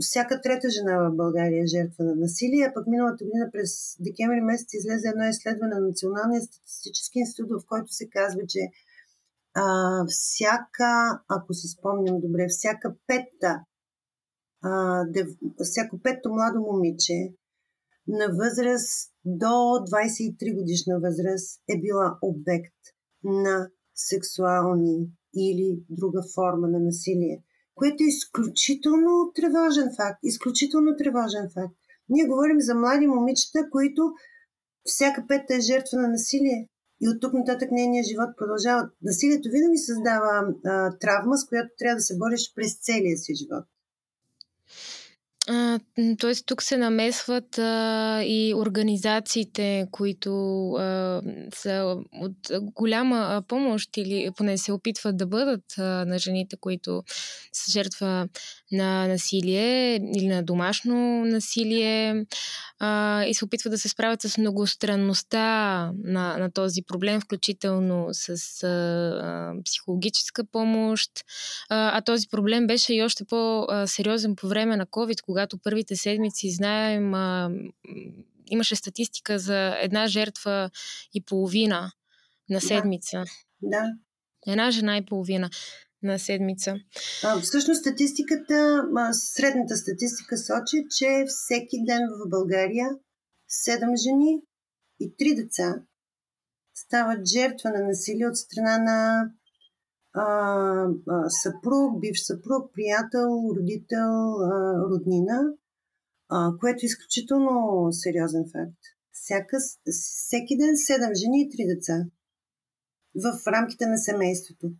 всяка 0.00 0.40
трета 0.40 0.70
жена 0.70 1.08
в 1.08 1.16
България 1.16 1.62
е 1.62 1.66
жертва 1.66 2.04
на 2.04 2.14
насилие, 2.14 2.64
а 2.64 2.74
пък 2.74 2.86
миналата 2.86 3.24
година 3.24 3.48
през 3.52 3.96
декември 4.00 4.40
месец 4.40 4.74
излезе 4.74 5.08
едно 5.08 5.24
изследване 5.24 5.74
на 5.74 5.80
Националния 5.80 6.42
статистически 6.42 7.18
институт, 7.18 7.50
в 7.50 7.66
който 7.66 7.92
се 7.92 8.08
казва, 8.08 8.40
че 8.48 8.60
а, 9.54 9.64
всяка, 10.08 11.22
ако 11.28 11.54
си 11.54 11.68
спомням 11.68 12.20
добре, 12.20 12.46
всяка 12.48 12.94
петта, 13.06 13.60
а, 14.62 15.04
дев, 15.04 15.28
всяко 15.64 16.00
петто 16.02 16.28
младо 16.32 16.60
момиче 16.60 17.32
на 18.08 18.26
възраст 18.28 19.12
до 19.24 19.46
23 19.46 20.54
годишна 20.58 21.00
възраст 21.00 21.62
е 21.68 21.80
била 21.80 22.18
обект 22.22 22.80
на 23.24 23.68
сексуални 23.94 25.08
или 25.36 25.82
друга 25.90 26.22
форма 26.34 26.68
на 26.68 26.78
насилие, 26.78 27.42
което 27.74 28.04
е 28.04 28.06
изключително 28.06 29.32
тревожен 29.34 29.88
факт. 29.96 30.18
Изключително 30.22 30.96
тревожен 30.98 31.50
факт. 31.54 31.76
Ние 32.08 32.24
говорим 32.24 32.60
за 32.60 32.74
млади 32.74 33.06
момичета, 33.06 33.70
които 33.70 34.02
всяка 34.84 35.24
пета 35.28 35.54
е 35.54 35.60
жертва 35.60 35.98
на 35.98 36.08
насилие. 36.08 36.68
И 37.00 37.08
от 37.08 37.20
тук 37.20 37.32
нататък 37.32 37.70
нейният 37.70 38.06
живот 38.06 38.28
продължава. 38.38 38.88
Насилието 39.02 39.48
винаги 39.52 39.78
създава 39.78 40.54
а, 40.64 40.98
травма, 40.98 41.38
с 41.38 41.46
която 41.48 41.68
трябва 41.78 41.96
да 41.96 42.02
се 42.02 42.18
бориш 42.18 42.52
през 42.54 42.78
целия 42.80 43.16
си 43.16 43.34
живот. 43.34 43.64
Тоест 46.18 46.46
тук 46.46 46.62
се 46.62 46.76
намесват 46.76 47.58
а, 47.58 48.22
и 48.24 48.54
организациите, 48.54 49.86
които 49.90 50.32
а, 50.72 51.22
са 51.54 51.96
от 52.20 52.34
голяма 52.60 53.42
помощ 53.48 53.96
или 53.96 54.30
поне 54.36 54.58
се 54.58 54.72
опитват 54.72 55.16
да 55.16 55.26
бъдат 55.26 55.64
а, 55.78 55.82
на 55.82 56.18
жените, 56.18 56.56
които 56.60 57.02
са 57.52 57.72
жертва 57.72 58.28
на 58.72 59.08
насилие 59.08 59.94
или 60.16 60.26
на 60.26 60.42
домашно 60.42 61.24
насилие 61.24 62.26
а, 62.78 63.24
и 63.24 63.34
се 63.34 63.44
опитват 63.44 63.70
да 63.70 63.78
се 63.78 63.88
справят 63.88 64.22
с 64.22 64.38
многостранността 64.38 65.42
на, 66.04 66.38
на 66.38 66.50
този 66.50 66.82
проблем, 66.82 67.20
включително 67.20 68.08
с 68.12 68.28
а, 68.62 69.62
психологическа 69.64 70.44
помощ. 70.44 71.10
А, 71.68 71.98
а 71.98 72.00
този 72.00 72.28
проблем 72.28 72.66
беше 72.66 72.94
и 72.94 73.02
още 73.02 73.24
по-сериозен 73.24 74.36
по 74.36 74.48
време 74.48 74.76
на 74.76 74.86
COVID, 74.86 75.22
когато 75.32 75.58
първите 75.58 75.96
седмици, 75.96 76.54
знаем, 76.54 77.14
а, 77.14 77.50
имаше 78.46 78.76
статистика 78.76 79.38
за 79.38 79.76
една 79.80 80.06
жертва 80.06 80.70
и 81.14 81.24
половина 81.24 81.92
на 82.50 82.60
седмица. 82.60 83.24
Да. 83.62 83.84
Една 84.46 84.70
жена 84.70 84.96
и 84.96 85.06
половина 85.06 85.50
на 86.02 86.18
седмица. 86.18 86.74
А, 87.24 87.40
всъщност 87.40 87.80
статистиката, 87.80 88.82
средната 89.12 89.76
статистика 89.76 90.38
сочи, 90.38 90.84
че 90.98 91.24
всеки 91.28 91.76
ден 91.86 92.00
в 92.00 92.28
България 92.28 92.88
7 93.68 94.02
жени 94.02 94.40
и 95.00 95.16
3 95.16 95.36
деца 95.36 95.74
стават 96.74 97.26
жертва 97.26 97.70
на 97.70 97.86
насилие 97.88 98.26
от 98.26 98.36
страна 98.36 98.78
на 98.78 99.30
а, 100.12 100.24
а, 101.08 101.30
съпруг, 101.30 102.00
бивш 102.00 102.20
съпруг, 102.22 102.72
приятел, 102.74 103.54
родител, 103.56 104.40
а, 104.40 104.78
роднина, 104.90 105.40
а, 106.28 106.52
което 106.60 106.78
е 106.82 106.86
изключително 106.86 107.88
сериозен 107.92 108.44
факт. 108.52 108.78
Всяка, 109.12 109.56
всеки 109.90 110.56
ден 110.56 110.74
7 110.74 111.14
жени 111.14 111.42
и 111.42 111.50
3 111.50 111.74
деца 111.74 112.04
в 113.14 113.46
рамките 113.46 113.86
на 113.86 113.98
семейството. 113.98 114.72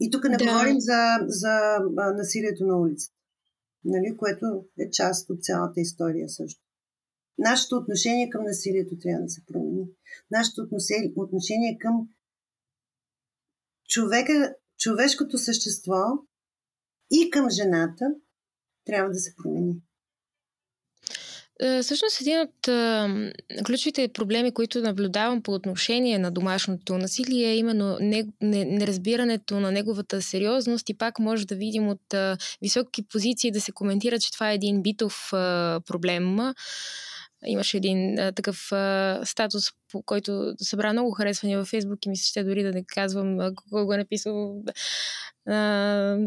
И 0.00 0.10
тук 0.10 0.24
не 0.24 0.36
да. 0.36 0.44
говорим 0.44 0.80
за, 0.80 1.18
за 1.26 1.78
насилието 2.16 2.66
на 2.66 2.78
улицата, 2.78 3.16
нали, 3.84 4.16
което 4.16 4.64
е 4.78 4.90
част 4.90 5.30
от 5.30 5.42
цялата 5.42 5.80
история 5.80 6.28
също. 6.28 6.60
Нашето 7.38 7.76
отношение 7.76 8.30
към 8.30 8.44
насилието 8.44 8.98
трябва 8.98 9.22
да 9.22 9.28
се 9.28 9.44
промени. 9.46 9.84
Нашето 10.30 10.68
отношение 11.16 11.78
към 11.80 12.08
човека, 13.92 14.54
човешкото 14.78 15.38
същество 15.38 16.02
и 17.10 17.30
към 17.30 17.50
жената 17.50 18.04
трябва 18.84 19.10
да 19.10 19.18
се 19.18 19.34
промени. 19.36 19.74
Е, 21.60 21.82
всъщност 21.82 22.20
един 22.20 22.40
от 22.40 22.68
а, 22.68 23.08
ключовите 23.66 24.08
проблеми, 24.08 24.54
които 24.54 24.80
наблюдавам 24.80 25.42
по 25.42 25.52
отношение 25.52 26.18
на 26.18 26.30
домашното 26.30 26.98
насилие 26.98 27.48
е 27.48 27.56
именно 27.56 27.96
не, 28.00 28.24
не, 28.40 28.64
неразбирането 28.64 29.60
на 29.60 29.72
неговата 29.72 30.22
сериозност 30.22 30.88
и 30.88 30.98
пак 30.98 31.18
може 31.18 31.46
да 31.46 31.54
видим 31.54 31.88
от 31.88 32.14
а, 32.14 32.36
високи 32.62 33.02
позиции 33.02 33.50
да 33.50 33.60
се 33.60 33.72
коментира, 33.72 34.18
че 34.18 34.32
това 34.32 34.50
е 34.50 34.54
един 34.54 34.82
битов 34.82 35.28
проблем. 35.86 36.38
Имаше 37.46 37.76
един 37.76 38.18
а, 38.18 38.32
такъв 38.32 38.72
а, 38.72 39.20
статус, 39.24 39.64
по 39.92 40.02
който 40.02 40.54
събра 40.58 40.92
много 40.92 41.10
харесвания 41.10 41.58
във 41.58 41.68
Фейсбук 41.68 42.06
и 42.06 42.08
ми 42.08 42.16
се 42.16 42.28
ще 42.28 42.44
дори 42.44 42.62
да 42.62 42.70
не 42.70 42.84
казвам 42.84 43.38
кой 43.70 43.84
го 43.84 43.92
е 43.92 43.96
написал. 43.96 44.62
А, 45.48 46.18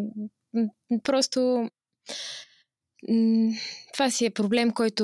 просто 1.03 1.69
това 3.93 4.09
си 4.09 4.25
е 4.25 4.29
проблем, 4.29 4.71
който 4.71 5.03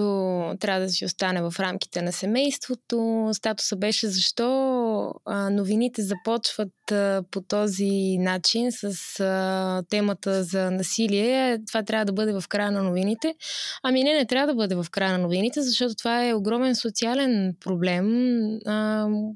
трябва 0.60 0.82
да 0.82 0.90
си 0.90 1.06
остане 1.06 1.42
в 1.42 1.54
рамките 1.60 2.02
на 2.02 2.12
семейството. 2.12 3.30
Статуса 3.34 3.76
беше 3.76 4.08
защо 4.08 5.14
новините 5.52 6.02
започват 6.02 6.72
по 7.32 7.42
този 7.42 8.18
начин 8.18 8.72
с 8.72 8.96
темата 9.90 10.44
за 10.44 10.72
насилие. 10.72 11.60
Това 11.68 11.84
трябва 11.84 12.06
да 12.06 12.14
бъде 12.14 12.34
в 12.34 12.44
края 12.50 12.72
на 12.72 12.84
новините. 12.84 13.36
Ами 13.84 14.04
не, 14.04 14.14
не 14.14 14.26
трябва 14.26 14.48
да 14.48 14.56
бъде 14.56 14.76
в 14.76 14.86
края 14.92 15.12
на 15.12 15.18
новините, 15.18 15.62
защото 15.62 15.96
това 15.96 16.28
е 16.28 16.34
огромен 16.34 16.76
социален 16.76 17.56
проблем, 17.60 18.36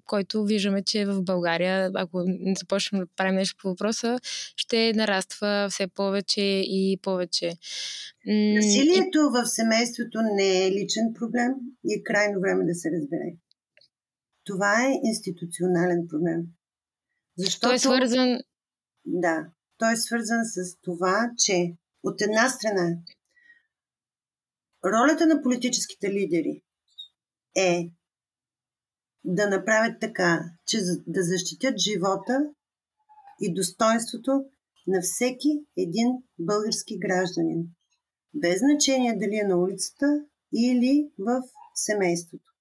който 0.06 0.44
виждаме, 0.44 0.84
че 0.84 1.06
в 1.06 1.24
България, 1.24 1.92
ако 1.96 2.24
не 2.28 2.56
започнем 2.56 3.02
да 3.02 3.08
правим 3.16 3.36
нещо 3.36 3.56
по 3.62 3.68
въпроса, 3.68 4.20
ще 4.56 4.94
нараства 4.94 5.68
все 5.70 5.88
повече 5.88 6.42
и 6.66 7.00
повече. 7.02 7.54
Насилието 8.28 9.20
в 9.30 9.46
семейството 9.46 10.20
не 10.22 10.68
е 10.68 10.72
личен 10.72 11.14
проблем 11.14 11.52
и 11.84 11.94
е 11.94 12.04
крайно 12.04 12.40
време 12.40 12.66
да 12.66 12.76
се 12.76 12.92
разбере. 12.92 13.38
Това 14.44 14.86
е 14.86 15.00
институционален 15.04 16.08
проблем. 16.10 16.42
Защото... 17.38 17.68
Той 17.68 17.76
е 17.76 17.80
свързан. 17.80 18.40
Да, 19.06 19.46
той 19.78 19.94
е 19.94 19.98
свързан 19.98 20.46
с 20.46 20.78
това, 20.82 21.32
че 21.38 21.74
от 22.04 22.22
една 22.22 22.50
страна 22.50 22.98
ролята 24.86 25.26
на 25.28 25.42
политическите 25.42 26.14
лидери 26.14 26.62
е 27.58 27.92
да 29.24 29.50
направят 29.50 30.00
така, 30.02 30.40
че 30.68 30.78
да 31.08 31.24
защитят 31.24 31.78
живота 31.78 32.40
и 33.42 33.54
достоинството 33.54 34.46
на 34.88 35.02
всеки 35.02 35.66
един 35.78 36.08
български 36.40 37.00
гражданин 37.00 37.75
без 38.36 38.60
значение 38.60 39.18
дали 39.18 39.36
е 39.36 39.48
на 39.48 39.58
улицата 39.58 40.26
или 40.54 41.10
в 41.20 41.42
семейството. 41.76 42.52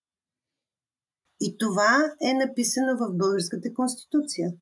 И 1.41 1.57
това 1.59 2.15
е 2.23 2.35
написано 2.35 2.97
в 2.97 3.17
Българската 3.17 3.75
конституция. 3.75 4.53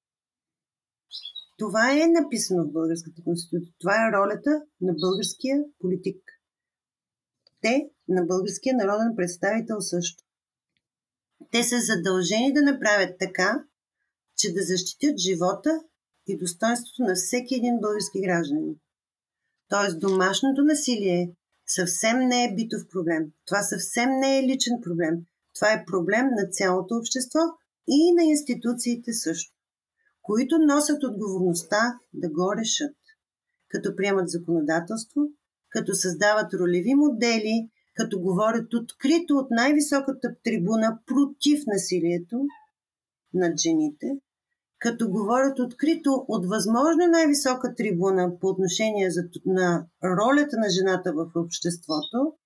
Това 1.58 1.92
е 1.92 2.06
написано 2.06 2.64
в 2.64 2.72
Българската 2.72 3.22
конституция. 3.24 3.74
Това 3.78 3.94
е 3.94 4.12
ролята 4.12 4.62
на 4.80 4.94
българския 5.00 5.64
политик. 5.78 6.22
Те, 7.60 7.90
на 8.08 8.24
българския 8.24 8.76
народен 8.76 9.16
представител 9.16 9.80
също. 9.80 10.24
Те 11.50 11.62
са 11.62 11.80
задължени 11.80 12.52
да 12.52 12.62
направят 12.62 13.16
така, 13.18 13.64
че 14.36 14.52
да 14.52 14.62
защитят 14.62 15.18
живота 15.18 15.80
и 16.26 16.38
достоинството 16.38 17.02
на 17.02 17.14
всеки 17.14 17.54
един 17.54 17.80
български 17.80 18.20
гражданин. 18.20 18.76
Тоест, 19.72 20.00
домашното 20.00 20.62
насилие 20.62 21.32
съвсем 21.66 22.18
не 22.18 22.44
е 22.44 22.54
битов 22.54 22.82
проблем. 22.92 23.32
Това 23.46 23.62
съвсем 23.62 24.10
не 24.20 24.38
е 24.38 24.42
личен 24.42 24.80
проблем. 24.82 25.14
Това 25.54 25.72
е 25.72 25.84
проблем 25.84 26.26
на 26.26 26.48
цялото 26.50 26.94
общество 26.94 27.38
и 27.88 28.14
на 28.14 28.24
институциите 28.24 29.12
също, 29.12 29.54
които 30.22 30.58
носят 30.58 31.02
отговорността 31.02 31.98
да 32.12 32.28
го 32.28 32.54
решат, 32.56 32.96
като 33.68 33.96
приемат 33.96 34.28
законодателство, 34.28 35.20
като 35.68 35.94
създават 35.94 36.54
ролеви 36.54 36.94
модели, 36.94 37.70
като 37.94 38.20
говорят 38.20 38.74
открито 38.74 39.34
от 39.36 39.50
най-високата 39.50 40.34
трибуна 40.44 40.98
против 41.06 41.62
насилието 41.66 42.46
над 43.34 43.58
жените, 43.58 44.06
като 44.82 45.10
говорят 45.10 45.58
открито 45.58 46.24
от 46.28 46.46
възможно 46.46 47.06
най-висока 47.06 47.74
трибуна 47.74 48.38
по 48.40 48.46
отношение 48.48 49.10
за, 49.10 49.22
на 49.46 49.86
ролята 50.04 50.56
на 50.56 50.70
жената 50.70 51.12
в 51.12 51.30
обществото 51.34 52.36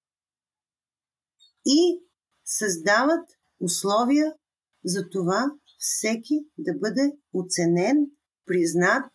и 1.66 2.02
създават 2.44 3.28
условия 3.60 4.34
за 4.84 5.08
това 5.10 5.52
всеки 5.78 6.46
да 6.58 6.74
бъде 6.74 7.12
оценен, 7.32 8.06
признат, 8.46 9.12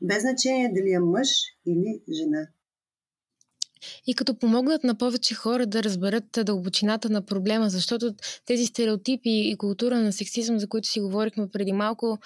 без 0.00 0.20
значение 0.20 0.72
дали 0.74 0.92
е 0.92 1.00
мъж 1.00 1.28
или 1.66 2.02
жена 2.12 2.48
и 4.06 4.14
като 4.14 4.38
помогнат 4.38 4.84
на 4.84 4.94
повече 4.94 5.34
хора 5.34 5.66
да 5.66 5.82
разберат 5.82 6.24
дълбочината 6.44 7.10
на 7.10 7.22
проблема, 7.22 7.70
защото 7.70 8.14
тези 8.46 8.66
стереотипи 8.66 9.30
и 9.30 9.56
култура 9.56 9.98
на 9.98 10.12
сексизъм, 10.12 10.58
за 10.58 10.68
които 10.68 10.88
си 10.88 11.00
говорихме 11.00 11.50
преди 11.52 11.72
малко, 11.72 12.18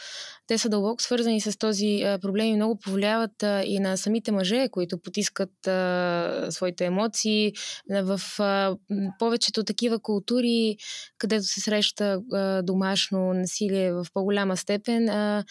те 0.47 0.59
са 0.59 0.69
дълбоко 0.69 1.03
свързани 1.03 1.41
с 1.41 1.59
този 1.59 2.03
проблем 2.23 2.47
и 2.47 2.57
много 2.57 2.79
повлияват 2.79 3.45
и 3.65 3.79
на 3.79 3.97
самите 3.97 4.33
мъже, 4.33 4.69
които 4.69 4.99
потискат 4.99 5.67
а, 5.67 6.47
своите 6.51 6.85
емоции. 6.85 7.53
В 7.91 8.21
а, 8.39 8.77
повечето 9.19 9.65
такива 9.65 9.99
култури, 9.99 10.77
където 11.19 11.45
се 11.45 11.61
среща 11.61 12.21
а, 12.33 12.63
домашно 12.63 13.33
насилие 13.35 13.93
в 13.93 14.07
по-голяма 14.15 14.57
степен, 14.57 15.09
а, 15.09 15.45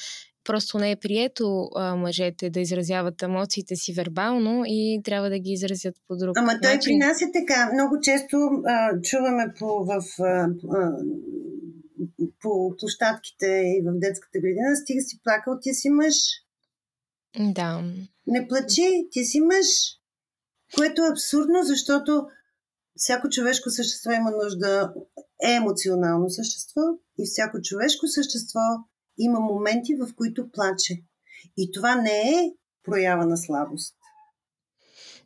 просто 0.46 0.78
не 0.78 0.92
е 0.92 0.96
прието 0.96 1.70
а, 1.76 1.96
мъжете 1.96 2.50
да 2.50 2.60
изразяват 2.60 3.24
емоциите 3.24 3.76
си 3.76 3.94
вербално 3.94 4.64
и 4.66 5.02
трябва 5.04 5.30
да 5.30 5.40
ги 5.40 5.52
изразят 5.52 5.96
по 6.08 6.16
друг 6.16 6.38
Ама 6.38 6.48
начин. 6.48 6.62
той 6.62 6.80
при 6.84 6.96
нас 6.96 7.22
е 7.22 7.32
така. 7.34 7.72
Много 7.74 8.00
често 8.02 8.38
а, 8.66 9.02
чуваме 9.02 9.54
по, 9.60 9.86
в, 9.86 10.04
а, 10.20 10.48
а, 10.74 10.92
по 12.42 12.76
площадките 12.80 13.46
и 13.46 13.82
в 13.86 14.00
детската 14.00 14.40
градина, 14.40 14.76
стига 14.76 15.02
си 15.02 15.20
плакал, 15.24 15.60
ти 15.62 15.74
си 15.74 15.90
мъж. 15.90 16.16
Да. 17.40 17.84
Не 18.28 18.48
плачи, 18.48 19.08
ти 19.12 19.24
си 19.24 19.42
мъж. 19.42 19.68
Което 20.76 21.02
е 21.02 21.12
абсурдно, 21.12 21.64
защото 21.64 22.28
всяко 22.96 23.30
човешко 23.30 23.70
същество 23.70 24.12
има 24.12 24.32
нужда, 24.32 24.94
е 25.44 25.52
емоционално 25.52 26.30
същество 26.30 26.82
и 27.20 27.26
всяко 27.26 27.62
човешко 27.62 28.08
същество 28.08 28.60
има 29.18 29.40
моменти, 29.40 29.96
в 29.96 30.16
които 30.16 30.52
плаче. 30.52 31.04
И 31.58 31.72
това 31.72 31.96
не 31.96 32.20
е 32.22 32.52
проява 32.84 33.26
на 33.26 33.38
слабост. 33.38 33.96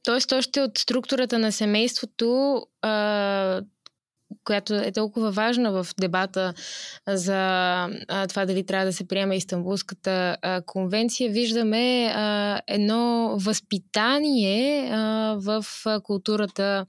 Тоест, 0.03 0.31
още 0.31 0.61
от 0.61 0.77
структурата 0.77 1.39
на 1.39 1.51
семейството, 1.51 2.61
а, 2.81 3.61
която 4.43 4.75
е 4.75 4.91
толкова 4.91 5.31
важна 5.31 5.71
в 5.71 5.87
дебата 5.99 6.53
за 7.07 7.87
това 8.29 8.45
дали 8.45 8.65
трябва 8.65 8.85
да 8.85 8.93
се 8.93 9.07
приеме 9.07 9.35
Истанбулската 9.35 10.37
конвенция, 10.65 11.31
виждаме 11.31 12.13
едно 12.67 13.35
възпитание 13.39 14.91
в 15.35 15.65
културата 16.03 16.85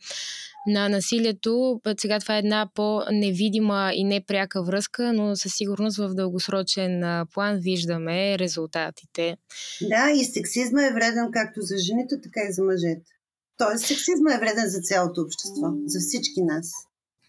на 0.66 0.88
насилието. 0.88 1.80
Сега 1.98 2.20
това 2.20 2.36
е 2.36 2.38
една 2.38 2.68
по-невидима 2.74 3.90
и 3.94 4.04
непряка 4.04 4.62
връзка, 4.62 5.12
но 5.12 5.36
със 5.36 5.52
сигурност 5.54 5.96
в 5.96 6.14
дългосрочен 6.14 7.24
план 7.34 7.58
виждаме 7.60 8.38
резултатите. 8.38 9.36
Да, 9.82 10.10
и 10.10 10.24
сексизма 10.24 10.86
е 10.86 10.92
вреден 10.92 11.28
както 11.32 11.60
за 11.60 11.74
жените, 11.78 12.20
така 12.22 12.40
и 12.48 12.52
за 12.52 12.62
мъжете. 12.62 13.10
Тоест, 13.56 13.86
сексизма 13.86 14.34
е 14.34 14.38
вреден 14.38 14.68
за 14.68 14.80
цялото 14.80 15.20
общество, 15.20 15.66
за 15.86 16.00
всички 16.00 16.42
нас. 16.42 16.72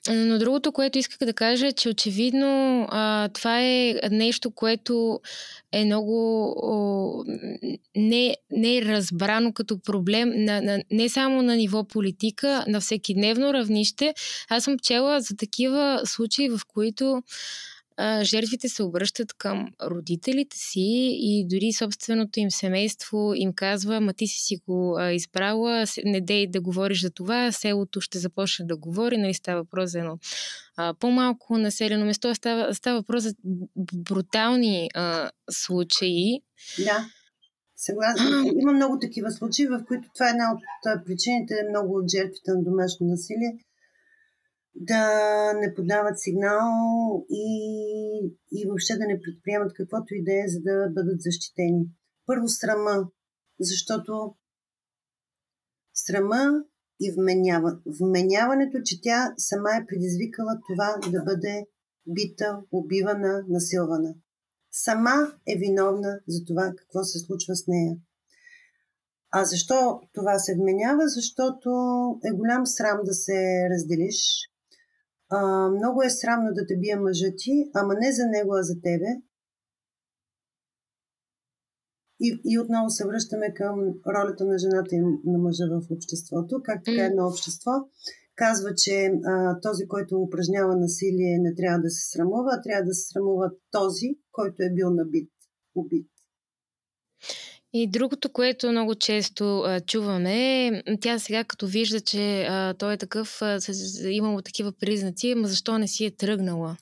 Но 0.10 0.39
другото, 0.39 0.72
което 0.72 0.97
исках 0.97 1.18
да 1.18 1.34
кажа 1.34 1.68
е, 1.68 1.72
че 1.72 1.89
очевидно 1.89 2.88
а, 2.89 3.30
това 3.30 3.62
е 3.62 3.95
нещо, 4.12 4.52
което 4.52 5.20
е 5.72 5.86
много 5.86 6.45
о, 6.64 7.24
не, 7.95 8.36
е 8.52 8.82
разбрано 8.86 9.54
като 9.54 9.80
проблем 9.80 10.32
на, 10.36 10.62
на, 10.62 10.84
не 10.91 11.10
само 11.10 11.41
на 11.41 11.56
ниво 11.56 11.84
политика, 11.84 12.66
на 12.68 12.82
всеки 12.82 13.14
дневно 13.14 13.54
равнище. 13.54 14.14
Аз 14.49 14.64
съм 14.64 14.80
чела 14.80 15.22
за 15.22 15.36
такива 15.36 16.02
случаи, 16.06 16.49
в 16.49 16.60
които 16.68 17.24
а, 18.04 18.24
жертвите 18.24 18.70
се 18.70 18.84
обръщат 18.84 19.34
към 19.34 19.68
родителите 19.84 20.58
си 20.58 21.18
и 21.22 21.47
дори 21.47 21.74
собственото 21.74 22.39
им 22.39 22.52
семейство 22.52 23.34
им 23.36 23.54
казва, 23.54 24.02
ма 24.02 24.14
ти 24.14 24.28
си 24.28 24.39
си 24.39 24.58
го 24.68 24.97
а, 24.99 25.12
избрала, 25.12 25.86
не 26.06 26.22
дей 26.22 26.47
да 26.47 26.62
говориш 26.62 27.02
за 27.02 27.12
това, 27.12 27.52
селото 27.52 28.02
ще 28.02 28.20
започне 28.20 28.66
да 28.66 28.78
говори, 28.78 29.18
нали 29.18 29.34
става 29.34 29.62
въпрос 29.62 29.91
за 29.91 29.99
едно 29.99 30.18
а, 30.76 30.93
по-малко 30.93 31.58
населено 31.58 32.06
место, 32.06 32.36
става, 32.36 32.76
става 32.76 32.99
въпрос 32.99 33.24
за 33.24 33.34
брутални 33.93 34.89
а, 34.93 35.30
случаи. 35.52 36.41
Да. 36.78 37.06
Съгласна. 37.76 38.43
Има 38.62 38.74
много 38.74 38.99
такива 38.99 39.32
случаи, 39.32 39.68
в 39.68 39.84
които 39.88 40.10
това 40.14 40.28
е 40.28 40.32
една 40.32 40.52
от 40.54 41.06
причините 41.06 41.54
много 41.70 41.97
от 41.97 42.10
жертвите 42.10 42.52
на 42.52 42.64
домашно 42.64 43.08
насилие 43.08 43.58
да 44.76 45.04
не 45.54 45.74
подават 45.74 46.20
сигнал 46.20 47.26
и, 47.30 47.46
и 48.52 48.68
въобще 48.68 48.98
да 48.98 49.06
не 49.08 49.22
предприемат 49.22 49.74
каквото 49.74 50.14
и 50.14 50.24
да 50.24 50.34
е, 50.34 50.48
за 50.48 50.60
да 50.62 50.90
бъдат 50.90 51.22
защитени. 51.22 51.86
Първо 52.26 52.48
срама, 52.48 53.08
защото 53.60 54.36
срама 55.94 56.64
и 57.00 57.12
вменява, 57.18 57.80
вменяването, 58.00 58.78
че 58.86 59.02
тя 59.02 59.34
сама 59.38 59.70
е 59.70 59.86
предизвикала 59.86 60.60
това 60.68 61.12
да 61.12 61.24
бъде 61.24 61.66
бита, 62.08 62.62
убивана, 62.72 63.46
насилвана. 63.50 64.16
Сама 64.72 65.34
е 65.48 65.58
виновна 65.58 66.20
за 66.28 66.46
това 66.48 66.74
какво 66.78 67.04
се 67.04 67.20
случва 67.20 67.56
с 67.56 67.68
нея. 67.68 67.96
А 69.32 69.46
защо 69.46 70.00
това 70.14 70.40
се 70.40 70.56
вменява? 70.56 71.08
Защото 71.08 71.70
е 72.24 72.32
голям 72.32 72.66
срам 72.66 73.00
да 73.04 73.14
се 73.14 73.70
разделиш, 73.70 74.51
а, 75.32 75.70
много 75.70 76.04
е 76.04 76.10
срамно 76.10 76.54
да 76.54 76.66
те 76.68 76.78
бие 76.78 76.96
мъжа 76.96 77.28
ти, 77.38 77.72
ама 77.74 77.94
не 77.94 78.12
за 78.12 78.26
него, 78.26 78.56
а 78.56 78.64
за 78.64 78.82
тебе. 78.82 79.08
И, 82.20 82.42
и 82.46 82.60
отново 82.60 82.90
се 82.90 83.08
връщаме 83.08 83.54
към 83.54 83.76
ролята 84.16 84.46
на 84.46 84.58
жената 84.58 84.96
и 84.96 85.00
на 85.26 85.38
мъжа 85.38 85.66
в 85.72 85.92
обществото. 85.92 86.62
Как 86.64 86.82
така 86.86 87.06
едно 87.06 87.28
общество 87.28 87.72
казва, 88.36 88.76
че 88.76 89.12
а, 89.26 89.60
този, 89.60 89.88
който 89.88 90.22
упражнява 90.22 90.76
насилие, 90.76 91.40
не 91.40 91.56
трябва 91.56 91.80
да 91.80 91.90
се 91.90 92.10
срамува, 92.10 92.50
а 92.54 92.62
трябва 92.62 92.86
да 92.86 92.94
се 92.94 93.08
срамува 93.08 93.52
този, 93.72 94.08
който 94.32 94.56
е 94.60 94.74
бил 94.74 94.90
набит, 94.90 95.32
убит. 95.76 96.10
И 97.74 97.92
другото, 97.92 98.34
което 98.34 98.72
много 98.72 98.96
често 98.96 99.60
а, 99.60 99.82
чуваме, 99.82 100.68
е, 100.68 100.84
тя 101.02 101.20
сега 101.20 101.44
като 101.44 101.68
вижда, 101.68 102.02
че 102.02 102.44
а, 102.44 102.74
той 102.74 102.94
е 102.94 102.98
такъв, 102.98 103.42
а, 103.42 103.62
с, 103.62 104.00
имало 104.10 104.42
такива 104.42 104.72
признаци, 104.72 105.32
ама 105.32 105.48
защо 105.48 105.78
не 105.78 105.88
си 105.88 106.06
е 106.06 106.12
тръгнала? 106.12 106.78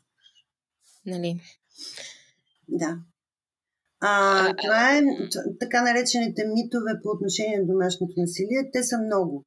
Нали? 1.06 1.42
Да. 2.68 2.98
А, 4.02 4.12
това 4.62 4.98
е 4.98 5.02
така 5.60 5.82
наречените 5.82 6.42
митове 6.58 6.92
по 7.04 7.10
отношение 7.10 7.60
на 7.60 7.66
домашното 7.66 8.14
насилие. 8.18 8.70
Те 8.74 8.84
са 8.84 8.98
много. 8.98 9.46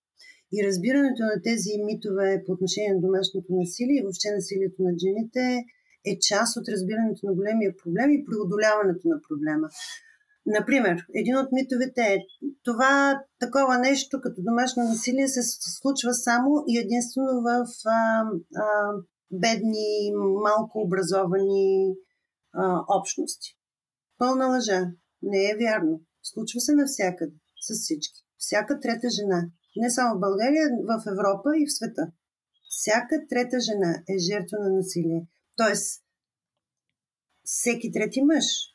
И 0.52 0.66
разбирането 0.66 1.22
на 1.22 1.42
тези 1.42 1.72
митове 1.84 2.42
по 2.46 2.52
отношение 2.52 2.94
на 2.94 3.00
домашното 3.00 3.50
насилие 3.50 3.98
и 3.98 4.02
въобще 4.02 4.28
насилието 4.30 4.82
на 4.82 4.92
жените 5.02 5.64
е 6.10 6.18
част 6.28 6.56
от 6.56 6.68
разбирането 6.68 7.26
на 7.26 7.32
големия 7.34 7.72
проблем 7.82 8.10
и 8.10 8.24
преодоляването 8.24 9.04
на 9.12 9.16
проблема. 9.28 9.68
Например, 10.46 10.96
един 11.14 11.36
от 11.38 11.48
митовете 11.52 12.02
е 12.02 12.18
това 12.64 13.22
такова 13.40 13.78
нещо 13.78 14.20
като 14.22 14.42
домашно 14.42 14.82
насилие 14.82 15.28
се 15.28 15.42
случва 15.80 16.14
само 16.14 16.64
и 16.68 16.78
единствено 16.78 17.42
в 17.42 17.66
а, 17.86 18.24
а, 18.56 18.92
бедни, 19.32 20.12
малко 20.42 20.78
образовани 20.78 21.94
а, 22.52 22.84
общности. 22.98 23.58
Пълна 24.18 24.46
лъжа. 24.46 24.80
Не 25.22 25.50
е 25.50 25.56
вярно. 25.56 26.00
Случва 26.22 26.60
се 26.60 26.74
навсякъде, 26.74 27.32
с 27.60 27.82
всички. 27.82 28.20
Всяка 28.38 28.80
трета 28.80 29.08
жена. 29.10 29.42
Не 29.76 29.90
само 29.90 30.16
в 30.16 30.20
България, 30.20 30.68
в 30.88 31.02
Европа 31.12 31.48
и 31.56 31.66
в 31.66 31.74
света. 31.76 32.04
Всяка 32.68 33.16
трета 33.28 33.60
жена 33.60 34.02
е 34.08 34.18
жертва 34.18 34.58
на 34.60 34.70
насилие. 34.70 35.26
Тоест, 35.56 36.02
всеки 37.44 37.92
трети 37.92 38.22
мъж 38.22 38.71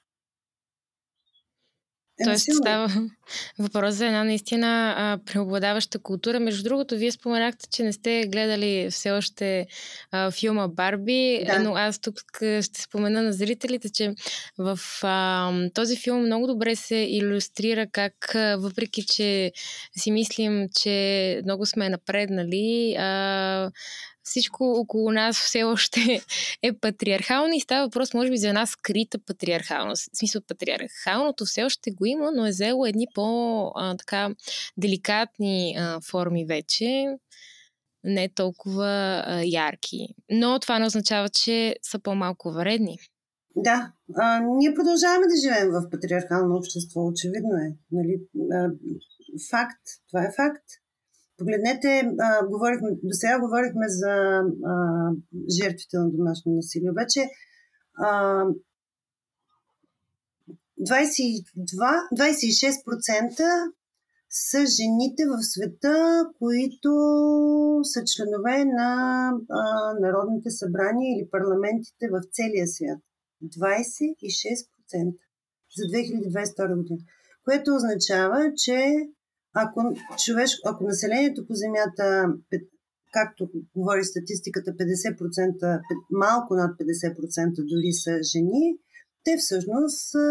Тоест 2.24 2.54
става 2.62 2.92
въпрос 3.60 3.96
за 3.96 4.06
една 4.06 4.24
наистина 4.24 4.94
а, 4.98 5.20
преобладаваща 5.26 6.00
култура. 6.00 6.40
Между 6.40 6.64
другото, 6.64 6.98
вие 6.98 7.12
споменахте, 7.12 7.68
че 7.72 7.84
не 7.84 7.94
сте 7.94 8.24
гледали 8.28 8.88
все 8.92 9.12
още 9.12 9.68
а, 10.12 10.32
филма 10.32 10.68
Барби, 10.68 11.44
да. 11.46 11.60
но 11.60 11.76
аз 11.76 12.00
тук 12.00 12.16
ще 12.62 12.82
спомена 12.82 13.22
на 13.22 13.34
зрителите, 13.34 13.90
че 13.90 14.14
в 14.58 14.80
а, 15.04 15.52
този 15.74 15.98
филм 15.98 16.26
много 16.26 16.48
добре 16.48 16.76
се 16.76 16.96
иллюстрира 16.96 17.88
как, 17.92 18.36
а, 18.36 18.58
въпреки 18.60 19.06
че 19.06 19.52
си 19.98 20.12
мислим, 20.12 20.68
че 20.80 21.42
много 21.44 21.66
сме 21.66 21.90
напреднали, 21.90 22.96
а, 23.00 23.72
всичко 24.28 24.64
около 24.64 25.12
нас 25.12 25.38
все 25.38 25.64
още 25.64 26.00
е 26.64 26.74
патриархално 26.74 27.54
и 27.54 27.60
става 27.60 27.86
въпрос, 27.86 28.14
може 28.14 28.30
би, 28.30 28.38
за 28.38 28.48
една 28.48 28.66
скрита 28.66 29.20
патриархалност. 29.20 30.10
В 30.14 30.18
смисъл, 30.18 30.42
патриархалното 30.48 31.46
все 31.46 31.64
още 31.64 31.92
го 31.92 32.06
има, 32.06 32.32
но 32.36 32.46
е 32.46 32.50
взело 32.50 32.86
едни 32.86 33.08
по-така 33.14 34.36
деликатни 34.78 35.76
а, 35.80 36.02
форми 36.02 36.46
вече, 36.46 37.06
не 38.04 38.30
толкова 38.30 39.24
а, 39.26 39.42
ярки. 39.46 40.08
Но 40.32 40.60
това 40.60 40.80
не 40.80 40.86
означава, 40.86 41.30
че 41.30 41.76
са 41.82 42.00
по-малко 42.00 42.52
вредни. 42.52 42.98
Да, 43.56 43.92
а, 44.16 44.40
ние 44.40 44.74
продължаваме 44.74 45.26
да 45.28 45.42
живеем 45.42 45.72
в 45.72 45.90
патриархално 45.90 46.56
общество, 46.56 47.08
очевидно 47.08 47.56
е. 47.58 47.76
Нали? 47.92 48.22
А, 48.52 48.70
факт, 49.52 49.82
това 50.08 50.24
е 50.24 50.32
факт. 50.36 50.64
Погледнете, 51.38 52.12
а, 52.20 52.46
говорихме, 52.46 52.90
до 53.04 53.14
сега 53.14 53.40
говорихме 53.40 53.86
за 53.88 54.42
а, 54.66 55.12
жертвите 55.62 55.98
на 55.98 56.12
домашно 56.12 56.56
насилие. 56.56 56.92
Обаче 56.92 57.30
а, 57.98 58.44
22-26% 60.82 63.72
са 64.30 64.66
жените 64.66 65.26
в 65.26 65.44
света, 65.44 66.26
които 66.40 66.90
са 67.84 68.04
членове 68.06 68.66
на 68.66 69.32
а, 69.50 69.94
народните 70.00 70.52
събрания 70.52 71.16
или 71.16 71.30
парламентите 71.30 72.10
в 72.12 72.22
целия 72.32 72.68
свят. 72.68 73.00
26% 73.44 75.16
за 75.78 75.84
2022 75.84 76.78
година. 76.78 77.00
Което 77.44 77.76
означава, 77.76 78.52
че 78.58 78.96
ако, 79.64 79.80
човеш, 80.26 80.52
ако 80.66 80.84
населението 80.84 81.48
по 81.48 81.54
Земята, 81.54 82.26
както 83.14 83.50
говори 83.76 84.04
статистиката, 84.04 84.72
50%, 84.72 85.82
малко 86.12 86.56
над 86.56 86.80
50% 86.80 87.54
дори 87.72 87.92
са 87.92 88.20
жени, 88.34 88.78
те 89.24 89.38
всъщност 89.38 89.98
са 90.12 90.26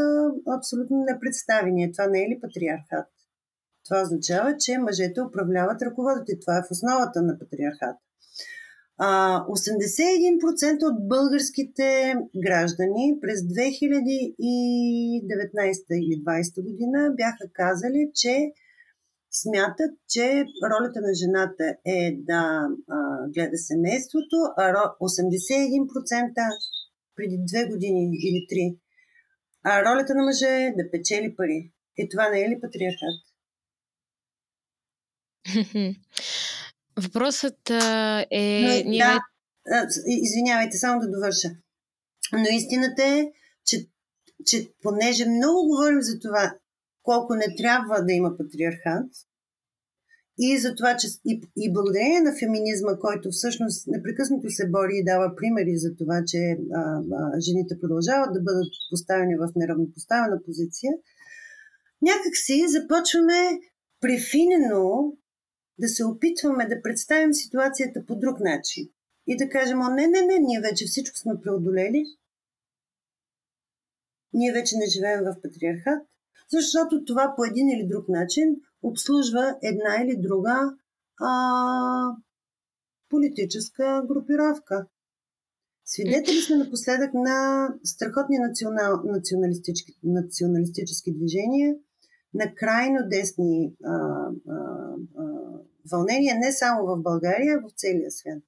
абсолютно 0.58 1.04
непредставени. 1.10 1.92
Това 1.92 2.06
не 2.06 2.18
е 2.22 2.28
ли 2.28 2.40
патриархат? 2.40 3.08
Това 3.84 4.02
означава, 4.02 4.56
че 4.58 4.78
мъжете 4.78 5.22
управляват 5.22 5.82
ръководите. 5.82 6.40
Това 6.40 6.58
е 6.58 6.62
в 6.62 6.70
основата 6.70 7.22
на 7.22 7.38
патриархат. 7.38 7.96
А, 8.98 9.40
81% 9.46 10.82
от 10.82 11.08
българските 11.08 12.14
граждани 12.44 13.18
през 13.20 13.40
2019 13.40 14.34
или 15.90 16.22
2020 16.24 16.62
година 16.62 17.14
бяха 17.16 17.44
казали, 17.52 18.10
че 18.14 18.52
смятат, 19.42 19.92
че 20.08 20.44
ролята 20.70 21.00
на 21.00 21.14
жената 21.14 21.76
е 21.86 22.16
да 22.18 22.68
а, 22.88 22.98
гледа 23.34 23.56
семейството, 23.56 24.36
а 24.56 24.72
81% 25.00 26.48
преди 27.16 27.38
две 27.48 27.68
години 27.68 28.10
или 28.28 28.46
три, 28.48 28.78
а 29.64 29.82
ролята 29.84 30.14
на 30.14 30.22
мъжа 30.22 30.48
е 30.48 30.74
да 30.76 30.90
печели 30.90 31.36
пари. 31.36 31.72
И 31.98 32.08
това 32.08 32.28
не 32.28 32.40
е 32.40 32.48
ли 32.48 32.60
патриархат? 32.60 33.22
Въпросът 36.96 37.70
е... 38.30 38.84
Но, 38.84 38.90
ние... 38.90 38.98
Да, 38.98 39.86
извинявайте, 40.06 40.76
само 40.76 41.00
да 41.00 41.10
довърша. 41.10 41.48
Но 42.32 42.44
истината 42.50 43.02
е, 43.04 43.26
че, 43.64 43.86
че 44.46 44.68
понеже 44.82 45.28
много 45.28 45.66
говорим 45.66 46.02
за 46.02 46.18
това, 46.18 46.54
колко 47.08 47.34
не 47.34 47.56
трябва 47.56 47.96
да 48.06 48.12
има 48.12 48.30
патриархат, 48.38 49.10
и 50.38 50.58
за 50.58 50.74
това, 50.74 50.96
че 50.96 51.06
и, 51.24 51.42
и 51.56 51.72
благодарение 51.72 52.20
на 52.20 52.32
феминизма, 52.40 52.98
който 52.98 53.30
всъщност 53.30 53.86
непрекъснато 53.86 54.50
се 54.50 54.70
бори 54.70 54.94
и 54.94 55.04
дава 55.04 55.36
примери 55.36 55.76
за 55.76 55.90
това, 55.96 56.22
че 56.26 56.38
а, 56.38 56.80
а, 57.20 57.40
жените 57.40 57.80
продължават 57.80 58.32
да 58.32 58.40
бъдат 58.40 58.72
поставени 58.90 59.36
в 59.36 59.52
неравнопоставена 59.56 60.38
позиция, 60.46 60.92
някак 62.02 62.34
си 62.44 62.64
започваме 62.68 63.40
префинено 64.00 65.12
да 65.78 65.88
се 65.88 66.04
опитваме 66.04 66.68
да 66.68 66.82
представим 66.82 67.34
ситуацията 67.34 68.04
по 68.06 68.16
друг 68.16 68.40
начин. 68.40 68.88
И 69.26 69.36
да 69.36 69.48
кажем, 69.48 69.80
о, 69.80 69.88
не, 69.88 70.06
не, 70.06 70.22
не, 70.22 70.38
ние 70.38 70.60
вече 70.60 70.86
всичко 70.86 71.18
сме 71.18 71.32
преодолели. 71.42 72.04
Ние 74.32 74.52
вече 74.52 74.76
не 74.76 74.86
живеем 74.86 75.20
в 75.20 75.36
патриархат, 75.42 76.02
защото 76.48 77.04
това 77.04 77.32
по 77.36 77.44
един 77.44 77.68
или 77.68 77.86
друг 77.86 78.08
начин 78.08 78.56
обслужва 78.82 79.56
една 79.62 80.02
или 80.02 80.16
друга 80.20 80.74
а, 81.20 81.30
политическа 83.08 84.02
групировка. 84.06 84.86
Свидетели 85.84 86.40
сме 86.40 86.56
напоследък 86.56 87.14
на 87.14 87.68
страхотни 87.84 88.38
национал, 88.38 89.02
националистически, 89.04 89.92
националистически 90.04 91.14
движения, 91.14 91.74
на 92.34 92.54
крайно 92.54 92.98
десни 93.08 93.74
а, 93.84 93.90
а, 93.90 94.30
а, 95.18 95.24
вълнения 95.92 96.36
не 96.38 96.52
само 96.52 96.86
в 96.86 97.02
България, 97.02 97.56
а 97.58 97.68
в 97.68 97.72
целия 97.76 98.10
свят, 98.10 98.42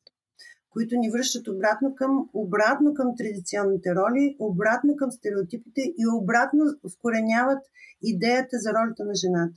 които 0.71 0.97
ни 0.97 1.11
връщат 1.11 1.49
обратно 1.49 1.95
към, 1.95 2.29
обратно 2.33 2.95
към 2.95 3.17
традиционните 3.17 3.95
роли, 3.95 4.37
обратно 4.39 4.97
към 4.97 5.13
стереотипите 5.13 5.81
и 5.81 6.07
обратно 6.15 6.65
вкореняват 6.95 7.63
идеята 8.03 8.59
за 8.59 8.71
ролята 8.71 9.05
на 9.05 9.15
жената. 9.15 9.55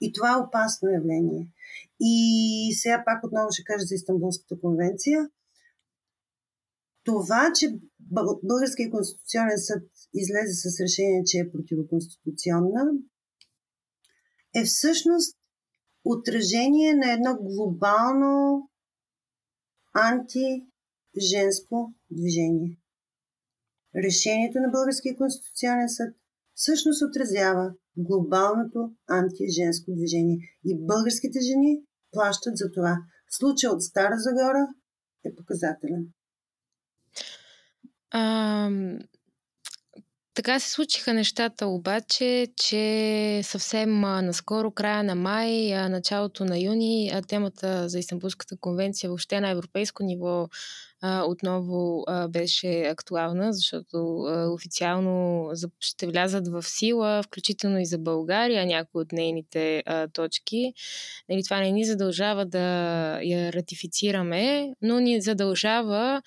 И 0.00 0.12
това 0.12 0.32
е 0.32 0.42
опасно 0.46 0.90
явление. 0.90 1.48
И 2.00 2.74
сега 2.74 3.02
пак 3.04 3.24
отново 3.24 3.48
ще 3.52 3.64
кажа 3.64 3.84
за 3.84 3.94
Истанбулската 3.94 4.60
конвенция. 4.60 5.28
Това, 7.04 7.52
че 7.54 7.78
Българския 8.42 8.90
конституционен 8.90 9.58
съд 9.58 9.82
излезе 10.14 10.54
с 10.54 10.80
решение, 10.80 11.22
че 11.24 11.38
е 11.38 11.50
противоконституционна, 11.50 12.84
е 14.54 14.64
всъщност 14.64 15.36
отражение 16.04 16.94
на 16.94 17.12
едно 17.12 17.38
глобално 17.40 18.69
антиженско 19.94 21.94
движение. 22.10 22.78
Решението 23.96 24.58
на 24.58 24.68
Българския 24.68 25.16
конституционен 25.16 25.88
съд 25.88 26.14
всъщност 26.54 27.02
отразява 27.02 27.72
глобалното 27.96 28.92
антиженско 29.08 29.92
движение. 29.92 30.38
И 30.64 30.86
българските 30.86 31.38
жени 31.40 31.82
плащат 32.12 32.56
за 32.56 32.70
това. 32.70 32.96
Случай 33.30 33.70
от 33.70 33.82
Стара 33.82 34.16
Загора 34.18 34.68
е 35.24 35.34
показателен. 35.34 36.06
А, 38.10 38.70
така 40.42 40.60
се 40.60 40.70
случиха 40.70 41.14
нещата 41.14 41.66
обаче, 41.66 42.46
че 42.56 43.40
съвсем 43.44 44.00
наскоро, 44.00 44.70
края 44.70 45.04
на 45.04 45.14
май, 45.14 45.70
началото 45.88 46.44
на 46.44 46.58
юни, 46.58 47.12
темата 47.28 47.88
за 47.88 47.98
Истанбулската 47.98 48.56
конвенция 48.56 49.10
въобще 49.10 49.40
на 49.40 49.50
европейско 49.50 50.02
ниво 50.02 50.48
отново 51.04 52.04
беше 52.28 52.82
актуална, 52.82 53.52
защото 53.52 54.26
официално 54.54 55.46
ще 55.80 56.06
влязат 56.06 56.48
в 56.48 56.62
сила, 56.62 57.22
включително 57.22 57.80
и 57.80 57.86
за 57.86 57.98
България, 57.98 58.66
някои 58.66 59.02
от 59.02 59.12
нейните 59.12 59.82
точки. 60.12 60.72
Нали, 61.28 61.44
това 61.44 61.60
не 61.60 61.70
ни 61.70 61.84
задължава 61.84 62.46
да 62.46 62.60
я 63.22 63.52
ратифицираме, 63.52 64.72
но 64.82 65.00
ни 65.00 65.20
задължава 65.20 66.22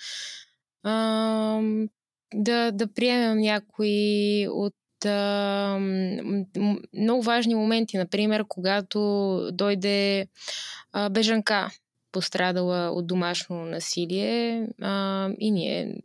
да, 2.33 2.71
да 2.71 2.87
приемем 2.93 3.37
някои 3.37 4.47
от 4.47 4.75
много 6.93 7.21
важни 7.23 7.55
моменти, 7.55 7.97
например, 7.97 8.45
когато 8.47 8.99
дойде 9.53 10.27
бежанка, 11.11 11.69
пострадала 12.11 12.91
от 12.91 13.07
домашно 13.07 13.65
насилие 13.65 14.67
и 15.39 15.51
ние 15.51 15.95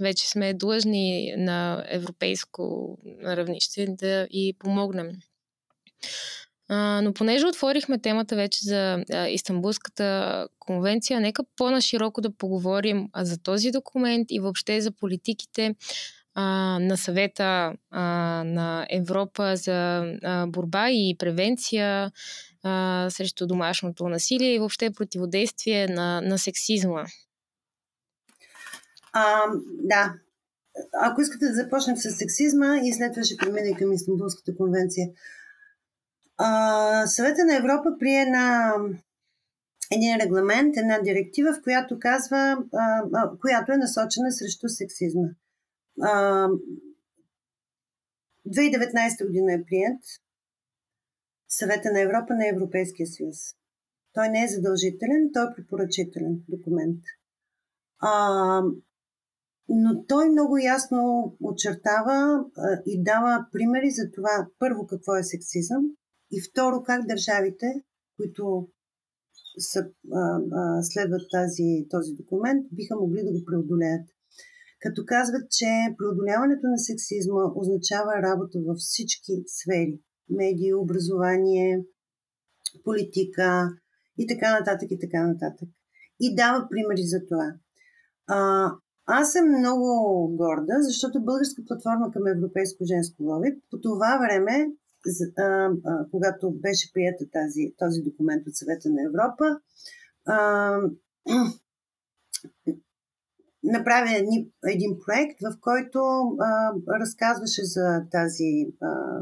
вече 0.00 0.28
сме 0.28 0.54
длъжни 0.54 1.34
на 1.36 1.84
европейско 1.88 2.96
равнище 3.24 3.86
да 3.88 4.26
и 4.30 4.56
помогнем. 4.58 5.10
А, 6.68 7.00
но 7.02 7.12
понеже 7.12 7.46
отворихме 7.46 7.98
темата 7.98 8.36
вече 8.36 8.58
за 8.62 9.04
а, 9.12 9.28
Истанбулската 9.28 10.48
конвенция, 10.58 11.20
нека 11.20 11.42
по-нашироко 11.56 12.20
да 12.20 12.36
поговорим 12.36 13.08
а, 13.12 13.24
за 13.24 13.42
този 13.42 13.70
документ 13.70 14.26
и 14.30 14.40
въобще 14.40 14.80
за 14.80 14.92
политиките 14.92 15.74
а, 16.34 16.78
на 16.80 16.96
съвета 16.96 17.72
а, 17.90 18.02
на 18.44 18.86
Европа 18.90 19.56
за 19.56 20.04
а, 20.22 20.46
борба 20.46 20.90
и 20.90 21.16
превенция 21.18 22.12
а, 22.62 23.06
срещу 23.10 23.46
домашното 23.46 24.08
насилие 24.08 24.54
и 24.54 24.58
въобще 24.58 24.90
противодействие 24.90 25.88
на, 25.88 26.20
на 26.20 26.38
сексизма. 26.38 27.04
А, 29.12 29.44
да. 29.78 30.14
Ако 31.02 31.20
искате 31.20 31.46
да 31.46 31.54
започнем 31.54 31.96
с 31.96 32.10
сексизма 32.10 32.78
и 32.84 32.92
след 32.92 33.12
това 33.12 33.24
ще 33.24 33.36
преминем 33.36 33.74
към 33.74 33.92
Истанбулската 33.92 34.56
конвенция. 34.56 35.06
Съвета 37.06 37.44
на 37.44 37.56
Европа 37.56 37.96
прие 37.98 38.26
на 38.26 38.74
един 39.90 40.16
регламент, 40.16 40.76
една 40.76 40.98
директива, 40.98 41.52
в 41.52 41.62
която 41.62 41.98
казва, 41.98 42.58
а, 42.72 43.30
която 43.40 43.72
е 43.72 43.76
насочена 43.76 44.32
срещу 44.32 44.68
сексизма. 44.68 45.28
А, 46.02 46.48
2019 48.46 49.26
година 49.26 49.52
е 49.52 49.64
прият 49.64 50.02
Съвета 51.48 51.92
на 51.92 52.00
Европа 52.00 52.34
на 52.34 52.48
Европейския 52.48 53.06
съюз. 53.06 53.36
Той 54.12 54.28
не 54.28 54.44
е 54.44 54.48
задължителен, 54.48 55.30
той 55.32 55.44
е 55.44 55.54
препоръчителен 55.56 56.40
документ. 56.48 57.00
А, 57.98 58.62
но 59.68 60.04
той 60.06 60.28
много 60.28 60.58
ясно 60.58 61.32
очертава 61.40 62.44
а, 62.56 62.82
и 62.86 63.02
дава 63.02 63.46
примери 63.52 63.90
за 63.90 64.10
това, 64.14 64.48
първо, 64.58 64.86
какво 64.86 65.16
е 65.16 65.22
сексизъм 65.22 65.82
и 66.32 66.40
второ, 66.50 66.82
как 66.82 67.06
държавите, 67.06 67.66
които 68.16 68.68
са, 69.58 69.80
а, 70.12 70.40
а, 70.52 70.82
следват 70.82 71.22
тази, 71.32 71.86
този 71.90 72.12
документ, 72.14 72.66
биха 72.72 72.96
могли 72.96 73.20
да 73.24 73.32
го 73.32 73.44
преодолеят. 73.44 74.06
Като 74.80 75.04
казват, 75.06 75.50
че 75.50 75.70
преодоляването 75.98 76.66
на 76.66 76.78
сексизма 76.78 77.42
означава 77.54 78.12
работа 78.22 78.58
във 78.66 78.76
всички 78.76 79.32
сфери 79.46 80.00
медии, 80.30 80.74
образование, 80.74 81.84
политика 82.84 83.68
и 84.18 84.26
така 84.26 84.58
нататък 84.58 84.90
и 84.90 84.98
така 84.98 85.26
нататък. 85.26 85.68
И 86.20 86.34
дава 86.34 86.68
примери 86.68 87.02
за 87.02 87.20
това. 87.28 87.52
А, 88.26 88.70
аз 89.06 89.32
съм 89.32 89.48
много 89.48 89.88
горда, 90.36 90.74
защото 90.80 91.24
Българска 91.24 91.62
платформа 91.66 92.10
към 92.12 92.26
Европейско 92.26 92.84
женско 92.84 93.22
лоби 93.22 93.50
по 93.70 93.80
това 93.80 94.18
време, 94.18 94.66
когато 96.10 96.50
беше 96.50 96.92
прията 96.92 97.24
тази, 97.32 97.74
този 97.78 98.00
документ 98.02 98.46
от 98.46 98.56
Съвета 98.56 98.88
на 98.90 99.02
Европа, 99.02 99.60
а, 100.26 100.78
направя 103.66 104.10
един 104.66 104.98
проект, 105.06 105.40
в 105.40 105.58
който 105.60 106.00
разказваше 107.00 107.64
за, 107.64 108.02
тази, 108.10 108.52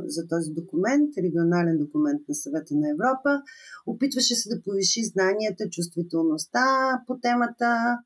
за 0.07 0.28
този 0.28 0.51
документ, 0.51 1.11
регионален 1.18 1.78
документ 1.78 2.22
на 2.28 2.35
Съвета 2.35 2.74
на 2.74 2.91
Европа. 2.91 3.43
Опитваше 3.87 4.35
се 4.35 4.49
да 4.49 4.62
повиши 4.62 5.05
знанията, 5.05 5.70
чувствителността 5.70 6.64
по 7.07 7.18
темата, 7.18 7.99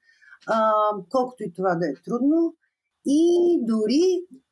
колкото 1.10 1.42
и 1.44 1.52
това 1.52 1.74
да 1.74 1.86
е 1.86 1.94
трудно. 2.04 2.54
И 3.06 3.20
дори 3.62 4.02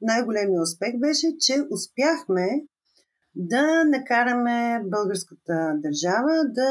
най-големият 0.00 0.62
успех 0.62 0.98
беше, 0.98 1.26
че 1.40 1.54
успяхме 1.70 2.48
да 3.36 3.84
накараме 3.84 4.82
българската 4.84 5.74
държава 5.84 6.34
да 6.54 6.70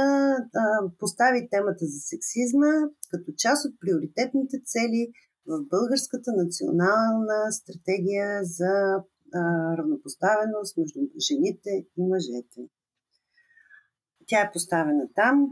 а, 0.55 0.89
постави 0.99 1.49
темата 1.49 1.85
за 1.85 1.99
сексизма 1.99 2.73
като 3.11 3.31
част 3.37 3.65
от 3.65 3.73
приоритетните 3.79 4.57
цели 4.65 5.11
в 5.47 5.63
българската 5.69 6.31
национална 6.43 7.51
стратегия 7.51 8.43
за 8.43 8.73
а, 9.33 9.41
равнопоставеност 9.77 10.77
между 10.77 10.99
жените 11.27 11.69
и 11.97 12.03
мъжете. 12.03 12.61
Тя 14.27 14.41
е 14.41 14.51
поставена 14.53 15.07
там, 15.15 15.47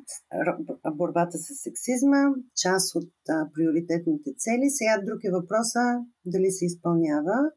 борбата 0.94 1.38
с 1.38 1.48
сексизма, 1.64 2.24
част 2.56 2.96
от 2.96 3.14
а, 3.30 3.50
приоритетните 3.54 4.30
цели. 4.38 4.70
Сега 4.70 5.02
друг 5.06 5.20
е 5.24 5.32
въпроса 5.32 5.84
дали 6.26 6.52
се 6.52 6.66
изпълнява. 6.66 7.52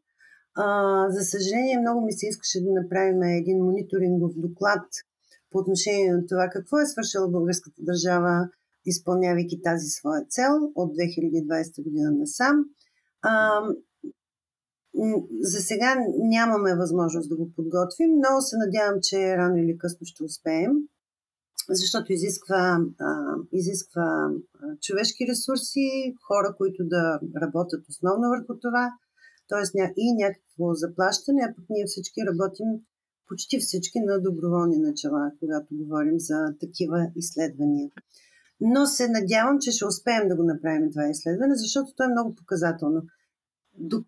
За 1.09 1.23
съжаление, 1.23 1.79
много 1.79 2.05
ми 2.05 2.13
се 2.13 2.27
искаше 2.27 2.63
да 2.63 2.71
направим 2.81 3.21
един 3.23 3.57
мониторингов 3.57 4.31
доклад 4.35 4.85
по 5.51 5.57
отношение 5.57 6.11
на 6.11 6.25
това 6.25 6.49
какво 6.51 6.79
е 6.79 6.85
свършила 6.85 7.29
българската 7.29 7.81
държава, 7.81 8.49
изпълнявайки 8.85 9.61
тази 9.61 9.87
своя 9.87 10.25
цел 10.29 10.53
от 10.75 10.95
2020 10.95 11.83
година 11.83 12.11
насам. 12.11 12.65
А, 13.21 13.61
за 15.41 15.59
сега 15.59 15.95
нямаме 16.17 16.75
възможност 16.75 17.29
да 17.29 17.35
го 17.35 17.51
подготвим, 17.55 18.09
но 18.15 18.41
се 18.41 18.57
надявам, 18.57 18.99
че 19.01 19.37
рано 19.37 19.57
или 19.57 19.77
късно 19.77 20.05
ще 20.05 20.23
успеем, 20.23 20.71
защото 21.69 22.13
изисква, 22.13 22.79
а, 22.99 23.35
изисква 23.51 24.29
човешки 24.81 25.27
ресурси, 25.29 26.15
хора, 26.27 26.55
които 26.57 26.83
да 26.85 27.19
работят 27.41 27.89
основно 27.89 28.29
върху 28.29 28.59
това– 28.59 28.91
т.е. 29.49 29.93
и 29.97 30.13
някакво 30.13 30.73
заплащане, 30.73 31.41
а 31.43 31.55
пък 31.55 31.65
ние 31.69 31.85
всички 31.85 32.21
работим, 32.29 32.67
почти 33.27 33.59
всички 33.59 33.99
на 33.99 34.21
доброволни 34.21 34.77
начала, 34.77 35.31
когато 35.39 35.67
говорим 35.71 36.19
за 36.19 36.37
такива 36.59 37.11
изследвания. 37.15 37.89
Но 38.61 38.85
се 38.85 39.07
надявам, 39.07 39.57
че 39.59 39.71
ще 39.71 39.85
успеем 39.85 40.27
да 40.27 40.35
го 40.35 40.43
направим 40.43 40.91
това 40.91 41.09
изследване, 41.09 41.55
защото 41.55 41.93
то 41.95 42.03
е 42.03 42.07
много 42.07 42.35
показателно. 42.35 43.01
До, 43.77 44.03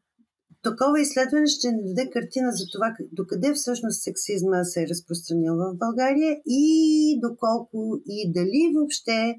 такова 0.64 1.02
изследване 1.02 1.48
ще 1.48 1.72
ни 1.72 1.84
даде 1.84 2.10
картина 2.10 2.52
за 2.52 2.66
това 2.74 2.96
докъде 3.12 3.54
всъщност 3.54 4.04
сексизма 4.04 4.64
се 4.64 4.84
е 4.84 4.88
разпространил 4.88 5.56
в 5.56 5.76
България 5.76 6.38
и 6.46 7.20
доколко 7.22 8.02
и 8.06 8.32
дали 8.32 8.74
въобще 8.76 9.36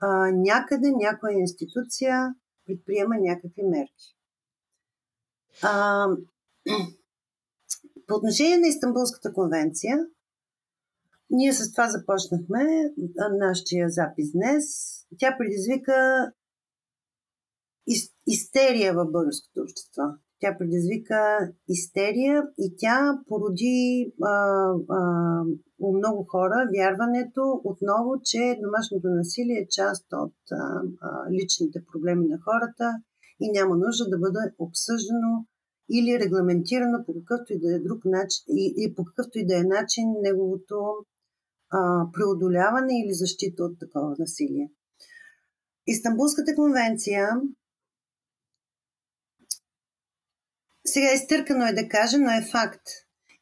а, 0.00 0.30
някъде 0.32 0.90
някоя 0.90 1.38
институция 1.38 2.34
предприема 2.66 3.14
някакви 3.18 3.62
мерки. 3.62 4.19
А, 5.62 6.06
по 8.06 8.14
отношение 8.14 8.58
на 8.58 8.66
Истанбулската 8.66 9.32
конвенция, 9.32 9.98
ние 11.30 11.52
с 11.52 11.72
това 11.72 11.88
започнахме 11.88 12.92
нашия 13.38 13.88
запис 13.88 14.32
днес. 14.32 14.64
Тя 15.18 15.36
предизвика 15.38 16.32
из, 17.86 18.10
истерия 18.26 18.94
в 18.94 19.06
българското 19.12 19.60
общество. 19.60 20.02
Тя 20.40 20.58
предизвика 20.58 21.50
истерия 21.68 22.42
и 22.58 22.74
тя 22.78 23.18
породи 23.28 24.12
а, 24.22 24.30
а, 24.88 25.42
у 25.80 25.96
много 25.96 26.24
хора 26.24 26.68
вярването 26.76 27.60
отново, 27.64 28.20
че 28.24 28.58
домашното 28.62 29.08
насилие 29.08 29.58
е 29.58 29.68
част 29.68 30.06
от 30.12 30.34
а, 30.52 30.82
а, 31.00 31.32
личните 31.32 31.84
проблеми 31.92 32.28
на 32.28 32.38
хората 32.44 32.92
и 33.40 33.50
няма 33.52 33.76
нужда 33.76 34.08
да 34.08 34.18
бъде 34.18 34.38
обсъждано 34.58 35.46
или 35.90 36.20
регламентирано 36.20 37.04
по 37.06 37.14
какъвто 37.14 37.52
и 37.52 37.60
да 37.60 37.74
е 37.74 37.78
друг 37.78 38.04
начин 38.04 38.44
и, 38.48 38.74
и 38.76 38.94
по 38.94 39.04
какъвто 39.04 39.38
и 39.38 39.46
да 39.46 39.56
е 39.56 39.62
начин 39.62 40.04
неговото 40.22 40.76
а, 41.70 42.06
преодоляване 42.12 43.00
или 43.04 43.12
защита 43.12 43.64
от 43.64 43.78
такова 43.78 44.16
насилие. 44.18 44.70
Истанбулската 45.86 46.54
конвенция 46.54 47.28
сега 50.86 51.12
изтъркано 51.14 51.66
е 51.66 51.72
да 51.72 51.88
кажа, 51.88 52.18
но 52.18 52.30
е 52.30 52.48
факт. 52.52 52.82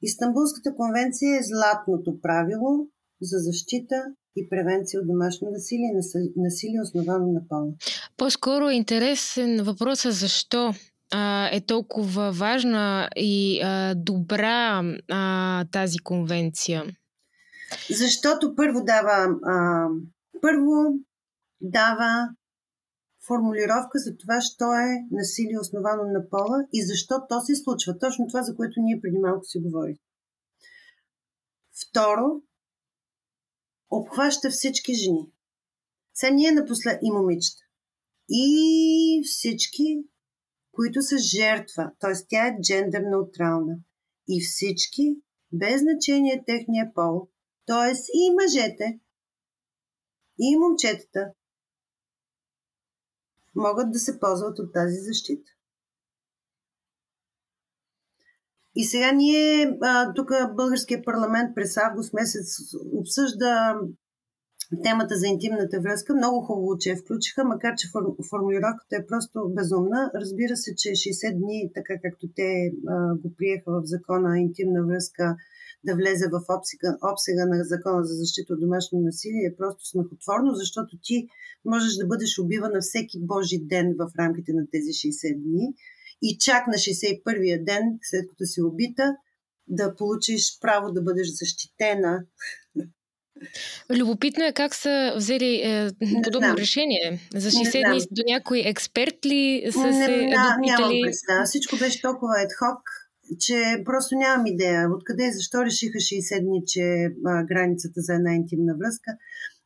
Истанбулската 0.03 0.75
конвенция 0.75 1.39
е 1.39 1.43
златното 1.43 2.21
правило 2.21 2.87
за 3.23 3.39
защита 3.39 4.05
и 4.37 4.49
превенция 4.49 5.01
от 5.01 5.07
домашно 5.07 5.51
насилие 5.51 5.91
насилие 6.37 6.81
основано 6.83 7.33
на 7.33 7.49
пола. 7.49 7.73
По-скоро 8.17 8.69
е 8.69 8.75
интересен 8.75 9.65
въпросът 9.65 10.15
защо 10.15 10.73
а, 11.13 11.49
е 11.53 11.61
толкова 11.61 12.33
важна 12.33 13.09
и 13.17 13.61
а, 13.63 13.95
добра 13.95 14.83
а, 15.11 15.65
тази 15.73 15.99
конвенция? 15.99 16.85
Защото 17.91 18.55
първо 18.55 18.85
дава, 18.85 19.29
а, 19.47 19.87
първо 20.43 20.99
дава 21.61 22.29
формулировка 23.27 23.99
за 23.99 24.17
това, 24.17 24.41
що 24.41 24.65
е 24.65 25.07
насилие 25.11 25.59
основано 25.59 26.03
на 26.03 26.29
пола 26.31 26.59
и 26.73 26.87
защо 26.87 27.15
то 27.29 27.41
се 27.41 27.57
случва. 27.57 27.99
Точно 27.99 28.27
това, 28.27 28.43
за 28.43 28.57
което 28.57 28.81
ние 28.81 29.01
преди 29.01 29.19
малко 29.19 29.45
си 29.45 29.59
говорихме. 29.59 30.05
Второ, 31.89 32.43
обхваща 33.91 34.51
всички 34.51 34.95
жени. 34.95 35.27
Сега 36.15 36.35
ние 36.35 36.53
напослед 36.53 36.99
и 37.03 37.11
момичета. 37.11 37.63
И 38.29 39.23
всички 39.25 40.05
които 40.79 41.03
са 41.03 41.19
жертва, 41.19 41.93
т.е. 42.01 42.13
тя 42.29 42.47
е 42.47 42.61
джендър 42.63 43.01
неутрална. 43.01 43.77
И 44.29 44.41
всички, 44.41 45.23
без 45.53 45.81
значение 45.81 46.45
техния 46.47 46.93
пол, 46.95 47.29
т.е. 47.67 47.93
и 48.15 48.35
мъжете, 48.35 49.01
и 50.39 50.57
момчетата, 50.57 51.33
могат 53.55 53.93
да 53.93 53.99
се 53.99 54.21
ползват 54.21 54.59
от 54.59 54.73
тази 54.73 54.97
защита. 54.97 55.51
И 58.75 58.85
сега 58.85 59.13
ние, 59.13 59.79
тук 60.17 60.29
българския 60.57 61.05
парламент 61.05 61.55
през 61.55 61.77
август 61.77 62.13
месец 62.13 62.57
обсъжда 62.93 63.81
темата 64.83 65.17
за 65.17 65.27
интимната 65.27 65.81
връзка. 65.81 66.15
Много 66.15 66.41
хубаво, 66.41 66.79
че 66.79 66.91
я 66.91 66.97
включиха, 66.97 67.45
макар 67.45 67.75
че 67.79 67.89
формулировката 68.31 68.97
е 68.97 69.07
просто 69.07 69.49
безумна. 69.49 70.11
Разбира 70.15 70.57
се, 70.57 70.75
че 70.77 70.89
60 70.89 71.39
дни, 71.39 71.71
така 71.75 71.95
както 72.03 72.29
те 72.37 72.73
а, 72.89 73.15
го 73.15 73.35
приеха 73.37 73.73
в 73.73 73.83
закона 73.85 74.41
интимна 74.41 74.87
връзка, 74.87 75.37
да 75.85 75.95
влезе 75.95 76.27
в 76.33 76.45
обсега, 76.57 76.97
обсега 77.13 77.47
на 77.47 77.65
закона 77.65 78.05
за 78.05 78.15
защита 78.15 78.53
от 78.55 78.61
домашно 78.61 79.01
насилие 79.01 79.47
е 79.47 79.57
просто 79.57 79.87
смехотворно, 79.87 80.55
защото 80.55 80.99
ти 81.03 81.29
можеш 81.65 81.95
да 81.95 82.07
бъдеш 82.07 82.39
убивана 82.39 82.81
всеки 82.81 83.19
Божи 83.21 83.59
ден 83.63 83.95
в 83.99 84.11
рамките 84.19 84.53
на 84.53 84.67
тези 84.73 84.91
60 84.91 85.43
дни 85.43 85.75
и 86.23 86.39
чак 86.39 86.67
на 86.67 86.75
61-я 86.75 87.65
ден, 87.65 87.99
след 88.03 88.29
като 88.29 88.45
си 88.45 88.63
убита, 88.63 89.17
да 89.69 89.95
получиш 89.97 90.59
право 90.61 90.93
да 90.93 91.03
бъдеш 91.03 91.29
защитена 91.29 92.25
Любопитно 93.91 94.45
е 94.45 94.53
как 94.53 94.75
са 94.75 95.13
взели 95.17 95.55
е, 95.55 95.91
подобно 96.25 96.57
решение. 96.57 97.21
За 97.35 97.51
60 97.51 97.91
дни 97.91 98.01
до 98.11 98.23
някой 98.27 98.63
експерт 98.65 99.27
ли 99.27 99.69
са 99.73 99.87
не, 99.87 99.93
се 99.93 100.17
не, 100.17 100.17
допитали? 100.17 100.67
Нямам 100.67 101.03
представа. 101.03 101.45
Всичко 101.45 101.77
беше 101.77 102.03
толкова 102.03 102.35
едхок, 102.41 102.81
че 103.41 103.83
просто 103.85 104.15
нямам 104.15 104.47
идея 104.47 104.89
откъде 104.97 105.25
и 105.27 105.33
защо 105.33 105.65
решиха 105.65 105.99
60 105.99 106.41
дни, 106.41 106.63
че 106.67 106.83
а, 107.27 107.45
границата 107.45 108.01
за 108.01 108.15
една 108.15 108.35
интимна 108.35 108.75
връзка. 108.79 109.11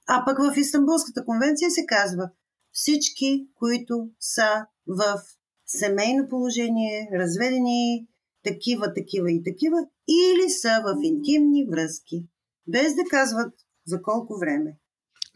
А 0.09 0.25
пък 0.25 0.39
в 0.39 0.59
Истанбулската 0.59 1.25
конвенция 1.25 1.71
се 1.71 1.87
казва 1.87 2.31
всички, 2.73 3.47
които 3.55 4.09
са 4.21 4.67
в 4.87 5.23
семейно 5.67 6.29
положение, 6.29 7.09
разведени, 7.15 8.07
такива, 8.45 8.95
такива 8.95 9.33
и 9.33 9.43
такива, 9.43 9.79
или 10.09 10.51
са 10.51 10.83
в 10.85 10.97
интимни 11.03 11.67
връзки 11.71 12.25
без 12.67 12.95
да 12.95 13.03
казват 13.11 13.53
за 13.87 14.03
колко 14.03 14.39
време. 14.39 14.77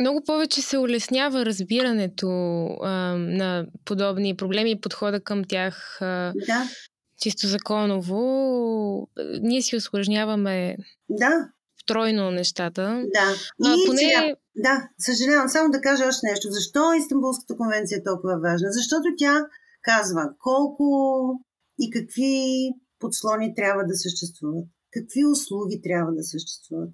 Много 0.00 0.22
повече 0.26 0.62
се 0.62 0.78
улеснява 0.78 1.46
разбирането 1.46 2.28
а, 2.82 2.90
на 3.16 3.66
подобни 3.84 4.36
проблеми 4.36 4.70
и 4.70 4.80
подхода 4.80 5.20
към 5.20 5.44
тях. 5.44 5.98
А, 6.00 6.32
да. 6.46 6.68
Чисто 7.20 7.46
законово. 7.46 9.08
Ние 9.40 9.62
си 9.62 9.76
осложняваме 9.76 10.76
да. 11.08 11.48
тройно 11.86 12.30
нещата. 12.30 13.02
Да. 13.14 13.34
И 13.68 13.84
а, 13.84 13.86
поне... 13.86 13.98
сега, 13.98 14.34
да, 14.56 14.88
съжалявам, 14.98 15.48
само 15.48 15.70
да 15.70 15.80
кажа 15.80 16.04
още 16.08 16.26
нещо. 16.26 16.48
Защо 16.50 16.94
Истанбулската 16.94 17.56
конвенция 17.56 17.98
е 17.98 18.02
толкова 18.02 18.40
важна? 18.40 18.68
Защото 18.72 19.04
тя 19.18 19.46
казва 19.82 20.30
колко 20.38 20.84
и 21.80 21.90
какви 21.90 22.70
подслони 22.98 23.54
трябва 23.54 23.84
да 23.84 23.94
съществуват, 23.94 24.64
какви 24.92 25.24
услуги 25.24 25.80
трябва 25.82 26.12
да 26.12 26.22
съществуват, 26.22 26.90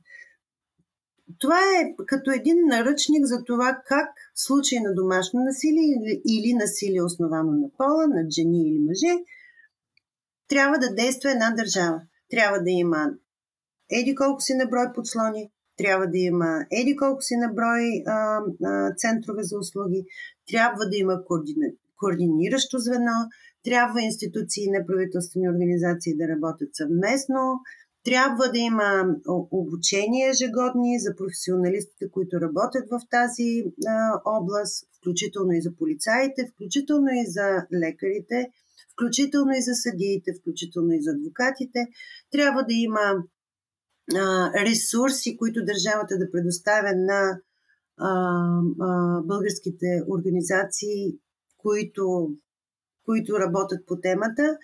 това 1.38 1.58
е 1.58 2.04
като 2.06 2.30
един 2.30 2.56
наръчник 2.66 3.26
за 3.26 3.44
това 3.44 3.82
как 3.86 4.08
случай 4.34 4.80
на 4.80 4.94
домашно 4.94 5.40
насилие 5.40 5.82
или, 5.82 6.22
или 6.28 6.54
насилие 6.54 7.02
основано 7.02 7.52
на 7.52 7.68
пола, 7.78 8.06
на 8.06 8.30
жени 8.30 8.68
или 8.68 8.78
мъже, 8.78 9.24
трябва 10.48 10.78
да 10.78 10.94
действа 10.94 11.30
една 11.30 11.50
държава. 11.50 12.00
Трябва 12.30 12.58
да 12.58 12.70
има 12.70 13.10
еди 13.90 14.14
колко 14.14 14.40
си 14.40 14.54
на 14.54 14.66
брой 14.66 14.92
подслони, 14.94 15.50
трябва 15.76 16.06
да 16.06 16.18
има 16.18 16.66
еди 16.70 16.96
колко 16.96 17.22
си 17.22 17.36
на 17.36 17.48
брой 17.48 18.02
а, 18.06 18.40
а, 18.64 18.94
центрове 18.94 19.42
за 19.42 19.58
услуги, 19.58 20.04
трябва 20.50 20.88
да 20.90 20.96
има 20.96 21.24
координа, 21.24 21.66
координиращо 21.96 22.78
звено, 22.78 23.12
трябва 23.64 24.02
институции 24.02 24.64
и 24.64 24.70
неправителствени 24.70 25.48
организации 25.48 26.16
да 26.16 26.28
работят 26.28 26.70
съвместно, 26.72 27.60
трябва 28.04 28.50
да 28.52 28.58
има 28.58 29.16
обучение 29.50 30.28
ежегодни 30.28 31.00
за 31.00 31.16
професионалистите, 31.16 32.10
които 32.10 32.40
работят 32.40 32.84
в 32.90 33.00
тази 33.10 33.64
а, 33.86 34.20
област, 34.24 34.86
включително 34.96 35.52
и 35.52 35.62
за 35.62 35.76
полицаите, 35.76 36.50
включително 36.54 37.08
и 37.08 37.24
за 37.26 37.66
лекарите, 37.74 38.50
включително 38.92 39.52
и 39.52 39.62
за 39.62 39.74
съдиите, 39.74 40.34
включително 40.40 40.92
и 40.92 41.02
за 41.02 41.10
адвокатите. 41.10 41.88
Трябва 42.30 42.62
да 42.62 42.74
има 42.74 43.24
а, 44.14 44.50
ресурси, 44.64 45.36
които 45.36 45.64
държавата 45.64 46.18
да 46.18 46.30
предоставя 46.30 46.92
на 46.96 47.40
а, 47.98 48.10
а, 48.80 49.20
българските 49.22 50.02
организации, 50.08 51.18
които, 51.56 52.30
които 53.04 53.38
работят 53.38 53.86
по 53.86 54.00
темата. 54.00 54.58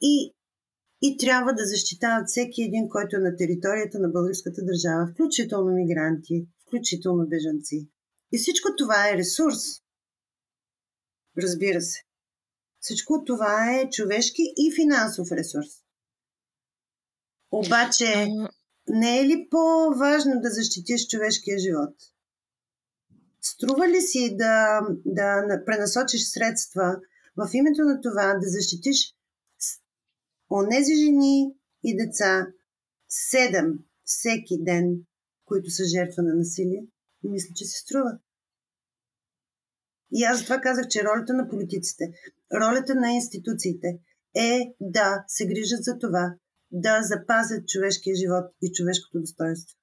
И 0.00 0.34
и 1.02 1.16
трябва 1.16 1.52
да 1.52 1.66
защитават 1.66 2.28
всеки 2.28 2.62
един, 2.62 2.88
който 2.88 3.16
е 3.16 3.18
на 3.18 3.36
територията 3.36 3.98
на 3.98 4.08
българската 4.08 4.64
държава, 4.64 5.08
включително 5.12 5.72
мигранти, 5.72 6.46
включително 6.66 7.28
бежанци. 7.28 7.88
И 8.32 8.38
всичко 8.38 8.68
това 8.78 9.08
е 9.08 9.16
ресурс. 9.16 9.58
Разбира 11.38 11.80
се. 11.80 11.98
Всичко 12.80 13.24
това 13.24 13.76
е 13.76 13.90
човешки 13.90 14.42
и 14.56 14.74
финансов 14.74 15.32
ресурс. 15.32 15.68
Обаче, 17.50 18.28
не 18.88 19.20
е 19.20 19.24
ли 19.24 19.48
по-важно 19.50 20.40
да 20.40 20.50
защитиш 20.50 21.06
човешкия 21.06 21.58
живот? 21.58 21.94
Струва 23.40 23.88
ли 23.88 24.00
си 24.00 24.36
да, 24.36 24.80
да 25.04 25.62
пренасочиш 25.66 26.24
средства 26.24 26.96
в 27.36 27.50
името 27.54 27.82
на 27.82 28.00
това 28.00 28.34
да 28.34 28.48
защитиш 28.48 29.14
онези 30.52 30.94
жени 30.94 31.54
и 31.84 31.96
деца, 31.96 32.46
седем 33.08 33.78
всеки 34.04 34.56
ден, 34.60 34.96
които 35.44 35.70
са 35.70 35.84
жертва 35.84 36.22
на 36.22 36.34
насилие, 36.34 36.86
мисля, 37.22 37.54
че 37.56 37.64
се 37.64 37.78
струва. 37.78 38.18
И 40.12 40.24
аз 40.24 40.38
затова 40.38 40.60
казах, 40.60 40.88
че 40.88 41.04
ролята 41.04 41.34
на 41.34 41.48
политиците, 41.48 42.12
ролята 42.54 42.94
на 42.94 43.12
институциите 43.12 43.98
е 44.34 44.74
да 44.80 45.24
се 45.26 45.46
грижат 45.46 45.84
за 45.84 45.98
това, 45.98 46.34
да 46.70 47.02
запазят 47.02 47.68
човешкия 47.68 48.16
живот 48.16 48.44
и 48.62 48.72
човешкото 48.72 49.20
достоинство. 49.20 49.78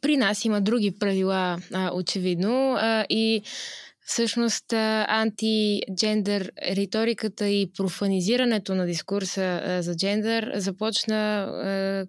При 0.00 0.16
нас 0.16 0.44
има 0.44 0.60
други 0.60 0.98
правила, 0.98 1.58
очевидно, 1.94 2.76
и 3.10 3.42
всъщност 4.10 4.72
антиджендър 4.72 6.52
риториката 6.62 7.48
и 7.48 7.72
профанизирането 7.72 8.74
на 8.74 8.86
дискурса 8.86 9.78
за 9.82 9.96
джендър 9.96 10.52
започна 10.56 11.48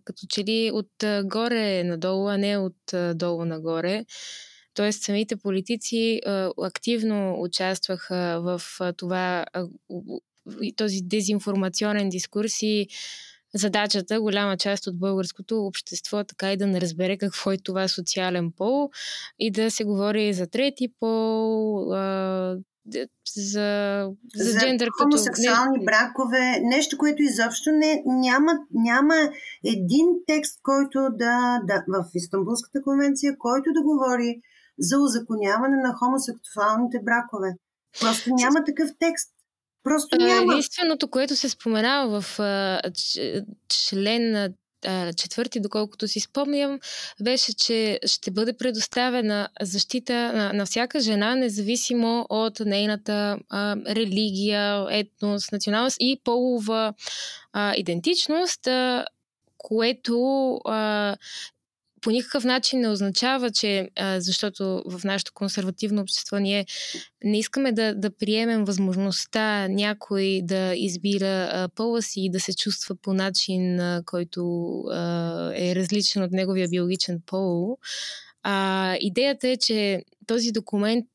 като 0.05 0.27
че 0.29 0.43
ли 0.43 0.71
от 0.73 0.91
горе 1.23 1.83
надолу, 1.83 2.27
а 2.27 2.37
не 2.37 2.57
от 2.57 2.77
долу 3.13 3.45
нагоре. 3.45 4.05
Тоест 4.73 5.03
самите 5.03 5.35
политици 5.35 6.21
активно 6.63 7.41
участваха 7.41 8.39
в 8.41 8.61
това 8.97 9.45
този 10.75 11.01
дезинформационен 11.01 12.09
дискурс 12.09 12.61
и 12.61 12.87
задачата 13.55 14.21
голяма 14.21 14.57
част 14.57 14.87
от 14.87 14.99
българското 14.99 15.65
общество 15.65 16.23
така 16.23 16.53
и 16.53 16.57
да 16.57 16.67
не 16.67 16.81
разбере 16.81 17.17
какво 17.17 17.51
е 17.51 17.57
това 17.57 17.87
социален 17.87 18.51
пол 18.57 18.89
и 19.39 19.51
да 19.51 19.71
се 19.71 19.83
говори 19.83 20.33
за 20.33 20.47
трети 20.47 20.87
пол, 20.99 21.93
а, 21.93 22.57
за, 22.91 23.07
за, 23.35 24.09
за 24.35 24.59
джендър 24.59 24.89
хомосексуални 25.01 25.77
като... 25.77 25.85
бракове, 25.85 26.59
нещо, 26.61 26.97
което 26.97 27.23
изобщо 27.23 27.71
не, 27.71 28.03
няма, 28.05 28.51
няма 28.73 29.15
един 29.65 30.07
текст, 30.27 30.59
който 30.63 30.99
да, 31.11 31.59
да, 31.67 31.83
в 31.87 32.05
Истанбулската 32.15 32.81
конвенция, 32.81 33.35
който 33.37 33.73
да 33.73 33.83
говори 33.83 34.41
за 34.79 34.99
узаконяване 34.99 35.77
на 35.77 35.93
хомосексуалните 35.93 36.99
бракове. 37.03 37.49
Просто 37.99 38.29
няма 38.29 38.63
такъв 38.63 38.89
текст. 38.99 39.29
Просто 39.83 40.15
няма. 40.15 40.53
Единственото, 40.53 41.07
което 41.07 41.35
се 41.35 41.49
споменава 41.49 42.21
в 42.21 42.39
член 43.69 44.31
на 44.31 44.49
четвърти, 45.17 45.59
доколкото 45.59 46.07
си 46.07 46.19
спомням, 46.19 46.79
беше, 47.21 47.55
че 47.55 47.99
ще 48.05 48.31
бъде 48.31 48.53
предоставена 48.57 49.49
защита 49.61 50.13
на, 50.13 50.53
на 50.53 50.65
всяка 50.65 50.99
жена, 50.99 51.35
независимо 51.35 52.25
от 52.29 52.59
нейната 52.59 53.37
а, 53.49 53.75
религия, 53.87 54.87
етнос, 54.89 55.51
националност 55.51 55.97
и 55.99 56.21
полова 56.23 56.93
а, 57.53 57.73
идентичност, 57.75 58.67
а, 58.67 59.05
което 59.57 60.55
а, 60.65 61.15
по 62.01 62.11
никакъв 62.11 62.43
начин 62.43 62.79
не 62.79 62.89
означава, 62.89 63.51
че 63.51 63.89
а, 63.95 64.19
защото 64.19 64.83
в 64.85 65.03
нашето 65.03 65.33
консервативно 65.33 66.01
общество 66.01 66.37
ние 66.37 66.65
не 67.23 67.39
искаме 67.39 67.71
да, 67.71 67.95
да 67.95 68.17
приемем 68.17 68.65
възможността 68.65 69.67
някой 69.67 70.41
да 70.43 70.73
избира 70.75 71.67
пола 71.75 72.01
си 72.01 72.21
и 72.21 72.31
да 72.31 72.39
се 72.39 72.55
чувства 72.55 72.95
по 72.95 73.13
начин, 73.13 73.79
а, 73.79 74.03
който 74.05 74.71
а, 74.91 75.51
е 75.55 75.75
различен 75.75 76.23
от 76.23 76.31
неговия 76.31 76.67
биологичен 76.67 77.21
пол. 77.25 77.77
А, 78.43 78.95
идеята 78.99 79.47
е, 79.47 79.57
че 79.57 80.03
този 80.27 80.51
документ 80.51 81.07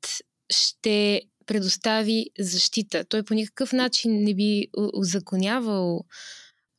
ще 0.51 1.23
предостави 1.47 2.27
защита. 2.39 3.05
Той 3.05 3.23
по 3.23 3.35
никакъв 3.35 3.73
начин 3.73 4.25
не 4.25 4.35
би 4.35 4.69
узаконявал 4.95 6.05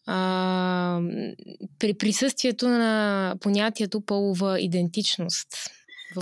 а, 0.08 1.02
при 1.80 1.94
присъствието 1.94 2.70
на 2.70 3.36
понятието 3.42 4.02
полова 4.02 4.60
идентичност. 4.60 5.48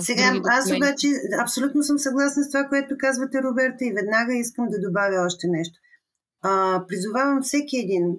Сега, 0.00 0.40
аз 0.44 0.72
обаче 0.72 1.08
абсолютно 1.42 1.82
съм 1.82 1.98
съгласна 1.98 2.44
с 2.44 2.50
това, 2.50 2.64
което 2.68 2.94
казвате, 2.98 3.42
Роберта, 3.42 3.84
и 3.84 3.92
веднага 3.92 4.34
искам 4.34 4.66
да 4.68 4.80
добавя 4.80 5.24
още 5.26 5.46
нещо. 5.48 5.78
А, 6.42 6.82
призовавам 6.88 7.42
всеки 7.42 7.76
един, 7.76 8.16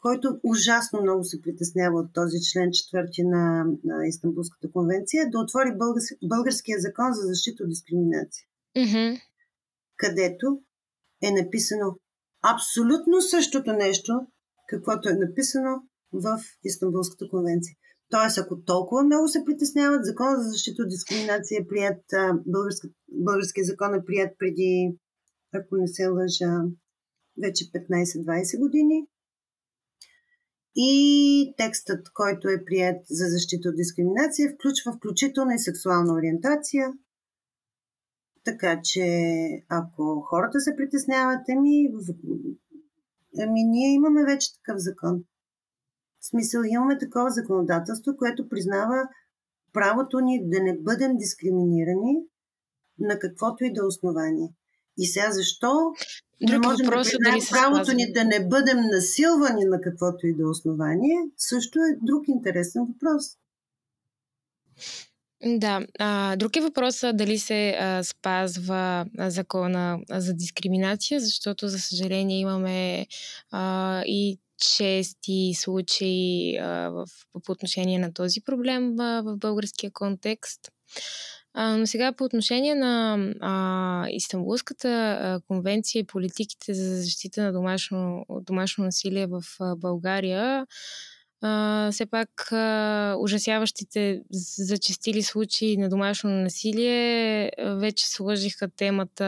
който 0.00 0.38
ужасно 0.42 1.02
много 1.02 1.24
се 1.24 1.42
притеснява 1.42 1.98
от 2.00 2.12
този 2.14 2.36
член 2.52 2.68
4 2.68 3.22
на, 3.24 3.64
на 3.84 4.06
Истанбулската 4.06 4.72
конвенция, 4.72 5.30
да 5.30 5.38
отвори 5.38 5.72
български, 5.78 6.14
българския 6.24 6.78
закон 6.80 7.12
за 7.12 7.22
защита 7.22 7.62
от 7.62 7.68
дискриминация. 7.68 8.46
Mm-hmm. 8.76 9.20
Където 9.96 10.60
е 11.22 11.30
написано 11.30 11.96
абсолютно 12.54 13.20
същото 13.20 13.72
нещо, 13.72 14.26
каквото 14.68 15.08
е 15.08 15.14
написано 15.14 15.82
в 16.12 16.40
Истанбулската 16.64 17.28
конвенция. 17.30 17.76
Тоест, 18.10 18.38
ако 18.38 18.64
толкова 18.64 19.04
много 19.04 19.28
се 19.28 19.44
притесняват, 19.44 20.04
закон 20.04 20.36
за 20.36 20.48
защита 20.48 20.82
от 20.82 20.88
дискриминация 20.88 21.60
е 21.60 21.66
прият, 21.66 22.02
български, 22.46 22.86
българския 23.12 23.64
закон 23.64 23.94
е 23.94 24.04
прият 24.04 24.32
преди, 24.38 24.98
ако 25.54 25.76
не 25.76 25.88
се 25.88 26.06
лъжа, 26.06 26.52
вече 27.42 27.64
15-20 27.64 28.58
години. 28.58 29.06
И 30.76 31.54
текстът, 31.56 32.12
който 32.14 32.48
е 32.48 32.64
прият 32.64 32.96
за 33.10 33.24
защита 33.26 33.68
от 33.68 33.76
дискриминация, 33.76 34.50
включва 34.50 34.92
включително 34.92 35.50
и 35.50 35.58
сексуална 35.58 36.14
ориентация. 36.14 36.92
Така 38.44 38.80
че, 38.84 39.06
ако 39.68 40.20
хората 40.20 40.60
се 40.60 40.76
притесняват, 40.76 41.40
ами, 41.48 41.88
ами 43.38 43.64
ние 43.64 43.94
имаме 43.94 44.24
вече 44.24 44.54
такъв 44.54 44.78
закон. 44.78 45.24
В 46.20 46.26
смисъл, 46.26 46.62
имаме 46.62 46.98
такова 46.98 47.30
законодателство, 47.30 48.16
което 48.16 48.48
признава 48.48 49.08
правото 49.72 50.20
ни 50.20 50.48
да 50.48 50.62
не 50.62 50.78
бъдем 50.78 51.16
дискриминирани 51.16 52.16
на 52.98 53.18
каквото 53.18 53.64
и 53.64 53.72
да 53.72 53.80
е 53.80 53.86
основание. 53.86 54.48
И 54.98 55.06
сега 55.06 55.30
защо 55.30 55.92
Друг 56.40 56.50
не 56.50 56.68
можем 56.68 56.86
въпрос, 56.86 57.10
да 57.10 57.30
дали 57.30 57.40
правото 57.50 57.92
ни 57.92 58.12
да 58.12 58.24
не 58.24 58.48
бъдем 58.48 58.78
насилвани 58.80 59.64
на 59.64 59.80
каквото 59.80 60.26
и 60.26 60.36
да 60.36 60.42
е 60.42 60.46
основание, 60.46 61.16
също 61.36 61.78
е 61.78 61.98
друг 62.02 62.28
интересен 62.28 62.84
въпрос. 62.84 63.24
Да. 65.42 65.86
А, 65.98 66.36
друг 66.36 66.56
е 66.56 66.60
въпросът 66.60 67.16
дали 67.16 67.38
се 67.38 67.70
а, 67.70 68.04
спазва 68.04 69.06
закона 69.18 69.98
за 70.10 70.34
дискриминация, 70.34 71.20
защото, 71.20 71.68
за 71.68 71.78
съжаление, 71.78 72.40
имаме 72.40 73.06
а, 73.50 74.02
и 74.06 74.38
чести 74.58 75.52
случаи 75.54 76.56
а, 76.56 76.88
в, 76.88 77.06
по 77.44 77.52
отношение 77.52 77.98
на 77.98 78.12
този 78.12 78.40
проблем 78.40 79.00
а, 79.00 79.22
в 79.22 79.36
българския 79.36 79.90
контекст. 79.92 80.60
А, 81.54 81.76
но 81.76 81.86
сега 81.86 82.12
по 82.12 82.24
отношение 82.24 82.74
на 82.74 83.18
а, 83.40 84.06
Истанбулската 84.10 84.88
а, 84.88 85.40
конвенция 85.48 86.00
и 86.00 86.06
политиките 86.06 86.74
за 86.74 86.96
защита 86.96 87.42
на 87.42 87.52
домашно, 87.52 88.26
домашно 88.40 88.84
насилие 88.84 89.26
в 89.26 89.42
а, 89.60 89.76
България, 89.76 90.66
все 91.92 92.06
пак 92.06 92.52
а, 92.52 93.16
ужасяващите 93.18 94.22
зачастили 94.30 95.22
случаи 95.22 95.76
на 95.76 95.88
домашно 95.88 96.30
насилие 96.30 97.50
вече 97.58 98.08
сложиха 98.08 98.68
темата 98.68 99.24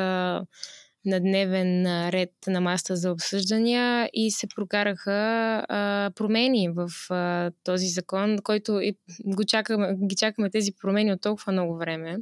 на 1.07 1.21
дневен 1.21 1.87
ред 2.11 2.33
на 2.47 2.61
маста 2.61 2.97
за 2.97 3.13
обсъждания 3.13 4.11
и 4.13 4.31
се 4.31 4.47
прокараха 4.47 5.13
а, 5.69 6.11
промени 6.15 6.69
в 6.69 6.91
а, 7.11 7.51
този 7.65 7.87
закон, 7.87 8.39
който 8.43 8.81
и 8.81 8.97
го 9.25 9.45
чакаме, 9.45 9.97
ги 10.07 10.17
чакаме 10.17 10.51
тези 10.51 10.73
промени 10.73 11.13
от 11.13 11.21
толкова 11.21 11.53
много 11.53 11.77
време. 11.77 12.17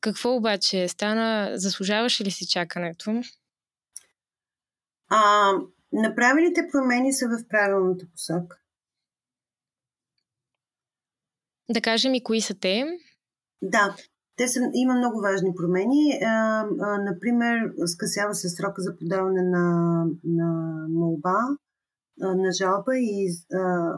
Какво 0.00 0.34
обаче 0.34 0.88
стана? 0.88 1.50
Заслужаваше 1.54 2.24
ли 2.24 2.30
си 2.30 2.46
чакането? 2.46 3.22
А, 5.08 5.52
направените 5.92 6.68
промени 6.72 7.12
са 7.12 7.26
в 7.26 7.48
правилната 7.48 8.06
посока. 8.12 8.56
Да 11.70 11.80
кажем 11.80 12.14
и 12.14 12.22
кои 12.22 12.40
са 12.40 12.54
те? 12.54 12.84
Да. 13.62 13.96
Те 14.36 14.48
са, 14.48 14.60
има 14.74 14.94
много 14.94 15.20
важни 15.20 15.54
промени. 15.56 16.18
А, 16.22 16.64
а, 16.80 16.98
например, 16.98 17.72
скъсява 17.86 18.34
се 18.34 18.48
срока 18.48 18.82
за 18.82 18.96
подаване 18.96 19.42
на, 19.42 19.64
на 20.24 20.48
молба, 20.88 21.38
а, 22.22 22.34
на 22.34 22.52
жалба 22.52 22.96
и 22.96 23.28
а, 23.54 23.92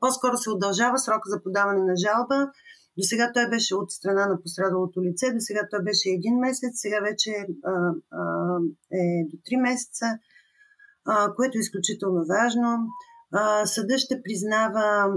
по-скоро 0.00 0.36
се 0.36 0.50
удължава 0.50 0.98
срока 0.98 1.30
за 1.30 1.42
подаване 1.42 1.84
на 1.84 1.96
жалба. 1.96 2.50
До 2.98 3.02
сега 3.02 3.30
той 3.34 3.48
беше 3.48 3.74
от 3.74 3.90
страна 3.90 4.26
на 4.26 4.42
пострадалото 4.42 5.02
лице, 5.02 5.32
до 5.32 5.40
сега 5.40 5.60
той 5.70 5.82
беше 5.82 6.08
един 6.08 6.36
месец, 6.38 6.72
сега 6.74 7.00
вече 7.00 7.30
а, 7.64 7.72
а, 8.10 8.22
е 8.92 9.24
до 9.30 9.36
три 9.44 9.56
месеца, 9.56 10.06
а, 11.04 11.34
което 11.34 11.58
е 11.58 11.60
изключително 11.60 12.24
важно. 12.26 12.78
А, 13.32 13.66
съда 13.66 13.98
ще 13.98 14.22
признава 14.22 15.12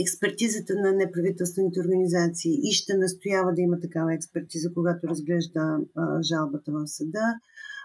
експертизата 0.00 0.74
на 0.76 0.92
неправителствените 0.92 1.80
организации 1.80 2.60
и 2.62 2.72
ще 2.72 2.96
настоява 2.96 3.54
да 3.54 3.60
има 3.60 3.80
такава 3.80 4.14
експертиза, 4.14 4.74
когато 4.74 5.08
разглежда 5.08 5.78
а, 5.96 6.22
жалбата 6.22 6.72
в 6.72 6.86
съда. 6.86 7.24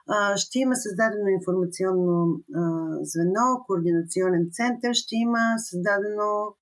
А, 0.07 0.37
ще 0.37 0.59
има 0.59 0.75
създадено 0.75 1.27
информационно 1.27 2.41
а, 2.55 2.61
звено, 3.01 3.63
координационен 3.67 4.49
център, 4.51 4.93
ще 4.93 5.15
има 5.15 5.39
създадено. 5.57 6.55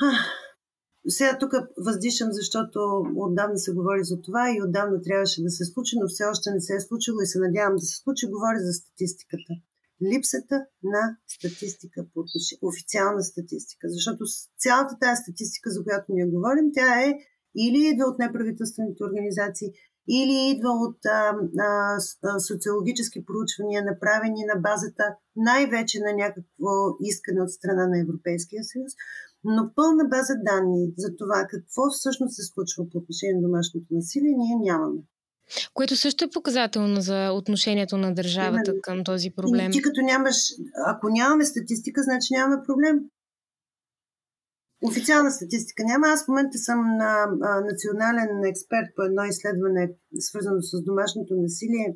А, 0.00 0.10
сега 1.08 1.38
тук 1.38 1.52
въздишам, 1.78 2.28
защото 2.32 2.78
отдавна 3.16 3.58
се 3.58 3.72
говори 3.72 4.04
за 4.04 4.20
това 4.20 4.50
и 4.50 4.62
отдавна 4.62 5.02
трябваше 5.02 5.42
да 5.42 5.50
се 5.50 5.64
случи, 5.64 5.96
но 6.00 6.08
все 6.08 6.24
още 6.24 6.50
не 6.50 6.60
се 6.60 6.74
е 6.74 6.80
случило 6.80 7.20
и 7.20 7.26
се 7.26 7.38
надявам 7.38 7.76
да 7.76 7.82
се 7.82 7.96
случи. 7.96 8.26
Говори 8.26 8.58
за 8.58 8.72
статистиката 8.72 9.52
липсата 10.02 10.66
на 10.82 11.16
статистика, 11.26 12.06
официална 12.62 13.22
статистика. 13.22 13.88
Защото 13.88 14.24
цялата 14.58 14.98
тази 15.00 15.22
статистика, 15.22 15.70
за 15.70 15.84
която 15.84 16.06
ние 16.08 16.26
говорим, 16.26 16.70
тя 16.74 17.02
е 17.02 17.14
или 17.56 17.78
идва 17.92 18.04
от 18.06 18.18
неправителствените 18.18 19.04
организации, 19.04 19.68
или 20.08 20.50
идва 20.54 20.70
от 20.70 20.98
а, 21.06 21.36
а, 21.58 22.40
социологически 22.40 23.24
проучвания, 23.24 23.84
направени 23.84 24.42
на 24.54 24.60
базата 24.60 25.04
най-вече 25.36 26.00
на 26.00 26.12
някакво 26.12 26.72
искане 27.00 27.42
от 27.42 27.50
страна 27.50 27.86
на 27.86 28.00
Европейския 28.00 28.64
съюз, 28.64 28.92
но 29.44 29.72
пълна 29.74 30.04
база 30.04 30.34
данни 30.48 30.92
за 30.96 31.16
това 31.16 31.46
какво 31.50 31.82
всъщност 31.90 32.34
се 32.34 32.42
случва 32.42 32.90
по 32.90 32.98
отношение 32.98 33.34
на 33.34 33.42
домашното 33.42 33.86
насилие 33.90 34.34
ние 34.36 34.56
нямаме. 34.68 35.00
Което 35.74 35.96
също 35.96 36.24
е 36.24 36.30
показателно 36.30 37.00
за 37.00 37.30
отношението 37.32 37.96
на 37.96 38.14
държавата 38.14 38.70
Именно. 38.70 38.82
към 38.82 39.04
този 39.04 39.30
проблем. 39.30 39.70
И 39.70 39.72
ти 39.72 39.82
като 39.82 40.00
нямаш, 40.00 40.36
ако 40.86 41.08
нямаме 41.08 41.44
статистика, 41.44 42.02
значи 42.02 42.26
нямаме 42.30 42.62
проблем. 42.66 43.00
Официална 44.84 45.30
статистика 45.30 45.82
няма. 45.84 46.06
Аз 46.06 46.24
в 46.24 46.28
момента 46.28 46.58
съм 46.58 46.78
на, 46.96 47.12
а, 47.42 47.60
национален 47.60 48.44
експерт 48.44 48.88
по 48.96 49.02
едно 49.02 49.24
изследване, 49.24 49.90
свързано 50.18 50.60
с 50.60 50.84
домашното 50.84 51.34
насилие, 51.34 51.94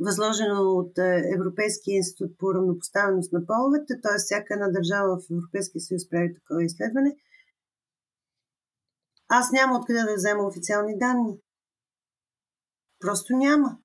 възложено 0.00 0.62
от 0.62 0.92
Европейския 1.36 1.96
институт 1.96 2.38
по 2.38 2.54
равнопоставеност 2.54 3.32
на 3.32 3.46
половете, 3.46 4.00
т.е. 4.02 4.18
всяка 4.18 4.54
една 4.54 4.68
държава 4.68 5.16
в 5.16 5.30
Европейския 5.30 5.80
съюз 5.80 6.08
прави 6.08 6.34
такова 6.34 6.64
изследване. 6.64 7.16
Аз 9.28 9.52
няма 9.52 9.78
откъде 9.78 10.02
да 10.02 10.14
взема 10.14 10.46
официални 10.46 10.98
данни. 10.98 11.38
Просто 13.06 13.36
няма. 13.36 13.76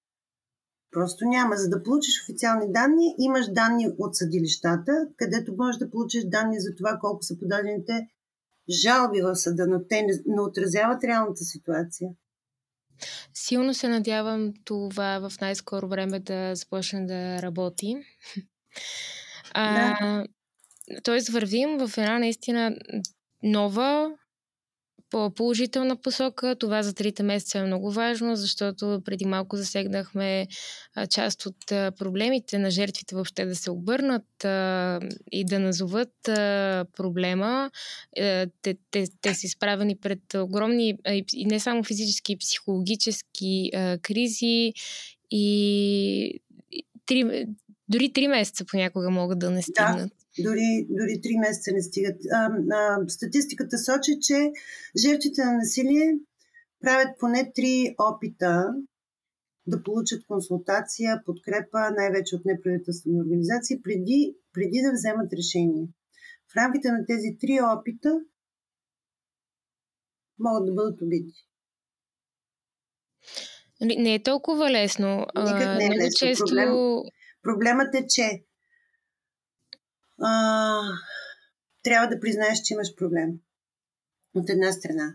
Просто 0.92 1.26
няма. 1.26 1.56
За 1.56 1.70
да 1.70 1.84
получиш 1.84 2.22
официални 2.24 2.72
данни, 2.72 3.16
имаш 3.20 3.46
данни 3.52 3.88
от 3.98 4.16
съдилищата, 4.16 4.92
където 5.18 5.56
можеш 5.58 5.80
да 5.80 5.90
получиш 5.90 6.24
данни 6.26 6.60
за 6.60 6.76
това 6.76 6.98
колко 7.02 7.24
са 7.24 7.40
подадените 7.40 8.08
жалби 8.70 9.22
в 9.22 9.36
съда, 9.36 9.68
но 9.68 9.88
те 9.88 10.02
не, 10.02 10.14
не 10.26 10.42
отразяват 10.42 11.04
реалната 11.04 11.44
ситуация. 11.44 12.10
Силно 13.34 13.74
се 13.74 13.88
надявам 13.88 14.54
това 14.66 15.30
в 15.30 15.42
най-скоро 15.42 15.88
време 15.88 16.20
да 16.20 16.56
започне 16.56 17.06
да 17.06 17.42
работи. 17.42 17.96
А, 19.54 19.98
да. 20.00 20.26
Тоест 21.04 21.30
вървим 21.30 21.78
в 21.78 21.98
една 21.98 22.20
наистина 22.20 22.76
нова, 23.44 24.18
по-положителна 25.12 25.96
посока. 25.96 26.56
Това 26.56 26.84
за 26.84 26.94
трите 26.94 27.24
месеца 27.24 27.60
е 27.60 27.64
много 27.64 27.92
важно, 27.92 28.36
защото 28.36 29.02
преди 29.06 29.26
малко 29.26 29.58
засегнахме 29.58 30.48
част 31.10 31.46
от 31.46 31.66
проблемите 31.68 32.60
на 32.60 32.72
жертвите 32.72 33.16
въобще 33.16 33.46
да 33.46 33.56
се 33.56 33.72
обърнат 33.72 34.26
и 35.32 35.46
да 35.46 35.60
назоват 35.60 36.14
проблема. 36.98 37.72
Е, 38.16 38.48
те, 38.62 38.76
те, 38.92 39.08
те 39.22 39.34
са 39.34 39.46
изправени 39.46 39.96
пред 39.96 40.34
огромни 40.34 40.98
и 41.34 41.46
не 41.46 41.60
само 41.60 41.84
физически, 41.84 42.32
и 42.32 42.38
психологически 42.38 43.72
кризи 44.02 44.74
и 45.32 46.40
три, 47.06 47.46
дори 47.90 48.14
три 48.14 48.28
месеца 48.28 48.66
понякога 48.66 49.10
могат 49.10 49.40
да 49.40 49.52
не 49.52 49.62
стигнат. 49.62 50.12
Дори, 50.40 50.88
дори 50.90 51.12
3 51.22 51.40
месеца 51.40 51.72
не 51.74 51.82
стигат. 51.82 52.18
А, 52.34 52.50
а, 52.72 53.10
статистиката 53.10 53.78
сочи, 53.78 54.12
че 54.22 54.52
жертвите 54.98 55.46
на 55.46 55.54
насилие 55.54 56.14
правят 56.82 57.10
поне 57.20 57.52
3 57.58 57.96
опита 58.00 58.74
да 59.68 59.84
получат 59.84 60.26
консултация, 60.28 61.22
подкрепа, 61.26 61.92
най-вече 61.98 62.36
от 62.36 62.46
неправителствени 62.46 63.22
организации, 63.22 63.82
преди, 63.82 64.36
преди 64.54 64.82
да 64.82 64.92
вземат 64.92 65.34
решение. 65.34 65.88
В 66.54 66.56
рамките 66.58 66.92
на 66.92 67.06
тези 67.06 67.38
три 67.42 67.60
опита 67.62 68.20
могат 70.40 70.66
да 70.66 70.74
бъдат 70.74 71.02
убити. 71.02 71.48
Нали, 73.82 73.98
не 73.98 74.14
е 74.14 74.24
толкова 74.24 74.72
лесно. 74.72 75.26
Никак 75.36 75.78
не 75.78 75.86
е 75.86 75.90
лесно. 75.90 76.18
Често... 76.18 76.46
Проблем, 76.46 76.74
проблемът 77.42 77.96
е, 77.96 78.06
че 78.10 78.44
а, 80.22 80.82
трябва 81.84 82.08
да 82.08 82.20
признаеш, 82.20 82.60
че 82.66 82.74
имаш 82.74 82.96
проблем. 82.96 83.30
От 84.36 84.50
една 84.50 84.72
страна. 84.72 85.14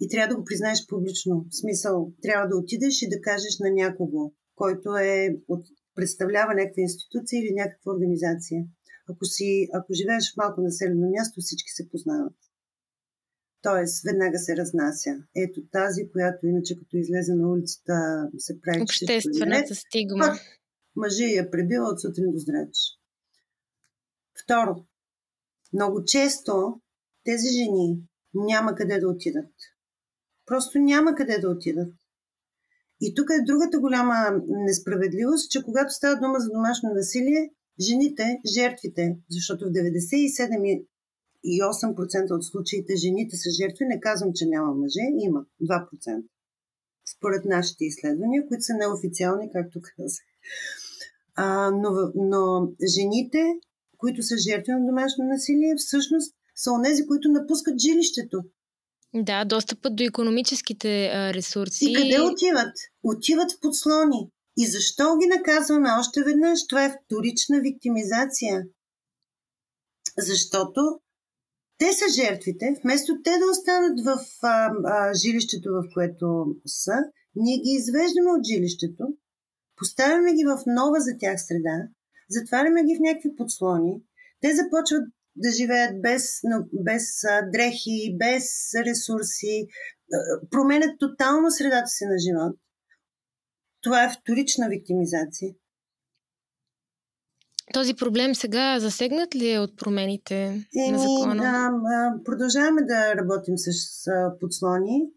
И 0.00 0.08
трябва 0.08 0.28
да 0.28 0.36
го 0.40 0.44
признаеш 0.44 0.86
публично. 0.88 1.46
В 1.50 1.56
смисъл, 1.60 2.12
трябва 2.22 2.48
да 2.48 2.56
отидеш 2.56 3.02
и 3.02 3.08
да 3.08 3.20
кажеш 3.20 3.58
на 3.60 3.70
някого, 3.70 4.32
който 4.54 4.96
е 4.96 5.36
от, 5.48 5.66
представлява 5.94 6.54
някаква 6.54 6.82
институция 6.82 7.40
или 7.40 7.54
някаква 7.54 7.92
организация. 7.92 8.64
Ако, 9.10 9.24
си, 9.24 9.68
ако 9.74 9.92
живееш 9.92 10.32
в 10.32 10.36
малко 10.36 10.60
населено 10.60 11.10
място, 11.10 11.40
всички 11.40 11.70
се 11.70 11.88
познават. 11.90 12.36
Тоест, 13.62 14.04
веднага 14.06 14.38
се 14.38 14.56
разнася. 14.56 15.12
Ето 15.36 15.60
тази, 15.72 16.10
която 16.12 16.46
иначе 16.46 16.78
като 16.78 16.96
излезе 16.96 17.34
на 17.34 17.50
улицата 17.50 17.94
се 18.38 18.60
прави 18.60 18.82
Обществената 18.82 19.74
стигма. 19.74 20.26
Пак 20.26 20.40
мъжа 20.96 21.24
я 21.24 21.50
пребива 21.50 21.84
от 21.84 22.00
сутрин 22.00 22.32
до 22.32 22.38
здрач. 22.38 22.97
Второ, 24.48 24.74
много 25.72 26.04
често 26.04 26.80
тези 27.24 27.48
жени 27.48 28.02
няма 28.34 28.74
къде 28.74 29.00
да 29.00 29.08
отидат. 29.08 29.50
Просто 30.46 30.78
няма 30.78 31.14
къде 31.14 31.38
да 31.38 31.50
отидат. 31.50 31.94
И 33.00 33.14
тук 33.14 33.30
е 33.30 33.44
другата 33.46 33.80
голяма 33.80 34.42
несправедливост, 34.48 35.50
че 35.50 35.62
когато 35.62 35.92
става 35.92 36.20
дума 36.20 36.38
за 36.38 36.50
домашно 36.50 36.90
насилие, 36.94 37.50
жените, 37.80 38.40
жертвите, 38.54 39.18
защото 39.30 39.64
в 39.64 39.72
97,8% 39.72 42.36
от 42.36 42.44
случаите 42.44 42.96
жените 42.96 43.36
са 43.36 43.50
жертви, 43.50 43.84
не 43.84 44.00
казвам, 44.00 44.30
че 44.34 44.46
няма 44.46 44.74
мъже, 44.74 45.00
има 45.18 45.44
2%. 45.62 46.24
Според 47.16 47.44
нашите 47.44 47.84
изследвания, 47.84 48.46
които 48.48 48.62
са 48.62 48.74
неофициални, 48.74 49.50
както 49.52 49.80
казах. 49.80 50.24
А, 51.34 51.70
но, 51.70 52.12
но 52.14 52.72
жените, 52.94 53.60
които 53.98 54.22
са 54.22 54.36
жертви 54.38 54.72
на 54.72 54.86
домашно 54.86 55.24
насилие, 55.24 55.74
всъщност 55.76 56.34
са 56.54 56.72
онези, 56.72 57.06
които 57.06 57.28
напускат 57.28 57.74
жилището. 57.78 58.38
Да, 59.14 59.44
достъпът 59.44 59.96
до 59.96 60.04
економическите 60.04 61.10
ресурси. 61.34 61.84
И 61.90 61.94
къде 61.94 62.20
отиват? 62.20 62.74
Отиват 63.02 63.52
в 63.52 63.60
подслони. 63.60 64.30
И 64.56 64.66
защо 64.66 65.16
ги 65.16 65.26
наказваме 65.26 65.88
още 66.00 66.22
веднъж? 66.22 66.66
Това 66.66 66.84
е 66.84 66.96
вторична 67.04 67.60
виктимизация. 67.60 68.62
Защото 70.18 71.00
те 71.78 71.92
са 71.92 72.04
жертвите, 72.22 72.80
вместо 72.82 73.22
те 73.24 73.30
да 73.30 73.50
останат 73.50 74.00
в 74.04 74.18
а, 74.42 74.70
а, 74.84 75.14
жилището, 75.14 75.68
в 75.72 75.82
което 75.94 76.46
са, 76.66 76.92
ние 77.34 77.56
ги 77.56 77.70
извеждаме 77.70 78.30
от 78.30 78.46
жилището, 78.46 79.04
поставяме 79.76 80.34
ги 80.34 80.44
в 80.44 80.62
нова 80.66 81.00
за 81.00 81.12
тях 81.18 81.36
среда, 81.42 81.76
затваряме 82.30 82.84
ги 82.84 82.96
в 82.96 83.00
някакви 83.00 83.36
подслони, 83.36 83.92
те 84.40 84.54
започват 84.54 85.02
да 85.36 85.50
живеят 85.52 86.02
без, 86.02 86.40
без 86.72 87.04
дрехи, 87.52 88.16
без 88.18 88.44
ресурси, 88.86 89.66
променят 90.50 90.98
тотално 90.98 91.50
средата 91.50 91.86
си 91.86 92.04
на 92.04 92.18
живот. 92.18 92.56
Това 93.82 94.04
е 94.04 94.10
вторична 94.20 94.68
виктимизация. 94.68 95.54
Този 97.72 97.94
проблем 97.94 98.34
сега 98.34 98.80
засегнат 98.80 99.34
ли 99.34 99.52
е 99.52 99.58
от 99.58 99.76
промените 99.76 100.66
Еми, 100.76 100.92
на 100.92 100.98
закона? 100.98 101.42
Да, 101.42 101.70
продължаваме 102.24 102.82
да 102.82 103.16
работим 103.16 103.54
с 103.56 103.70
подслони. 104.40 105.10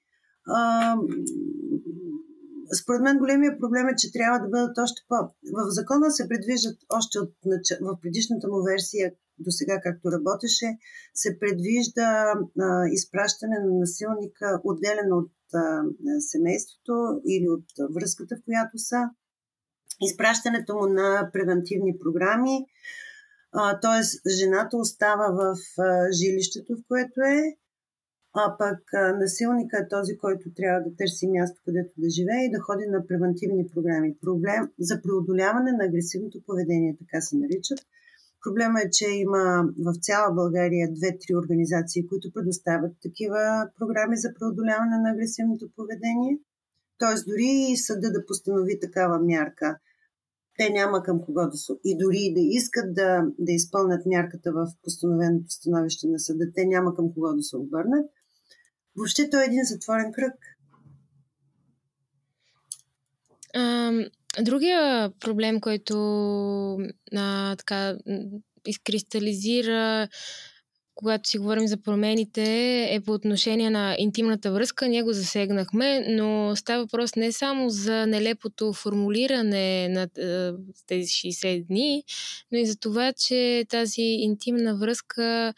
Според 2.74 3.02
мен 3.02 3.18
големия 3.18 3.60
проблем 3.60 3.88
е, 3.88 3.96
че 3.98 4.12
трябва 4.12 4.40
да 4.40 4.50
бъдат 4.50 4.78
още 4.78 5.02
по... 5.08 5.16
В 5.54 5.70
закона 5.70 6.12
се 6.12 6.28
предвиждат 6.30 6.78
още 6.90 7.20
от 7.20 7.34
в 7.82 8.00
предишната 8.02 8.48
му 8.48 8.64
версия, 8.64 9.12
до 9.40 9.52
сега 9.52 9.82
както 9.84 10.12
работеше, 10.12 10.78
се 11.14 11.40
предвижда 11.40 12.34
а, 12.60 12.88
изпращане 12.92 13.60
на 13.60 13.80
насилника 13.80 14.62
отделен 14.64 15.14
от 15.14 15.32
а, 15.54 15.84
семейството 16.20 17.22
или 17.28 17.50
от 17.50 17.66
връзката, 17.96 18.36
в 18.36 18.44
която 18.46 18.78
са, 18.78 19.10
изпращането 20.02 20.76
му 20.76 20.86
на 20.88 21.30
превентивни 21.34 22.00
програми, 22.00 22.66
т.е. 23.82 24.30
жената 24.30 24.78
остава 24.78 25.28
в 25.28 25.58
а, 25.82 26.12
жилището, 26.12 26.74
в 26.76 26.84
което 26.88 27.22
е, 27.22 27.58
а 28.34 28.58
пък 28.58 28.82
насилника 29.20 29.78
е 29.78 29.88
този, 29.88 30.18
който 30.18 30.54
трябва 30.56 30.80
да 30.86 30.96
търси 30.96 31.28
място, 31.28 31.62
където 31.66 31.94
да 31.98 32.10
живее 32.10 32.46
и 32.46 32.52
да 32.52 32.60
ходи 32.60 32.86
на 32.88 33.08
превентивни 33.08 33.68
програми. 33.74 34.18
Проблем 34.22 34.64
за 34.80 35.02
преодоляване 35.02 35.72
на 35.72 35.84
агресивното 35.86 36.38
поведение, 36.48 36.98
така 37.02 37.22
се 37.22 37.38
наричат. 37.38 37.80
Проблема 38.44 38.80
е, 38.82 38.90
че 38.98 39.08
има 39.26 39.44
в 39.86 39.90
цяла 40.02 40.34
България 40.34 40.94
две-три 40.98 41.36
организации, 41.36 42.08
които 42.10 42.34
предоставят 42.34 42.94
такива 43.02 43.70
програми 43.80 44.18
за 44.18 44.30
преодоляване 44.40 44.98
на 45.04 45.10
агресивното 45.12 45.66
поведение. 45.76 46.34
Тоест, 46.98 47.26
дори 47.28 47.52
и 47.72 47.78
съда 47.78 48.12
да 48.12 48.26
постанови 48.26 48.80
такава 48.80 49.20
мярка, 49.20 49.78
те 50.58 50.70
няма 50.70 51.04
към 51.04 51.22
кого 51.26 51.44
да 51.52 51.58
са. 51.58 51.74
И 51.84 51.98
дори 51.98 52.34
да 52.36 52.42
искат 52.42 52.94
да, 52.94 53.24
да 53.40 53.52
изпълнят 53.52 54.06
мярката 54.06 54.52
в 54.52 54.68
постановеното 54.84 55.50
становище 55.50 56.08
на 56.08 56.20
съда, 56.20 56.46
те 56.56 56.66
няма 56.66 56.96
към 56.96 57.14
кого 57.14 57.34
да 57.34 57.44
се 57.44 57.58
обърнат. 57.58 58.10
Въобще 59.02 59.30
той 59.30 59.44
е 59.44 59.46
един 59.46 59.64
затворен 59.64 60.12
кръг. 60.12 60.34
А, 63.54 63.92
другия 64.42 65.12
проблем, 65.20 65.62
който 65.62 65.96
а, 67.16 67.56
така 67.56 67.96
изкристализира 68.66 70.08
когато 70.96 71.30
си 71.30 71.38
говорим 71.38 71.68
за 71.68 71.78
промените, 71.78 72.44
е 72.92 73.02
по 73.02 73.12
отношение 73.12 73.70
на 73.70 73.96
интимната 74.00 74.52
връзка. 74.52 74.88
Ние 74.88 75.04
го 75.04 75.14
засегнахме, 75.14 76.06
но 76.10 76.56
става 76.56 76.84
въпрос 76.84 77.16
не 77.16 77.32
само 77.32 77.70
за 77.70 78.08
нелепото 78.08 78.74
формулиране 78.74 79.90
на 79.90 80.08
тези 80.88 81.08
60 81.08 81.68
дни, 81.68 82.04
но 82.52 82.58
и 82.58 82.66
за 82.66 82.80
това, 82.80 83.14
че 83.14 83.66
тази 83.70 84.02
интимна 84.02 84.76
връзка 84.76 85.54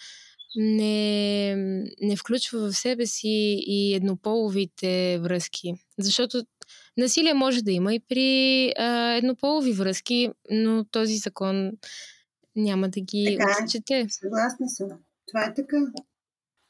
не, 0.56 1.56
не 2.02 2.16
включва 2.18 2.60
в 2.60 2.74
себе 2.74 3.06
си 3.06 3.58
и 3.68 3.94
еднополовите 3.96 5.20
връзки. 5.20 5.74
Защото 6.00 6.44
насилие 6.98 7.34
може 7.34 7.62
да 7.62 7.72
има 7.72 7.94
и 7.94 8.00
при 8.00 8.74
а, 8.78 9.14
еднополови 9.14 9.74
връзки, 9.74 10.30
но 10.52 10.86
този 10.86 11.18
закон 11.18 11.72
няма 12.56 12.90
да 12.90 13.02
ги 13.02 13.38
така 13.40 13.56
е. 13.60 13.64
отчете. 13.64 14.06
Съгласна 14.10 14.70
съм. 14.70 14.90
Това 15.28 15.46
е 15.46 15.54
така. 15.54 15.78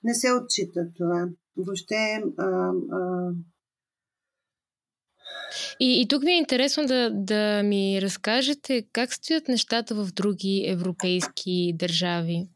Не 0.03 0.13
се 0.13 0.27
отчита 0.31 0.87
това. 0.97 1.27
Въобще. 1.57 2.21
А, 2.37 2.71
а... 2.91 3.31
И, 5.79 6.01
и 6.01 6.07
тук 6.07 6.23
ми 6.23 6.31
е 6.31 6.37
интересно 6.37 6.85
да, 6.85 7.09
да 7.13 7.63
ми 7.63 8.01
разкажете 8.01 8.85
как 8.93 9.13
стоят 9.13 9.47
нещата 9.47 9.95
в 9.95 10.11
други 10.11 10.65
европейски 10.67 11.73
държави 11.75 12.47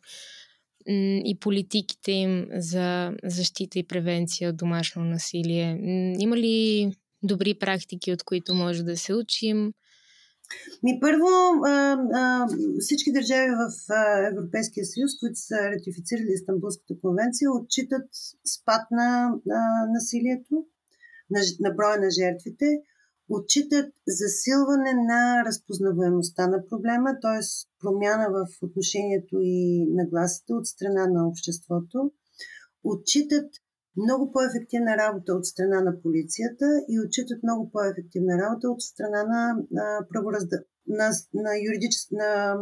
и 1.25 1.37
политиките 1.41 2.11
им 2.11 2.47
за 2.53 3.11
защита 3.23 3.79
и 3.79 3.87
превенция 3.87 4.49
от 4.49 4.57
домашно 4.57 5.03
насилие. 5.03 5.77
Има 6.19 6.37
ли 6.37 6.91
добри 7.23 7.59
практики, 7.59 8.13
от 8.13 8.23
които 8.23 8.53
може 8.53 8.83
да 8.83 8.97
се 8.97 9.13
учим? 9.13 9.71
Ми 10.83 10.99
първо, 11.01 11.27
всички 12.79 13.11
държави 13.11 13.49
в 13.49 13.93
Европейския 14.31 14.85
съюз, 14.85 15.11
които 15.19 15.35
са 15.35 15.55
ратифицирали 15.55 16.31
Истанбулската 16.33 16.93
конвенция, 17.01 17.51
отчитат 17.51 18.07
спад 18.55 18.81
на, 18.91 19.29
на 19.45 19.61
насилието, 19.93 20.55
на, 21.29 21.39
на 21.59 21.71
броя 21.75 21.97
на 21.99 22.09
жертвите, 22.19 22.65
отчитат 23.29 23.93
засилване 24.07 24.93
на 24.93 25.43
разпознаваемостта 25.45 26.47
на 26.47 26.65
проблема, 26.65 27.19
т.е. 27.21 27.39
промяна 27.79 28.27
в 28.29 28.47
отношението 28.61 29.39
и 29.41 29.85
нагласите 29.89 30.53
от 30.53 30.67
страна 30.67 31.07
на 31.07 31.27
обществото, 31.27 32.11
отчитат 32.83 33.49
много 33.97 34.31
по-ефективна 34.31 34.97
работа 34.97 35.33
от 35.33 35.45
страна 35.45 35.81
на 35.81 36.01
полицията 36.01 36.65
и 36.89 36.99
отчитат 36.99 37.43
много 37.43 37.71
по-ефективна 37.71 38.37
работа 38.37 38.69
от 38.69 38.81
страна 38.81 39.23
на, 39.23 39.57
на, 39.71 40.07
праворазда... 40.09 40.57
на, 40.87 41.11
на, 41.33 41.51
юридичес... 41.65 42.11
на, 42.11 42.59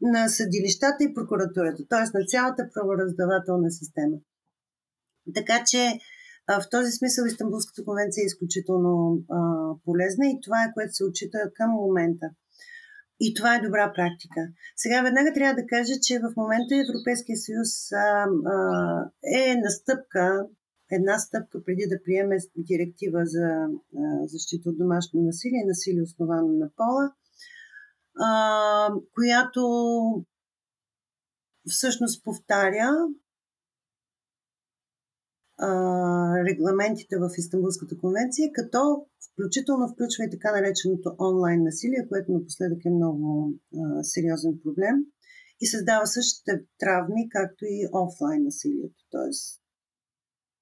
на 0.00 0.28
съдилищата 0.28 1.04
и 1.04 1.14
прокуратурата, 1.14 1.86
т.е. 1.88 2.18
на 2.18 2.24
цялата 2.26 2.70
правораздавателна 2.74 3.70
система. 3.70 4.16
Така 5.34 5.64
че 5.66 5.98
в 6.60 6.70
този 6.70 6.92
смисъл 6.92 7.24
Истанбулската 7.24 7.84
конвенция 7.84 8.22
е 8.22 8.26
изключително 8.26 9.22
а, 9.30 9.38
полезна 9.84 10.26
и 10.26 10.40
това 10.42 10.64
е 10.64 10.72
което 10.74 10.94
се 10.94 11.04
отчита 11.04 11.38
към 11.54 11.70
момента. 11.70 12.26
И 13.20 13.34
това 13.34 13.56
е 13.56 13.60
добра 13.60 13.92
практика. 13.92 14.40
Сега 14.76 15.02
веднага 15.02 15.32
трябва 15.32 15.54
да 15.54 15.66
кажа, 15.66 15.94
че 16.02 16.18
в 16.18 16.36
момента 16.36 16.74
Европейския 16.74 17.36
съюз 17.36 17.92
а, 17.92 18.26
а, 18.46 19.10
е 19.34 19.56
настъпка, 19.56 20.46
една 20.90 21.18
стъпка 21.18 21.64
преди 21.64 21.86
да 21.88 22.02
приеме 22.04 22.36
директива 22.56 23.20
за 23.24 23.46
а, 23.46 24.26
защита 24.26 24.70
от 24.70 24.78
домашно 24.78 25.22
насилие, 25.22 25.64
насилие 25.66 26.02
основано 26.02 26.52
на 26.52 26.70
пола, 26.76 27.12
а, 28.20 28.92
която 29.14 29.62
всъщност 31.68 32.24
повтаря 32.24 32.90
регламентите 36.48 37.16
в 37.18 37.30
Истанбулската 37.36 37.98
конвенция, 37.98 38.52
като 38.52 39.06
включително 39.32 39.88
включва 39.88 40.24
и 40.24 40.30
така 40.30 40.52
нареченото 40.52 41.16
онлайн 41.18 41.62
насилие, 41.62 42.08
което 42.08 42.32
напоследък 42.32 42.84
е 42.84 42.90
много 42.90 43.52
а, 43.52 44.02
сериозен 44.02 44.58
проблем 44.64 44.96
и 45.60 45.66
създава 45.66 46.06
същите 46.06 46.64
травми, 46.78 47.28
както 47.28 47.64
и 47.64 47.88
офлайн 47.92 48.42
насилието, 48.42 49.00
т.е. 49.10 49.30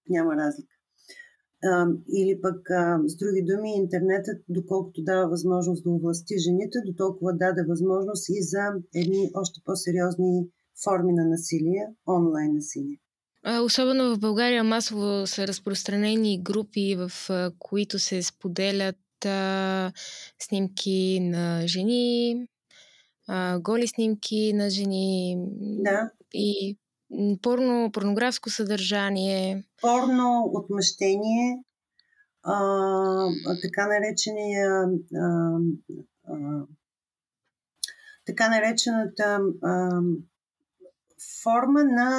няма 0.08 0.36
разлика. 0.36 0.74
А, 1.64 1.86
или 2.12 2.40
пък, 2.40 2.70
а, 2.70 3.00
с 3.06 3.16
други 3.16 3.42
думи, 3.42 3.76
интернетът, 3.76 4.44
доколкото 4.48 5.02
дава 5.02 5.28
възможност 5.28 5.84
да 5.84 5.90
овласти 5.90 6.38
жените, 6.38 6.78
до 6.86 6.92
толкова 6.96 7.32
даде 7.32 7.62
възможност 7.68 8.28
и 8.28 8.42
за 8.42 8.64
едни 8.94 9.30
още 9.34 9.60
по-сериозни 9.64 10.48
форми 10.84 11.12
на 11.12 11.24
насилие, 11.24 11.84
онлайн 12.06 12.52
насилие. 12.54 12.98
Особено 13.48 14.14
в 14.14 14.18
България 14.18 14.64
масово 14.64 15.26
са 15.26 15.46
разпространени 15.46 16.42
групи, 16.42 16.96
в 16.96 17.10
които 17.58 17.98
се 17.98 18.22
споделят 18.22 19.26
а, 19.26 19.92
снимки 20.38 21.20
на 21.20 21.66
жени, 21.66 22.46
а, 23.28 23.58
голи 23.58 23.88
снимки 23.88 24.52
на 24.52 24.70
жени 24.70 25.36
да. 25.60 26.10
и 26.34 26.78
порно, 27.42 27.90
порнографско 27.92 28.50
съдържание. 28.50 29.64
Порно, 29.80 30.50
отмъщение, 30.54 31.58
а, 32.42 32.54
така 33.62 33.86
наречения 33.86 34.70
а, 35.16 35.58
а, 36.28 36.36
така 38.26 38.48
наречената 38.48 39.40
а, 39.62 40.00
форма 41.43 41.85
на 41.85 42.11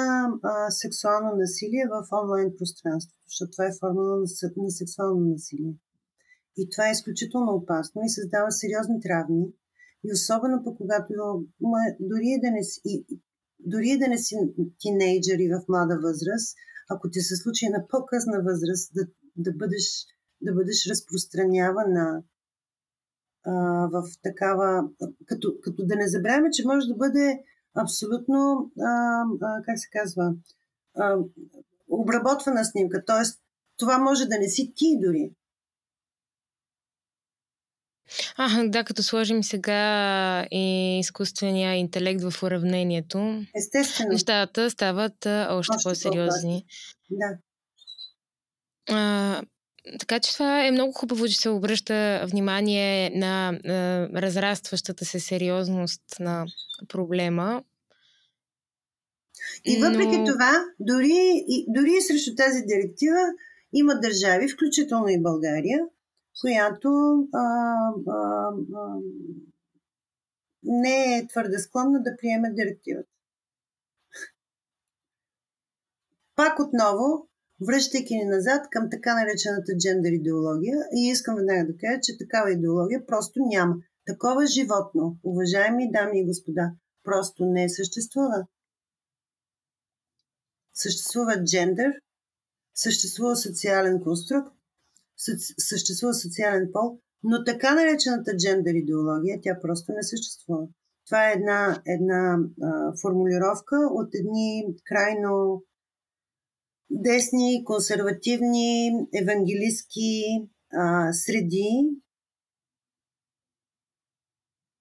а, 0.42 0.70
сексуално 0.70 1.36
насилие 1.36 1.84
в 1.94 1.94
онлайн 2.22 2.48
пространството, 2.58 3.22
защото 3.26 3.50
това 3.50 3.66
е 3.66 3.78
форма 3.80 4.02
на, 4.02 4.16
на 4.56 4.70
сексуално 4.70 5.20
насилие. 5.20 5.74
И 6.56 6.68
това 6.72 6.88
е 6.88 6.92
изключително 6.92 7.52
опасно 7.52 8.02
и 8.04 8.08
създава 8.08 8.50
сериозни 8.50 9.00
травми. 9.00 9.46
И 10.04 10.12
особено 10.12 10.64
по 10.64 10.76
когато 10.76 11.12
ма, 11.60 11.78
дори, 12.00 12.38
да 12.44 12.50
не 12.50 12.62
си, 12.62 12.80
дори 13.58 13.98
да 13.98 14.08
не 14.08 14.18
си 14.18 14.34
тинейджър 14.78 15.38
и 15.38 15.48
в 15.48 15.64
млада 15.68 15.98
възраст, 16.02 16.56
ако 16.90 17.10
ти 17.10 17.20
се 17.20 17.36
случи 17.36 17.68
на 17.68 17.86
по-късна 17.88 18.42
възраст 18.42 18.90
да, 18.94 19.06
да, 19.36 19.52
бъдеш, 19.52 20.06
да 20.40 20.52
бъдеш 20.52 20.86
разпространявана 20.90 22.22
а, 23.44 23.52
в 23.92 24.02
такава... 24.22 24.88
Като, 25.26 25.54
като 25.62 25.86
да 25.86 25.96
не 25.96 26.08
забравяме, 26.08 26.50
че 26.50 26.66
може 26.66 26.86
да 26.86 26.94
бъде 26.94 27.42
абсолютно, 27.74 28.70
а, 28.80 29.22
а, 29.42 29.62
как 29.62 29.78
се 29.78 29.88
казва, 29.92 30.32
а, 30.98 31.16
обработвана 31.88 32.64
снимка. 32.64 33.04
Тоест, 33.04 33.40
това 33.76 33.98
може 33.98 34.26
да 34.26 34.38
не 34.38 34.48
си 34.48 34.72
ти 34.76 34.98
дори. 35.00 35.30
А, 38.36 38.68
да, 38.68 38.84
като 38.84 39.02
сложим 39.02 39.44
сега 39.44 40.46
и 40.50 40.98
изкуствения 40.98 41.74
интелект 41.74 42.22
в 42.22 42.42
уравнението, 42.42 43.42
Естествено. 43.56 44.12
нещата 44.12 44.70
стават 44.70 45.26
още, 45.26 45.46
още 45.50 45.76
по-сериозни. 45.84 46.64
Да. 47.10 47.38
А, 48.90 49.42
така 49.98 50.20
че 50.20 50.32
това 50.32 50.66
е 50.66 50.70
много 50.70 50.92
хубаво, 50.92 51.28
че 51.28 51.40
се 51.40 51.48
обръща 51.48 52.26
внимание 52.30 53.10
на, 53.10 53.60
на 53.64 54.08
разрастващата 54.14 55.04
се 55.04 55.20
сериозност 55.20 56.02
на 56.20 56.46
проблема. 56.88 57.64
И 59.64 59.80
въпреки 59.80 60.18
Но... 60.18 60.24
това, 60.26 60.64
дори, 60.80 61.44
дори 61.68 61.90
и 61.98 62.00
срещу 62.00 62.34
тази 62.34 62.62
директива 62.62 63.20
има 63.72 64.00
държави, 64.00 64.48
включително 64.48 65.08
и 65.08 65.22
България, 65.22 65.80
която 66.40 66.88
а, 67.32 67.44
а, 68.08 68.50
а, 68.74 68.96
не 70.62 71.18
е 71.18 71.26
твърде 71.26 71.58
склонна 71.58 72.02
да 72.02 72.16
приеме 72.16 72.52
директивата. 72.52 73.08
Пак 76.36 76.58
отново, 76.58 77.29
връщайки 77.66 78.14
ни 78.14 78.24
назад 78.24 78.66
към 78.70 78.90
така 78.90 79.14
наречената 79.14 79.76
джендър 79.78 80.10
идеология, 80.10 80.78
и 80.96 81.08
искам 81.08 81.36
веднага 81.36 81.66
да 81.66 81.78
кажа, 81.78 82.00
че 82.02 82.18
такава 82.18 82.52
идеология 82.52 83.06
просто 83.06 83.40
няма. 83.46 83.74
Такова 84.06 84.46
животно, 84.46 85.16
уважаеми 85.24 85.90
дами 85.92 86.20
и 86.20 86.26
господа, 86.26 86.72
просто 87.04 87.44
не 87.44 87.68
съществува. 87.68 88.46
Съществува 90.74 91.44
джендър, 91.44 91.92
съществува 92.74 93.36
социален 93.36 94.00
конструкт, 94.00 94.52
съществува 95.58 96.14
социален 96.14 96.68
пол, 96.72 96.98
но 97.22 97.44
така 97.44 97.74
наречената 97.74 98.36
джендър 98.36 98.74
идеология, 98.74 99.38
тя 99.42 99.60
просто 99.60 99.92
не 99.92 100.02
съществува. 100.02 100.66
Това 101.06 101.28
е 101.28 101.32
една, 101.32 101.82
една 101.86 102.38
а, 102.62 102.92
формулировка 103.02 103.76
от 103.76 104.14
едни 104.14 104.66
крайно 104.84 105.62
десни, 106.90 107.64
консервативни, 107.64 108.90
евангелистски 109.22 110.22
а, 110.72 111.12
среди, 111.12 111.90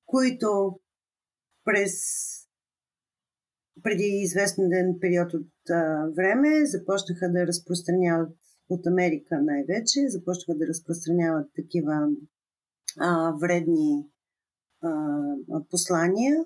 които 0.06 0.80
през 1.64 1.94
преди 3.84 4.04
известен 4.04 4.70
период 5.02 5.34
от 5.34 5.70
а, 5.70 6.08
време 6.16 6.66
започнаха 6.66 7.32
да 7.32 7.48
разпространяват 7.48 8.38
от 8.70 8.88
Америка 8.88 9.42
най-вече, 9.42 10.08
започнаха 10.08 10.58
да 10.58 10.68
разпространяват 10.68 11.50
такива 11.56 12.10
а, 13.00 13.32
вредни 13.42 14.06
а, 14.82 14.92
послания, 15.70 16.46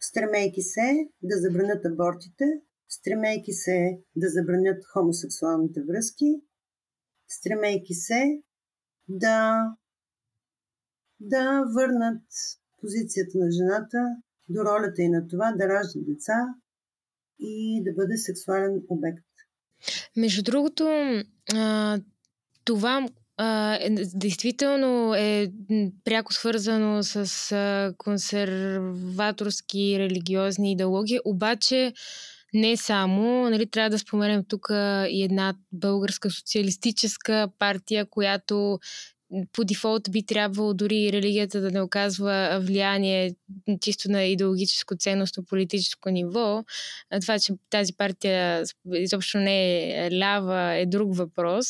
стремейки 0.00 0.62
се 0.62 1.08
да 1.22 1.36
забранят 1.38 1.84
абортите, 1.84 2.44
стремейки 2.92 3.52
се 3.52 3.98
да 4.16 4.28
забранят 4.28 4.84
хомосексуалните 4.92 5.80
връзки, 5.82 6.26
стремейки 7.28 7.94
се 7.94 8.42
да, 9.08 9.64
да 11.20 11.64
върнат 11.74 12.22
позицията 12.80 13.38
на 13.38 13.50
жената 13.50 13.98
до 14.48 14.64
ролята 14.64 15.02
и 15.02 15.08
на 15.08 15.28
това 15.28 15.52
да 15.52 15.68
ражда 15.68 16.00
деца 16.00 16.54
и 17.38 17.82
да 17.84 17.92
бъде 17.92 18.16
сексуален 18.16 18.82
обект. 18.88 19.24
Между 20.16 20.42
другото, 20.42 20.84
това 22.64 23.08
е, 23.80 23.90
действително 24.14 25.14
е 25.14 25.52
пряко 26.04 26.32
свързано 26.32 27.02
с 27.02 27.94
консерваторски 27.98 29.96
религиозни 29.98 30.72
идеологии, 30.72 31.18
обаче 31.24 31.92
не 32.54 32.76
само, 32.76 33.50
нали, 33.50 33.70
трябва 33.70 33.90
да 33.90 33.98
споменем 33.98 34.44
тук 34.48 34.66
и 35.08 35.22
една 35.24 35.54
българска 35.72 36.30
социалистическа 36.30 37.48
партия, 37.58 38.06
която 38.10 38.78
по 39.52 39.64
дефолт 39.64 40.02
би 40.10 40.26
трябвало 40.26 40.74
дори 40.74 41.12
религията 41.12 41.60
да 41.60 41.70
не 41.70 41.80
оказва 41.80 42.60
влияние 42.62 43.34
чисто 43.80 44.10
на 44.10 44.24
идеологическо 44.24 44.96
ценностно 44.96 45.44
политическо 45.44 46.10
ниво. 46.10 46.64
Това, 47.20 47.38
че 47.38 47.52
тази 47.70 47.92
партия 47.92 48.64
изобщо 48.94 49.38
не 49.38 49.90
е 50.06 50.10
лява, 50.18 50.74
е 50.74 50.86
друг 50.86 51.16
въпрос. 51.16 51.66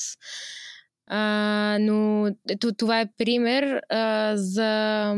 А, 1.07 1.79
но 1.81 2.27
ето, 2.49 2.73
това 2.75 3.01
е 3.01 3.13
пример 3.19 3.83
а, 3.89 4.33
за 4.37 5.15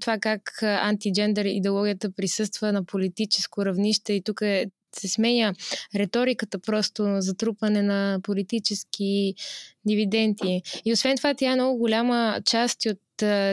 това 0.00 0.18
как 0.18 0.62
антиджендър 0.62 1.44
идеологията 1.44 2.10
присъства 2.12 2.72
на 2.72 2.84
политическо 2.84 3.66
равнище 3.66 4.12
и 4.12 4.22
тук 4.22 4.40
е 4.40 4.66
се 5.00 5.08
сменя 5.08 5.54
риториката 5.94 6.58
просто 6.58 7.16
за 7.18 7.36
трупане 7.36 7.82
на 7.82 8.20
политически 8.22 9.34
дивиденти. 9.86 10.62
И 10.84 10.92
освен 10.92 11.16
това, 11.16 11.34
тя 11.34 11.52
е 11.52 11.54
много 11.54 11.78
голяма 11.78 12.40
част 12.44 12.86
от 12.86 12.98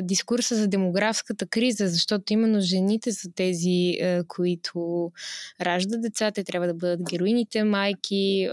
дискурса 0.01 0.55
за 0.55 0.67
демографската 0.67 1.47
криза, 1.47 1.87
защото 1.87 2.33
именно 2.33 2.61
жените 2.61 3.11
са 3.11 3.29
тези, 3.35 3.97
които 4.27 5.11
раждат 5.61 6.01
деца, 6.01 6.31
те 6.31 6.43
трябва 6.43 6.67
да 6.67 6.73
бъдат 6.73 6.99
героините 7.09 7.63
майки, 7.63 8.49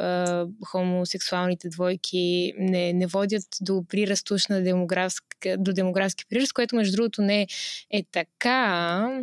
хомосексуалните 0.67 1.69
двойки 1.69 2.53
не, 2.59 2.93
не 2.93 3.07
водят 3.07 3.45
до 3.61 3.85
прирастуш 3.89 4.47
на 4.47 4.63
демографска, 4.63 5.57
до 5.59 5.73
демографски 5.73 6.25
прираст, 6.31 6.53
което 6.53 6.77
между 6.77 6.97
другото 6.97 7.23
не 7.23 7.47
е 7.91 8.05
така. 8.13 9.21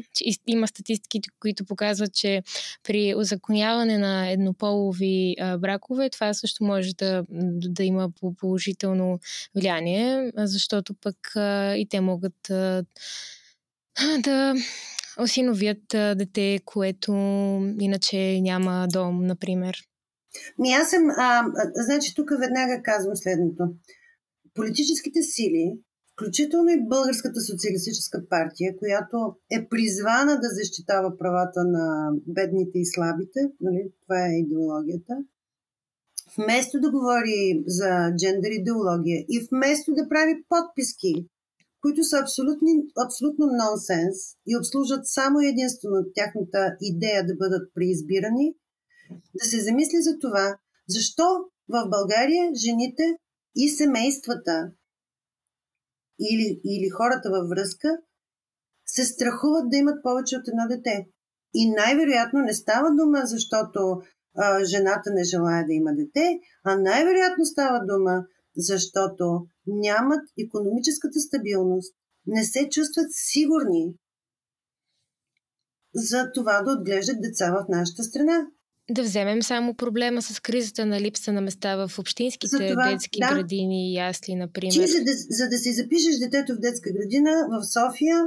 Има 0.47 0.67
статистики, 0.67 1.21
които 1.39 1.65
показват, 1.65 2.13
че 2.13 2.43
при 2.83 3.15
озаконяване 3.15 3.97
на 3.97 4.31
еднополови 4.31 5.35
бракове 5.59 6.09
това 6.09 6.33
също 6.33 6.63
може 6.63 6.95
да, 6.95 7.23
да 7.69 7.83
има 7.83 8.09
положително 8.39 9.19
влияние, 9.55 10.31
защото 10.37 10.93
пък 10.93 11.17
и 11.77 11.87
те 11.89 12.01
могат 12.01 12.49
а, 12.49 12.83
да 14.23 14.55
осиновят 15.19 15.93
а, 15.93 16.15
дете, 16.15 16.59
което 16.65 17.11
иначе 17.79 18.41
няма 18.41 18.87
дом, 18.93 19.25
например. 19.25 19.77
Ми 20.59 20.71
аз 20.71 20.89
съм, 20.89 21.09
а, 21.17 21.45
значи 21.75 22.13
тук 22.15 22.29
веднага 22.29 22.81
казвам 22.83 23.15
следното. 23.15 23.63
Политическите 24.53 25.21
сили, 25.21 25.79
включително 26.13 26.69
и 26.69 26.87
Българската 26.87 27.41
социалистическа 27.41 28.29
партия, 28.29 28.77
която 28.77 29.35
е 29.51 29.67
призвана 29.69 30.39
да 30.39 30.49
защитава 30.61 31.17
правата 31.17 31.63
на 31.63 32.11
бедните 32.27 32.79
и 32.79 32.85
слабите, 32.85 33.39
нали, 33.61 33.91
това 34.03 34.27
е 34.27 34.39
идеологията, 34.39 35.13
вместо 36.37 36.79
да 36.79 36.91
говори 36.91 37.63
за 37.67 38.13
джендър 38.17 38.49
идеология 38.51 39.19
и 39.29 39.47
вместо 39.51 39.93
да 39.93 40.09
прави 40.09 40.43
подписки, 40.49 41.27
които 41.87 42.03
са 42.03 42.17
абсолютно, 42.17 42.67
абсолютно 43.05 43.45
нонсенс 43.45 44.17
и 44.47 44.57
обслужат 44.57 45.07
само 45.07 45.39
единствено 45.39 46.05
тяхната 46.15 46.75
идея 46.81 47.25
да 47.25 47.35
бъдат 47.35 47.73
преизбирани, 47.75 48.55
да 49.39 49.45
се 49.45 49.63
замисли 49.63 50.01
за 50.01 50.19
това, 50.19 50.57
защо 50.89 51.23
в 51.69 51.89
България 51.89 52.51
жените 52.55 53.03
и 53.55 53.69
семействата 53.69 54.71
или, 56.19 56.61
или 56.65 56.89
хората 56.89 57.29
във 57.29 57.49
връзка 57.49 57.97
се 58.85 59.05
страхуват 59.05 59.69
да 59.69 59.77
имат 59.77 60.03
повече 60.03 60.37
от 60.37 60.47
едно 60.47 60.67
дете. 60.69 61.07
И 61.53 61.71
най-вероятно 61.71 62.39
не 62.39 62.53
става 62.53 62.89
дума, 62.95 63.21
защото 63.23 64.01
а, 64.37 64.63
жената 64.63 65.11
не 65.13 65.23
желая 65.23 65.65
да 65.65 65.73
има 65.73 65.91
дете, 65.93 66.39
а 66.63 66.77
най-вероятно 66.77 67.45
става 67.45 67.79
дума, 67.85 68.23
защото 68.57 69.47
нямат 69.67 70.21
економическата 70.39 71.19
стабилност, 71.19 71.95
не 72.25 72.43
се 72.43 72.69
чувстват 72.69 73.07
сигурни 73.09 73.93
за 75.95 76.31
това 76.33 76.61
да 76.61 76.71
отглеждат 76.71 77.21
деца 77.21 77.51
в 77.51 77.65
нашата 77.69 78.03
страна. 78.03 78.47
Да 78.89 79.03
вземем 79.03 79.43
само 79.43 79.75
проблема 79.75 80.21
с 80.21 80.39
кризата 80.39 80.85
на 80.85 81.01
липса 81.01 81.33
на 81.33 81.41
места 81.41 81.87
в 81.87 81.99
общинските 81.99 82.69
това, 82.69 82.91
детски 82.91 83.19
да. 83.19 83.35
градини 83.35 83.91
и 83.91 83.95
ясли, 83.95 84.35
например. 84.35 84.73
Ти, 84.73 84.87
за 84.87 85.03
да, 85.03 85.11
за 85.29 85.49
да 85.49 85.57
си 85.57 85.73
запишеш 85.73 86.17
детето 86.19 86.55
в 86.55 86.59
детска 86.59 86.89
градина 86.93 87.47
в 87.51 87.65
София, 87.65 88.25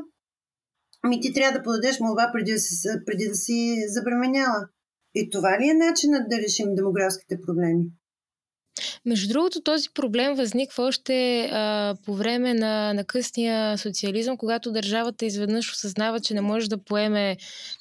ми 1.08 1.20
ти 1.20 1.32
трябва 1.32 1.58
да 1.58 1.62
подадеш 1.62 2.00
молба 2.00 2.30
преди 2.32 2.52
да 2.52 2.58
си, 2.58 2.88
преди 3.06 3.28
да 3.28 3.34
си 3.34 3.76
забременяла. 3.88 4.68
И 5.14 5.30
това 5.30 5.58
ли 5.60 5.68
е 5.68 5.74
начинът 5.74 6.28
да 6.28 6.38
решим 6.38 6.74
демографските 6.74 7.40
проблеми? 7.46 7.84
Между 9.06 9.28
другото, 9.28 9.60
този 9.60 9.88
проблем 9.94 10.34
възниква 10.34 10.84
още 10.84 11.44
а, 11.52 11.94
по 12.04 12.14
време 12.14 12.54
на, 12.54 12.92
на 12.92 13.04
късния 13.04 13.78
социализъм, 13.78 14.36
когато 14.36 14.72
държавата 14.72 15.24
изведнъж 15.24 15.72
осъзнава, 15.72 16.20
че 16.20 16.34
не 16.34 16.40
може 16.40 16.68
да 16.68 16.84
поеме 16.84 17.36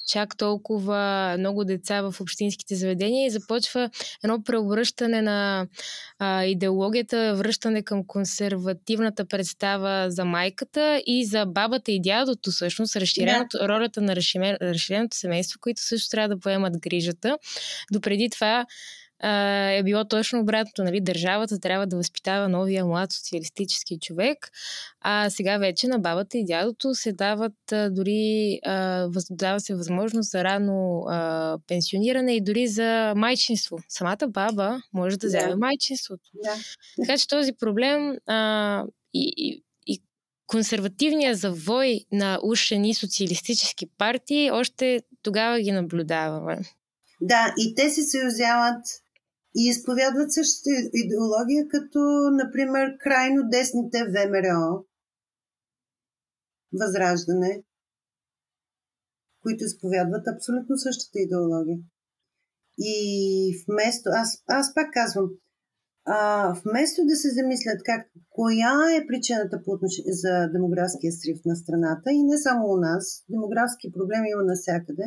чак 0.08 0.36
толкова 0.36 1.34
много 1.38 1.64
деца 1.64 2.02
в 2.02 2.20
общинските 2.20 2.74
заведения 2.74 3.26
и 3.26 3.30
започва 3.30 3.90
едно 4.24 4.42
преобръщане 4.42 5.22
на 5.22 5.66
а, 6.18 6.44
идеологията, 6.44 7.34
връщане 7.34 7.82
към 7.82 8.06
консервативната 8.06 9.24
представа 9.24 10.06
за 10.10 10.24
майката 10.24 11.02
и 11.06 11.24
за 11.26 11.46
бабата 11.46 11.92
и 11.92 12.00
дядото, 12.00 12.50
всъщност, 12.50 12.96
разширеното, 12.96 13.56
yeah. 13.56 13.68
ролята 13.68 14.00
на 14.00 14.16
разширеното 14.62 15.16
семейство, 15.16 15.58
които 15.60 15.82
също 15.82 16.10
трябва 16.10 16.28
да 16.28 16.40
поемат 16.40 16.78
грижата. 16.78 17.38
Допреди 17.92 18.30
това 18.30 18.66
е 19.22 19.82
било 19.82 20.04
точно 20.04 20.40
обратното. 20.40 20.84
Нали? 20.84 21.00
Държавата 21.00 21.58
трябва 21.58 21.86
да 21.86 21.96
възпитава 21.96 22.48
новия 22.48 22.84
млад 22.84 23.12
социалистически 23.12 23.98
човек, 24.00 24.50
а 25.00 25.30
сега 25.30 25.58
вече 25.58 25.88
на 25.88 25.98
бабата 25.98 26.38
и 26.38 26.44
дядото 26.44 26.94
се 26.94 27.12
дават 27.12 27.52
дори, 27.90 28.58
а, 28.66 29.08
дава 29.30 29.60
се 29.60 29.74
възможност 29.74 30.30
за 30.30 30.44
рано 30.44 31.04
а, 31.08 31.58
пенсиониране 31.66 32.36
и 32.36 32.40
дори 32.40 32.68
за 32.68 33.12
майчинство. 33.16 33.78
Самата 33.88 34.28
баба 34.28 34.82
може 34.92 35.16
да 35.16 35.26
вземе 35.26 35.50
да. 35.50 35.56
майчинството. 35.56 36.30
Да. 36.34 36.54
Така 36.96 37.18
че 37.18 37.28
този 37.28 37.52
проблем 37.52 38.16
а, 38.26 38.84
и, 39.14 39.32
и 39.34 39.62
консервативният 40.46 41.38
завой 41.38 42.00
на 42.12 42.38
ушени 42.42 42.94
социалистически 42.94 43.86
партии 43.98 44.50
още 44.50 45.00
тогава 45.22 45.60
ги 45.60 45.72
наблюдаваме. 45.72 46.58
Да, 47.20 47.54
и 47.58 47.74
те 47.74 47.90
се 47.90 48.02
съюзяват 48.02 48.84
и 49.56 49.68
изповядват 49.68 50.32
същата 50.32 50.70
идеология, 50.92 51.68
като, 51.68 52.00
например, 52.30 52.96
крайно 52.98 53.42
десните 53.50 54.04
ВМРО, 54.04 54.84
Възраждане, 56.80 57.62
които 59.42 59.64
изповядват 59.64 60.28
абсолютно 60.28 60.76
същата 60.76 61.18
идеология. 61.18 61.78
И 62.78 62.94
вместо, 63.68 64.10
аз, 64.12 64.42
аз 64.46 64.74
пак 64.74 64.92
казвам, 64.92 65.30
а, 66.04 66.52
вместо 66.64 67.00
да 67.04 67.16
се 67.16 67.30
замислят 67.30 67.80
как, 67.84 68.06
коя 68.28 68.74
е 68.96 69.06
причината 69.06 69.62
по 69.64 69.70
отношение 69.70 70.12
за 70.12 70.48
демографския 70.52 71.12
срив 71.12 71.38
на 71.44 71.56
страната 71.56 72.08
и 72.12 72.22
не 72.22 72.38
само 72.38 72.66
у 72.66 72.76
нас, 72.76 73.24
демографски 73.28 73.92
проблеми 73.92 74.28
има 74.30 74.44
навсякъде, 74.44 75.04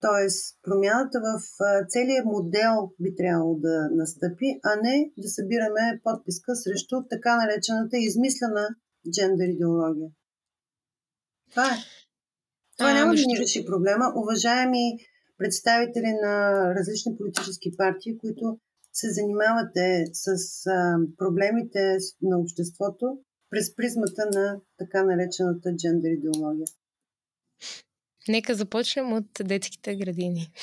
Тоест, 0.00 0.58
промяната 0.62 1.20
в 1.20 1.40
целият 1.88 2.24
модел 2.24 2.90
би 3.00 3.16
трябвало 3.16 3.54
да 3.54 3.88
настъпи, 3.90 4.60
а 4.62 4.76
не 4.82 5.12
да 5.18 5.28
събираме 5.28 6.00
подписка 6.04 6.56
срещу 6.56 6.96
така 7.10 7.36
наречената 7.36 7.96
измислена 7.98 8.68
джендър 9.10 9.44
идеология. 9.44 10.08
Това 11.50 11.66
е. 11.66 11.76
Това 12.78 12.90
а, 12.90 12.94
няма 12.94 13.14
да 13.14 13.26
ни 13.26 13.38
реши 13.38 13.66
проблема. 13.66 14.12
Уважаеми 14.16 14.98
представители 15.38 16.12
на 16.22 16.64
различни 16.74 17.16
политически 17.16 17.76
партии, 17.76 18.18
които 18.18 18.58
се 18.92 19.10
занимавате 19.10 20.04
с 20.12 20.26
а, 20.66 20.98
проблемите 21.18 21.96
на 22.22 22.38
обществото 22.38 23.18
през 23.50 23.76
призмата 23.76 24.28
на 24.34 24.60
така 24.78 25.02
наречената 25.04 25.76
джендър 25.76 26.10
идеология. 26.10 26.66
Нека 28.28 28.54
започнем 28.54 29.12
от 29.12 29.26
детските 29.40 29.96
градини. 29.96 30.50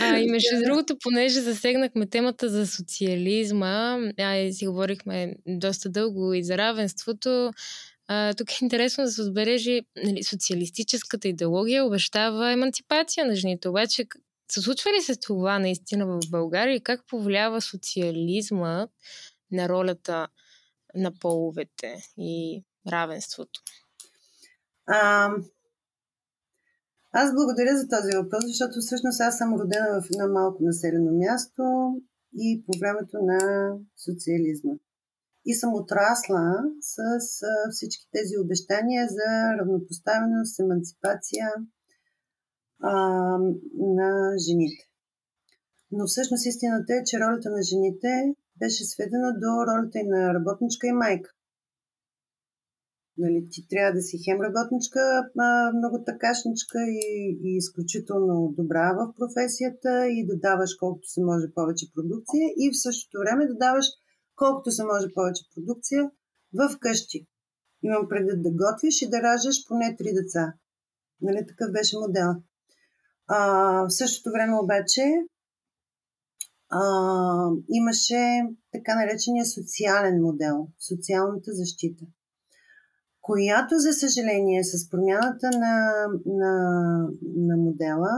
А, 0.00 0.18
и 0.18 0.30
между 0.30 0.48
другото, 0.64 0.96
понеже 1.02 1.40
засегнахме 1.40 2.06
темата 2.06 2.48
за 2.48 2.66
социализма, 2.66 3.98
а 4.18 4.36
и 4.36 4.52
си 4.52 4.66
говорихме 4.66 5.34
доста 5.46 5.88
дълго 5.88 6.34
и 6.34 6.44
за 6.44 6.58
равенството, 6.58 7.52
а, 8.08 8.34
тук 8.34 8.52
е 8.52 8.58
интересно 8.62 9.04
да 9.04 9.10
се 9.10 9.22
отбележи, 9.22 9.82
нали, 10.04 10.24
социалистическата 10.24 11.28
идеология 11.28 11.84
обещава 11.84 12.52
емансипация 12.52 13.26
на 13.26 13.34
жените. 13.34 13.68
Обаче, 13.68 14.06
се 14.52 14.60
случва 14.60 14.90
ли 14.90 15.02
се 15.02 15.16
това 15.16 15.58
наистина 15.58 16.06
в 16.06 16.20
България 16.30 16.74
и 16.74 16.82
как 16.82 17.06
повлиява 17.06 17.60
социализма 17.60 18.86
на 19.50 19.68
ролята 19.68 20.28
на 20.94 21.12
половете 21.12 22.02
и 22.18 22.64
равенството? 22.88 23.60
А, 24.86 25.30
аз 27.12 27.34
благодаря 27.34 27.76
за 27.76 27.88
този 27.88 28.16
въпрос, 28.16 28.44
защото 28.46 28.80
всъщност 28.80 29.20
аз 29.20 29.38
съм 29.38 29.54
родена 29.54 30.00
в 30.00 30.10
едно 30.10 30.32
малко 30.32 30.64
населено 30.64 31.12
място 31.12 31.62
и 32.38 32.64
по 32.66 32.78
времето 32.78 33.18
на 33.22 33.72
социализма. 33.96 34.72
И 35.44 35.54
съм 35.54 35.74
отрасла 35.74 36.62
с 36.80 36.96
всички 37.70 38.08
тези 38.12 38.38
обещания 38.44 39.08
за 39.08 39.56
равнопоставеност, 39.58 40.60
емансипация 40.60 41.48
а, 42.82 42.92
на 43.78 44.38
жените. 44.38 44.84
Но 45.90 46.06
всъщност 46.06 46.46
истината 46.46 46.94
е, 46.94 47.04
че 47.04 47.20
ролята 47.20 47.50
на 47.50 47.62
жените 47.62 48.34
беше 48.58 48.84
сведена 48.84 49.32
до 49.32 49.66
ролята 49.66 49.98
и 49.98 50.08
на 50.08 50.34
работничка 50.34 50.86
и 50.86 50.92
майка. 50.92 51.30
Нали, 53.18 53.48
ти 53.50 53.68
трябва 53.68 53.92
да 53.92 54.02
си 54.02 54.18
хем 54.24 54.38
работничка, 54.40 55.00
много 55.78 56.04
такашничка 56.04 56.78
и, 56.88 57.38
и 57.46 57.56
изключително 57.56 58.54
добра 58.58 58.92
в 58.98 59.14
професията 59.18 60.08
и 60.08 60.26
да 60.26 60.36
даваш 60.38 60.70
колкото 60.74 61.08
се 61.08 61.20
може 61.22 61.54
повече 61.54 61.92
продукция 61.94 62.46
и 62.62 62.70
в 62.70 62.80
същото 62.82 63.18
време 63.22 63.46
да 63.46 63.54
даваш 63.54 63.86
колкото 64.36 64.70
се 64.70 64.84
може 64.84 65.14
повече 65.14 65.42
продукция 65.54 66.10
в 66.58 66.78
къщи. 66.80 67.26
Имам 67.82 68.08
предвид 68.08 68.42
да 68.42 68.50
готвиш 68.50 69.02
и 69.02 69.10
да 69.10 69.22
раждаш 69.22 69.56
поне 69.68 69.96
три 69.98 70.12
деца. 70.12 70.54
Нали, 71.20 71.46
такъв 71.46 71.72
беше 71.72 71.98
модел. 71.98 72.30
А, 73.28 73.38
в 73.86 73.90
същото 73.90 74.32
време 74.32 74.54
обаче 74.62 75.04
а, 76.68 76.80
имаше 77.68 78.42
така 78.72 78.94
наречения 78.94 79.46
социален 79.46 80.22
модел, 80.22 80.68
социалната 80.88 81.52
защита, 81.52 82.04
която, 83.22 83.74
за 83.78 83.92
съжаление, 83.92 84.64
с 84.64 84.90
промяната 84.90 85.50
на, 85.50 86.06
на, 86.26 86.52
на 87.36 87.56
модела, 87.56 88.10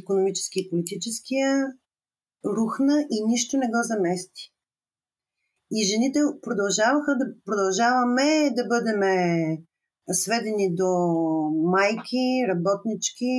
економически 0.00 0.60
и 0.60 0.70
политическия, 0.70 1.66
рухна 2.44 3.06
и 3.10 3.26
нищо 3.26 3.56
не 3.56 3.66
го 3.66 3.80
замести. 3.82 4.52
И 5.72 5.84
жените 5.84 6.20
продължаваха 6.42 7.16
да 7.18 7.24
продължаваме 7.44 8.50
да 8.56 8.66
бъдем 8.66 9.00
сведени 10.12 10.74
до 10.74 10.90
майки, 11.62 12.46
работнички 12.48 13.34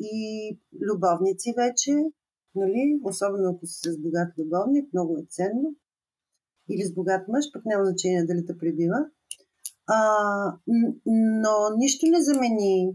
и 0.00 0.58
любовници 0.80 1.54
вече, 1.56 1.92
нали? 2.54 3.00
особено 3.04 3.50
ако 3.50 3.66
си 3.66 3.90
с 3.90 3.98
богат 3.98 4.28
любовник, 4.38 4.92
много 4.92 5.18
е 5.18 5.26
ценно. 5.30 5.74
Или 6.70 6.84
с 6.84 6.94
богат 6.94 7.28
мъж, 7.28 7.44
пък 7.52 7.62
няма 7.64 7.84
значение 7.84 8.24
дали 8.24 8.46
те 8.46 8.58
прибива. 8.58 9.06
А, 9.88 9.98
но 11.06 11.54
нищо 11.76 12.06
не 12.06 12.22
замени 12.22 12.92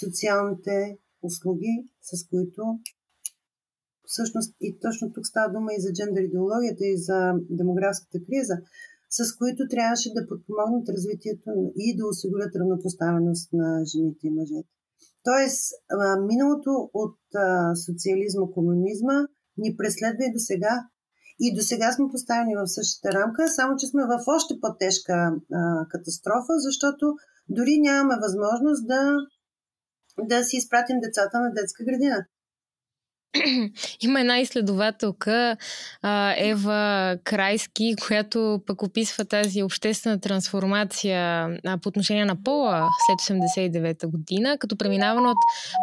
социалните 0.00 0.98
услуги, 1.22 1.88
с 2.02 2.28
които 2.28 2.62
всъщност 4.06 4.56
и 4.60 4.78
точно 4.80 5.12
тук 5.12 5.26
става 5.26 5.52
дума 5.52 5.70
и 5.72 5.80
за 5.80 5.92
джендър 5.92 6.22
идеологията 6.22 6.86
и 6.86 6.96
за 6.98 7.32
демографската 7.50 8.18
криза, 8.26 8.56
с 9.10 9.36
които 9.36 9.68
трябваше 9.70 10.14
да 10.14 10.26
подпомогнат 10.26 10.88
развитието 10.88 11.50
и 11.76 11.96
да 11.96 12.06
осигурят 12.06 12.56
равнопоставеност 12.56 13.52
на 13.52 13.84
жените 13.84 14.26
и 14.26 14.30
мъжете. 14.30 14.68
Тоест, 15.24 15.62
миналото 16.30 16.90
от 16.94 17.18
социализма, 17.86 18.50
комунизма 18.54 19.26
ни 19.58 19.76
преследва 19.76 20.24
и 20.24 20.32
до 20.32 20.38
сега. 20.38 20.88
И 21.40 21.54
до 21.54 21.62
сега 21.62 21.92
сме 21.92 22.04
поставени 22.12 22.56
в 22.56 22.66
същата 22.66 23.12
рамка, 23.12 23.48
само 23.48 23.76
че 23.76 23.86
сме 23.86 24.02
в 24.02 24.24
още 24.26 24.54
по-тежка 24.60 25.12
а, 25.12 25.86
катастрофа, 25.88 26.52
защото 26.58 27.14
дори 27.48 27.80
нямаме 27.80 28.14
възможност 28.22 28.86
да, 28.86 29.16
да 30.22 30.44
си 30.44 30.56
изпратим 30.56 31.00
децата 31.00 31.40
на 31.40 31.52
детска 31.52 31.84
градина. 31.84 32.26
Има 34.00 34.20
една 34.20 34.38
изследователка, 34.38 35.56
Ева 36.36 37.16
Крайски, 37.24 37.94
която 38.06 38.60
пък 38.66 38.82
описва 38.82 39.24
тази 39.24 39.62
обществена 39.62 40.20
трансформация 40.20 41.48
по 41.82 41.88
отношение 41.88 42.24
на 42.24 42.42
пола 42.42 42.88
след 43.06 43.38
89-та 43.38 44.06
година, 44.06 44.58
като 44.58 44.76
преминаване 44.76 45.28
от 45.28 45.36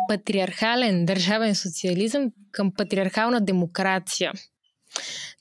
патриархален 0.09 1.05
държавен 1.05 1.55
социализъм 1.55 2.31
към 2.51 2.71
патриархална 2.77 3.41
демокрация. 3.41 4.31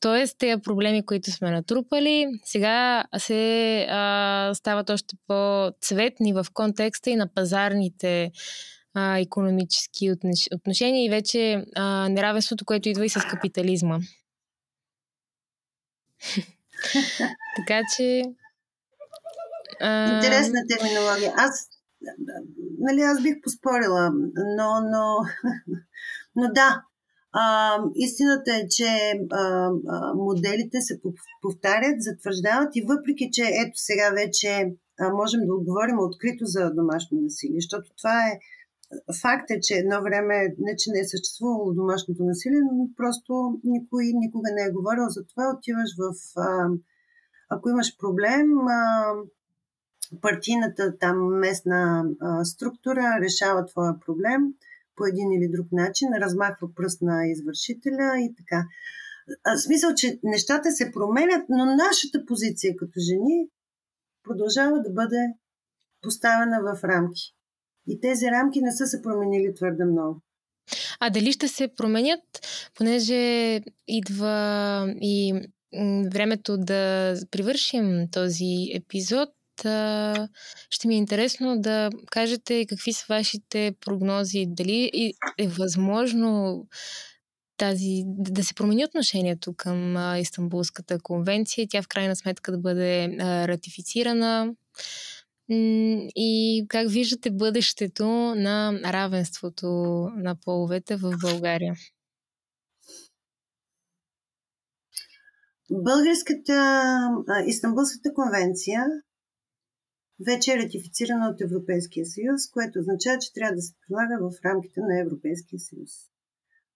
Тоест, 0.00 0.38
тези 0.38 0.62
проблеми, 0.62 1.06
които 1.06 1.30
сме 1.30 1.50
натрупали, 1.50 2.26
сега 2.44 3.04
се 3.18 3.86
а, 3.90 4.50
стават 4.54 4.90
още 4.90 5.16
по-цветни 5.26 6.32
в 6.32 6.46
контекста 6.52 7.10
и 7.10 7.16
на 7.16 7.34
пазарните 7.34 8.32
а, 8.94 9.18
економически 9.18 10.12
отношения 10.54 11.04
и 11.04 11.10
вече 11.10 11.64
а, 11.74 12.08
неравенството, 12.08 12.64
което 12.64 12.88
идва 12.88 13.04
и 13.04 13.08
с 13.08 13.20
капитализма. 13.20 13.98
така 17.56 17.80
че. 17.96 18.22
А... 19.80 20.16
Интересна 20.16 20.58
терминология. 20.68 21.32
Аз, 21.36 21.68
нали, 22.78 23.00
аз 23.00 23.22
бих 23.22 23.34
поспорила, 23.42 24.10
но, 24.56 24.80
но, 24.90 25.18
но 26.36 26.52
да. 26.52 26.82
А, 27.36 27.76
истината 27.94 28.50
е, 28.54 28.68
че 28.68 28.90
а, 29.32 29.70
а, 29.88 30.14
моделите 30.14 30.80
се 30.80 31.00
повтарят, 31.42 31.96
затвърждават 31.98 32.76
и 32.76 32.86
въпреки, 32.88 33.30
че 33.32 33.42
ето 33.42 33.72
сега 33.74 34.10
вече 34.10 34.74
а, 35.00 35.10
можем 35.10 35.40
да 35.46 35.54
отговорим 35.54 35.98
открито 35.98 36.44
за 36.46 36.70
домашно 36.70 37.20
насилие, 37.20 37.58
защото 37.60 37.90
това 37.96 38.26
е 38.28 38.38
Факт 39.22 39.50
е, 39.50 39.60
че 39.60 39.74
едно 39.74 40.02
време 40.02 40.54
не, 40.58 40.76
че 40.76 40.90
не 40.90 41.00
е 41.00 41.04
съществувало 41.04 41.74
домашното 41.74 42.24
насилие, 42.24 42.60
но 42.72 42.88
просто 42.96 43.60
никой 43.64 44.04
никога 44.04 44.48
не 44.54 44.62
е 44.64 44.72
говорил 44.72 45.08
за 45.08 45.26
това. 45.26 45.54
Отиваш 45.56 45.90
в... 45.98 46.14
А, 46.40 46.68
ако 47.48 47.68
имаш 47.68 47.98
проблем, 47.98 48.68
а, 48.68 49.12
партийната 50.20 50.98
там 50.98 51.38
местна 51.38 52.04
а, 52.20 52.44
структура 52.44 53.18
решава 53.20 53.66
твоя 53.66 53.94
проблем 54.06 54.40
по 54.96 55.06
един 55.06 55.32
или 55.32 55.48
друг 55.48 55.66
начин, 55.72 56.08
размахва 56.20 56.74
пръст 56.74 57.02
на 57.02 57.26
извършителя 57.26 58.18
и 58.18 58.34
така. 58.36 58.64
А, 59.44 59.58
смисъл, 59.58 59.94
че 59.94 60.18
нещата 60.22 60.70
се 60.70 60.92
променят, 60.92 61.44
но 61.48 61.64
нашата 61.64 62.26
позиция 62.26 62.76
като 62.76 63.00
жени 63.00 63.48
продължава 64.22 64.82
да 64.82 64.90
бъде 64.90 65.26
поставена 66.02 66.60
в 66.62 66.84
рамки. 66.84 67.34
И 67.88 68.00
тези 68.00 68.26
рамки 68.26 68.60
не 68.60 68.72
са 68.72 68.86
се 68.86 69.02
променили 69.02 69.54
твърде 69.54 69.84
много. 69.84 70.20
А 71.00 71.10
дали 71.10 71.32
ще 71.32 71.48
се 71.48 71.68
променят, 71.76 72.20
понеже 72.74 73.60
идва 73.88 74.94
и 75.00 75.34
времето 76.12 76.58
да 76.58 77.14
привършим 77.30 78.08
този 78.12 78.70
епизод, 78.74 79.28
ще 80.70 80.88
ми 80.88 80.94
е 80.94 80.98
интересно 80.98 81.60
да 81.60 81.90
кажете 82.10 82.66
какви 82.66 82.92
са 82.92 83.04
вашите 83.08 83.74
прогнози, 83.80 84.44
дали 84.48 85.12
е 85.38 85.48
възможно 85.48 86.64
тази, 87.56 88.02
да 88.06 88.44
се 88.44 88.54
промени 88.54 88.84
отношението 88.84 89.54
към 89.56 89.96
Истанбулската 90.18 90.98
конвенция, 91.02 91.66
тя 91.70 91.82
в 91.82 91.88
крайна 91.88 92.16
сметка 92.16 92.52
да 92.52 92.58
бъде 92.58 93.16
ратифицирана 93.20 94.54
и 96.16 96.64
как 96.68 96.90
виждате 96.90 97.30
бъдещето 97.30 98.06
на 98.34 98.80
равенството 98.84 99.66
на 100.16 100.36
половете 100.44 100.96
в 100.96 101.12
България? 101.22 101.74
Българската 105.70 106.82
Истанбулската 107.46 108.14
конвенция 108.14 108.80
вече 110.20 110.52
е 110.52 110.58
ратифицирана 110.58 111.28
от 111.28 111.40
Европейския 111.40 112.06
съюз, 112.06 112.50
което 112.52 112.78
означава, 112.78 113.18
че 113.18 113.32
трябва 113.32 113.54
да 113.54 113.62
се 113.62 113.74
прилага 113.88 114.16
в 114.20 114.44
рамките 114.44 114.80
на 114.80 115.00
Европейския 115.00 115.60
съюз. 115.60 115.90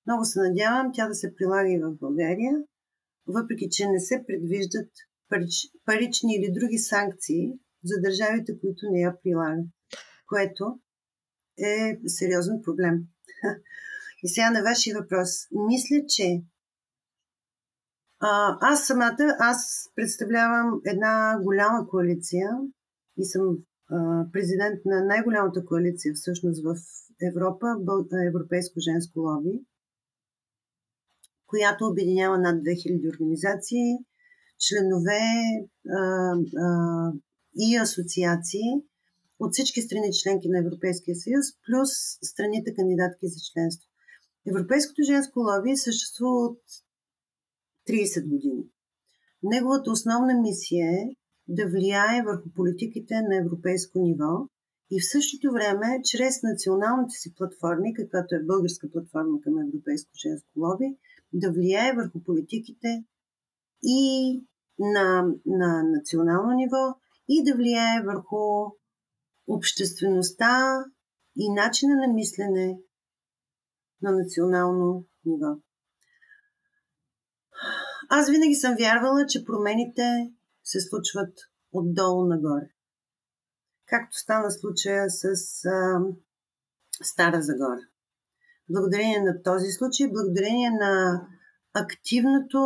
Много 0.07 0.25
се 0.25 0.41
надявам 0.41 0.91
тя 0.95 1.09
да 1.09 1.15
се 1.15 1.35
прилага 1.37 1.71
и 1.71 1.79
в 1.79 1.97
България, 2.01 2.55
въпреки 3.27 3.69
че 3.71 3.87
не 3.87 4.01
се 4.01 4.25
предвиждат 4.27 4.91
парични 5.85 6.35
или 6.35 6.53
други 6.53 6.79
санкции 6.79 7.53
за 7.85 8.01
държавите, 8.01 8.61
които 8.61 8.81
не 8.91 9.01
я 9.01 9.17
прилагат, 9.23 9.67
което 10.27 10.81
е 11.59 11.99
сериозен 12.07 12.61
проблем. 12.65 12.95
И 14.23 14.29
сега 14.29 14.51
на 14.51 14.63
вашия 14.63 15.01
въпрос. 15.01 15.31
Мисля, 15.53 16.07
че 16.09 16.43
аз 18.61 18.87
самата, 18.87 19.37
аз 19.39 19.91
представлявам 19.95 20.81
една 20.87 21.39
голяма 21.43 21.89
коалиция 21.89 22.49
и 23.19 23.25
съм 23.25 23.59
президент 24.33 24.85
на 24.85 25.05
най-голямата 25.05 25.65
коалиция 25.65 26.15
всъщност 26.15 26.63
в 26.65 26.77
Европа, 27.23 27.67
Европейско 28.27 28.81
женско 28.81 29.21
лоби, 29.21 29.61
която 31.47 31.87
обединява 31.87 32.39
над 32.39 32.63
2000 32.63 33.11
организации, 33.15 33.99
членове, 34.59 35.21
и 37.61 37.77
асоциации 37.77 38.71
от 39.39 39.53
всички 39.53 39.83
страни 39.83 40.13
членки 40.23 40.49
на 40.49 40.59
Европейския 40.59 41.17
съюз, 41.17 41.47
плюс 41.67 41.91
страните 42.23 42.75
кандидатки 42.75 43.29
за 43.29 43.41
членство. 43.53 43.89
Европейското 44.47 45.03
женско 45.03 45.41
лоби 45.41 45.77
съществува 45.77 46.47
от 46.47 46.61
30 47.89 48.29
години. 48.29 48.65
Неговата 49.43 49.91
основна 49.91 50.41
мисия 50.41 50.93
е 50.93 51.11
да 51.49 51.67
влияе 51.67 52.23
върху 52.23 52.49
политиките 52.57 53.15
на 53.15 53.37
европейско 53.37 53.99
ниво 53.99 54.49
и 54.91 55.01
в 55.01 55.11
същото 55.13 55.53
време, 55.53 56.01
чрез 56.05 56.43
националните 56.43 57.15
си 57.15 57.35
платформи, 57.35 57.95
каквато 57.95 58.35
е 58.35 58.45
българска 58.45 58.91
платформа 58.91 59.41
към 59.41 59.59
Европейско 59.59 60.11
женско 60.23 60.51
лоби, 60.57 60.97
да 61.33 61.53
влияе 61.53 61.93
върху 61.97 62.23
политиките 62.25 63.05
и 63.83 64.33
на, 64.79 65.27
на 65.47 65.83
национално 65.83 66.51
ниво, 66.55 66.95
и 67.29 67.45
да 67.45 67.57
влияе 67.57 68.03
върху 68.05 68.73
обществеността 69.47 70.85
и 71.37 71.53
начина 71.53 71.95
на 72.07 72.13
мислене 72.13 72.79
на 74.03 74.13
национално 74.13 75.07
ниво. 75.25 75.57
Аз 78.11 78.31
винаги 78.31 78.55
съм 78.55 78.75
вярвала, 78.79 79.27
че 79.27 79.45
промените 79.45 80.33
се 80.71 80.81
случват 80.81 81.35
отдолу 81.73 82.27
нагоре. 82.27 82.69
Както 83.87 84.19
стана 84.19 84.51
случая 84.51 85.11
с 85.11 85.25
а, 85.65 86.01
Стара 87.03 87.43
Загора. 87.43 87.81
Благодарение 88.71 89.21
на 89.21 89.43
този 89.43 89.71
случай, 89.71 90.11
благодарение 90.11 90.71
на 90.71 91.23
активното, 91.75 92.61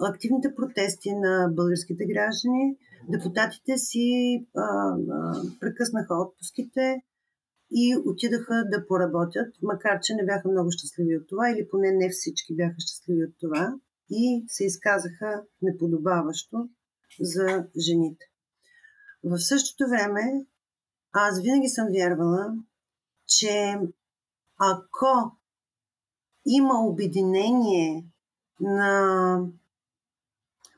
активните 0.00 0.54
протести 0.54 1.10
на 1.14 1.48
българските 1.52 2.04
граждани, 2.04 2.76
депутатите 3.08 3.78
си 3.78 4.08
а, 4.56 4.60
а, 4.60 5.42
прекъснаха 5.60 6.14
отпуските 6.14 7.02
и 7.70 7.96
отидаха 8.06 8.64
да 8.72 8.86
поработят, 8.86 9.54
макар 9.62 10.00
че 10.02 10.14
не 10.14 10.24
бяха 10.24 10.48
много 10.48 10.70
щастливи 10.70 11.16
от 11.16 11.28
това, 11.28 11.50
или 11.50 11.68
поне 11.70 11.92
не 11.92 12.08
всички 12.10 12.56
бяха 12.56 12.74
щастливи 12.78 13.24
от 13.24 13.34
това, 13.40 13.74
и 14.10 14.44
се 14.48 14.64
изказаха 14.64 15.42
неподобаващо 15.62 16.68
за 17.20 17.66
жените. 17.78 18.26
В 19.24 19.38
същото 19.38 19.90
време, 19.90 20.46
аз 21.12 21.40
винаги 21.40 21.68
съм 21.68 21.88
вярвала, 21.90 22.54
че 23.26 23.78
ако 24.58 25.36
има 26.46 26.86
обединение 26.86 28.04
на 28.60 29.38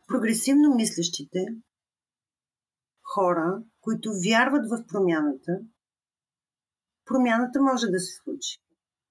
прогресивно 0.08 0.74
мислещите 0.74 1.46
хора, 3.02 3.62
които 3.80 4.10
вярват 4.28 4.70
в 4.70 4.86
промяната, 4.86 5.52
промяната 7.04 7.62
може 7.62 7.86
да 7.86 8.00
се 8.00 8.14
случи. 8.14 8.62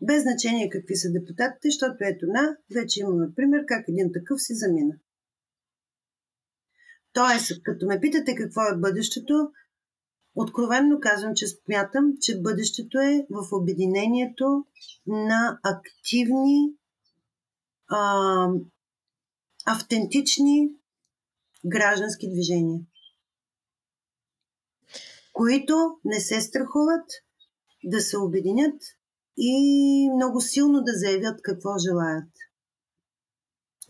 Без 0.01 0.23
значение 0.23 0.69
какви 0.69 0.95
са 0.95 1.11
депутатите, 1.11 1.67
защото 1.67 1.97
ето 2.01 2.25
на, 2.27 2.57
вече 2.75 2.99
имаме 2.99 3.33
пример 3.35 3.63
как 3.67 3.85
един 3.87 4.11
такъв 4.13 4.41
си 4.41 4.55
замина. 4.55 4.95
Тоест, 7.15 7.63
като 7.63 7.85
ме 7.85 7.99
питате 7.99 8.35
какво 8.35 8.61
е 8.61 8.77
бъдещето, 8.77 9.51
откровенно 10.35 10.99
казвам, 10.99 11.31
че 11.35 11.47
смятам, 11.47 12.13
че 12.21 12.41
бъдещето 12.41 12.97
е 12.99 13.27
в 13.29 13.47
обединението 13.51 14.65
на 15.07 15.59
активни, 15.63 16.73
а, 17.87 18.49
автентични 19.65 20.69
граждански 21.65 22.31
движения, 22.31 22.81
които 25.33 25.99
не 26.05 26.19
се 26.19 26.41
страхуват 26.41 27.05
да 27.83 28.01
се 28.01 28.17
обединят 28.17 28.81
и 29.37 30.09
много 30.15 30.41
силно 30.41 30.81
да 30.81 30.91
заявят 30.93 31.41
какво 31.41 31.77
желаят 31.77 32.29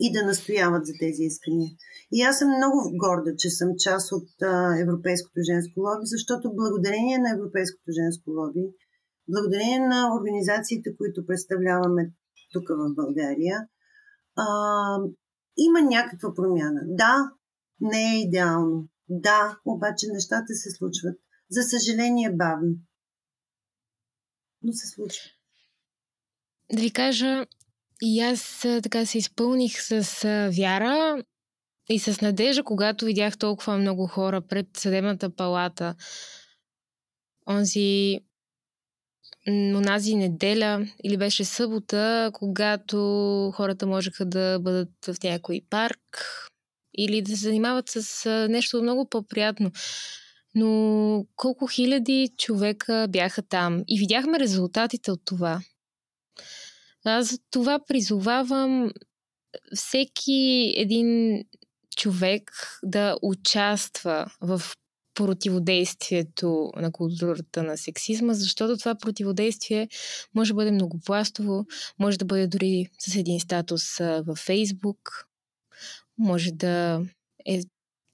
и 0.00 0.12
да 0.12 0.26
настояват 0.26 0.86
за 0.86 0.92
тези 1.00 1.22
искания. 1.22 1.70
И 2.12 2.22
аз 2.22 2.38
съм 2.38 2.48
много 2.48 2.90
горда, 2.94 3.30
че 3.38 3.50
съм 3.50 3.68
част 3.78 4.12
от 4.12 4.28
а, 4.42 4.80
Европейското 4.80 5.40
женско 5.50 5.80
лоби, 5.80 6.04
защото 6.04 6.54
благодарение 6.54 7.18
на 7.18 7.30
Европейското 7.30 7.90
женско 8.00 8.30
лоби, 8.30 8.64
благодарение 9.28 9.80
на 9.80 10.16
организациите, 10.16 10.96
които 10.96 11.26
представляваме 11.26 12.12
тук 12.52 12.68
в 12.68 12.94
България, 12.94 13.68
а, 14.36 14.44
има 15.56 15.80
някаква 15.82 16.34
промяна. 16.34 16.80
Да, 16.84 17.30
не 17.80 18.14
е 18.14 18.22
идеално. 18.22 18.88
Да, 19.08 19.58
обаче 19.64 20.06
нещата 20.12 20.54
се 20.54 20.70
случват. 20.70 21.18
За 21.50 21.62
съжаление, 21.62 22.30
бавно. 22.32 22.74
Но 24.62 24.72
се 24.72 24.86
случва. 24.86 25.24
Да 26.72 26.80
ви 26.82 26.92
кажа, 26.92 27.46
и 28.02 28.20
аз 28.20 28.60
така 28.82 29.06
се 29.06 29.18
изпълних 29.18 29.82
с 29.82 30.22
вяра 30.56 31.22
и 31.88 31.98
с 31.98 32.20
надежда, 32.20 32.64
когато 32.64 33.04
видях 33.04 33.38
толкова 33.38 33.78
много 33.78 34.06
хора 34.06 34.40
пред 34.40 34.66
съдебната 34.76 35.30
палата. 35.30 35.94
Онзи 37.48 38.20
онази 39.48 40.14
неделя 40.14 40.86
или 41.04 41.16
беше 41.16 41.44
събота, 41.44 42.30
когато 42.32 42.96
хората 43.54 43.86
можеха 43.86 44.24
да 44.24 44.58
бъдат 44.58 44.90
в 45.06 45.22
някой 45.24 45.60
парк 45.70 45.98
или 46.98 47.22
да 47.22 47.30
се 47.30 47.36
занимават 47.36 47.88
с 47.88 48.30
нещо 48.50 48.82
много 48.82 49.08
по-приятно. 49.08 49.70
Но 50.54 51.24
колко 51.36 51.66
хиляди 51.66 52.28
човека 52.38 53.06
бяха 53.10 53.42
там 53.42 53.82
и 53.88 53.98
видяхме 53.98 54.38
резултатите 54.40 55.10
от 55.10 55.20
това. 55.24 55.60
Аз 57.08 57.30
за 57.30 57.38
това 57.50 57.78
призовавам 57.88 58.90
всеки 59.74 60.72
един 60.76 61.40
човек 61.96 62.50
да 62.82 63.18
участва 63.22 64.26
в 64.40 64.62
противодействието 65.14 66.70
на 66.76 66.92
културата 66.92 67.62
на 67.62 67.76
сексизма, 67.76 68.34
защото 68.34 68.76
това 68.76 68.94
противодействие 68.94 69.88
може 70.34 70.50
да 70.50 70.54
бъде 70.54 70.70
многопластово, 70.70 71.64
може 71.98 72.18
да 72.18 72.24
бъде 72.24 72.46
дори 72.46 72.86
с 72.98 73.14
един 73.14 73.40
статус 73.40 73.98
във 73.98 74.38
Фейсбук, 74.38 75.26
може 76.18 76.52
да 76.52 77.02
е 77.46 77.60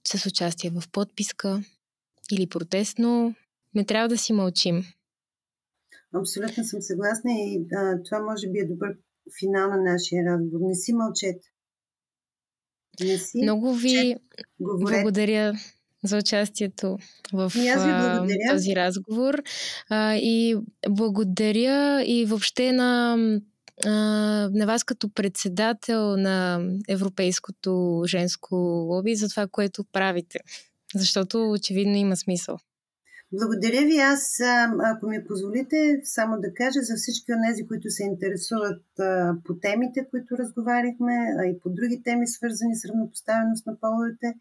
с 0.09 0.27
участие 0.27 0.71
в 0.71 0.83
подписка 0.93 1.63
или 2.33 2.47
протестно. 2.47 3.35
Не 3.75 3.85
трябва 3.85 4.09
да 4.09 4.19
си 4.19 4.33
мълчим. 4.33 4.85
Абсолютно 6.15 6.65
съм 6.65 6.83
съгласна 6.83 7.31
и 7.33 7.67
а, 7.77 8.03
това 8.03 8.21
може 8.21 8.51
би 8.51 8.59
е 8.59 8.67
добър 8.67 8.97
финал 9.41 9.71
на 9.71 9.77
нашия 9.77 10.25
разговор. 10.25 10.67
Не 10.69 10.75
си 10.75 10.93
мълчете. 10.93 11.49
Не 13.01 13.19
си 13.19 13.43
Много 13.43 13.75
ви 13.75 14.17
благодаря 14.61 15.55
за 16.05 16.19
участието 16.19 16.99
в 17.33 17.53
а, 17.77 18.27
този 18.51 18.77
разговор. 18.77 19.43
А, 19.89 20.17
и 20.17 20.57
благодаря 20.89 22.05
и 22.07 22.25
въобще 22.25 22.73
на, 22.73 23.17
а, 23.87 23.91
на 24.53 24.67
вас 24.67 24.85
като 24.85 25.09
председател 25.09 26.17
на 26.17 26.69
Европейското 26.89 28.03
женско 28.07 28.57
лоби 28.91 29.15
за 29.15 29.29
това, 29.29 29.47
което 29.47 29.85
правите. 29.93 30.39
Защото 30.95 31.51
очевидно 31.51 31.97
има 31.97 32.17
смисъл. 32.17 32.59
Благодаря 33.33 33.83
ви. 33.87 33.99
Аз, 33.99 34.41
ако 34.93 35.07
ми 35.07 35.27
позволите, 35.27 36.01
само 36.05 36.41
да 36.41 36.55
кажа 36.55 36.81
за 36.83 36.95
всички 36.97 37.33
от 37.33 37.39
тези, 37.49 37.67
които 37.67 37.91
се 37.91 38.05
интересуват 38.05 38.85
по 39.45 39.53
темите, 39.55 40.07
които 40.11 40.39
разговаряхме, 40.39 41.15
а 41.39 41.47
и 41.47 41.59
по 41.61 41.69
други 41.71 42.03
теми, 42.03 42.27
свързани 42.27 42.77
с 42.77 42.85
равнопоставеност 42.89 43.67
на 43.67 43.81
половете, 43.81 44.35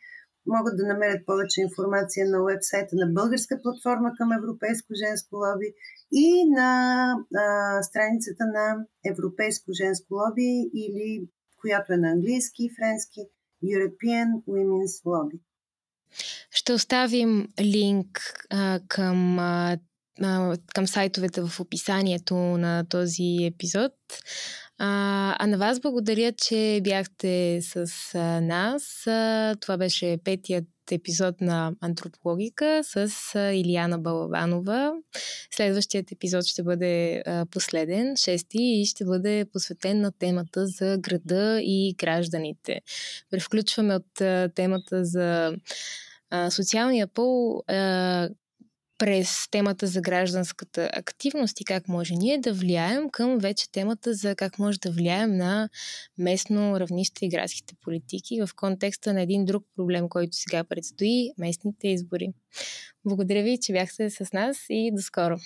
могат 0.45 0.77
да 0.77 0.87
намерят 0.87 1.25
повече 1.25 1.61
информация 1.61 2.25
на 2.29 2.43
уебсайта 2.43 2.95
на 2.95 3.07
Българска 3.07 3.59
платформа 3.61 4.11
към 4.17 4.31
Европейско 4.31 4.93
женско 5.03 5.35
лоби 5.35 5.69
и 6.11 6.49
на 6.49 6.69
а, 7.35 7.83
страницата 7.83 8.43
на 8.45 8.85
Европейско 9.11 9.71
женско 9.73 10.13
лоби 10.13 10.69
или 10.73 11.29
която 11.61 11.93
е 11.93 11.97
на 11.97 12.09
английски 12.11 12.65
и 12.65 12.73
френски 12.77 13.21
European 13.63 14.27
Women's 14.47 14.95
Lobby. 15.05 15.39
Ще 16.51 16.73
оставим 16.73 17.47
линк 17.61 18.33
а, 18.49 18.79
към, 18.87 19.39
а, 19.39 19.77
към 20.73 20.87
сайтовете 20.87 21.41
в 21.41 21.59
описанието 21.59 22.35
на 22.35 22.85
този 22.89 23.37
епизод. 23.41 23.91
А, 24.77 25.35
а 25.39 25.47
на 25.47 25.57
вас 25.57 25.79
благодаря, 25.79 26.31
че 26.31 26.81
бяхте 26.83 27.59
с 27.61 27.85
а, 28.15 28.41
нас. 28.41 29.07
А, 29.07 29.55
това 29.61 29.77
беше 29.77 30.17
петият 30.23 30.65
епизод 30.91 31.41
на 31.41 31.73
Антропологика 31.81 32.81
с 32.83 33.11
а, 33.35 33.53
Илияна 33.53 33.99
Балабанова. 33.99 34.93
Следващият 35.55 36.11
епизод 36.11 36.45
ще 36.45 36.63
бъде 36.63 37.23
а, 37.25 37.45
последен, 37.51 38.15
шести, 38.17 38.57
и 38.61 38.85
ще 38.85 39.05
бъде 39.05 39.45
посветен 39.53 40.01
на 40.01 40.11
темата 40.11 40.67
за 40.67 40.97
града 40.99 41.59
и 41.61 41.95
гражданите. 41.97 42.81
Превключваме 43.29 43.95
от 43.95 44.21
а, 44.21 44.49
темата 44.55 45.05
за 45.05 45.55
социалния 46.49 47.07
пол 47.07 47.63
а, 47.67 48.29
през 49.01 49.49
темата 49.51 49.87
за 49.87 50.01
гражданската 50.01 50.89
активност 50.93 51.61
и 51.61 51.65
как 51.65 51.87
може 51.87 52.15
ние 52.15 52.37
да 52.37 52.53
влияем 52.53 53.09
към 53.09 53.37
вече 53.37 53.71
темата 53.71 54.13
за 54.13 54.35
как 54.35 54.59
може 54.59 54.79
да 54.79 54.91
влияем 54.91 55.37
на 55.37 55.69
местно 56.17 56.79
равнище 56.79 57.25
и 57.25 57.29
градските 57.29 57.75
политики 57.83 58.41
в 58.41 58.49
контекста 58.55 59.13
на 59.13 59.21
един 59.21 59.45
друг 59.45 59.63
проблем, 59.75 60.09
който 60.09 60.37
сега 60.37 60.63
предстои 60.63 61.31
местните 61.37 61.87
избори. 61.87 62.29
Благодаря 63.05 63.43
ви, 63.43 63.57
че 63.61 63.73
бяхте 63.73 64.09
с 64.09 64.33
нас 64.33 64.57
и 64.69 64.91
до 64.95 65.01
скоро! 65.01 65.37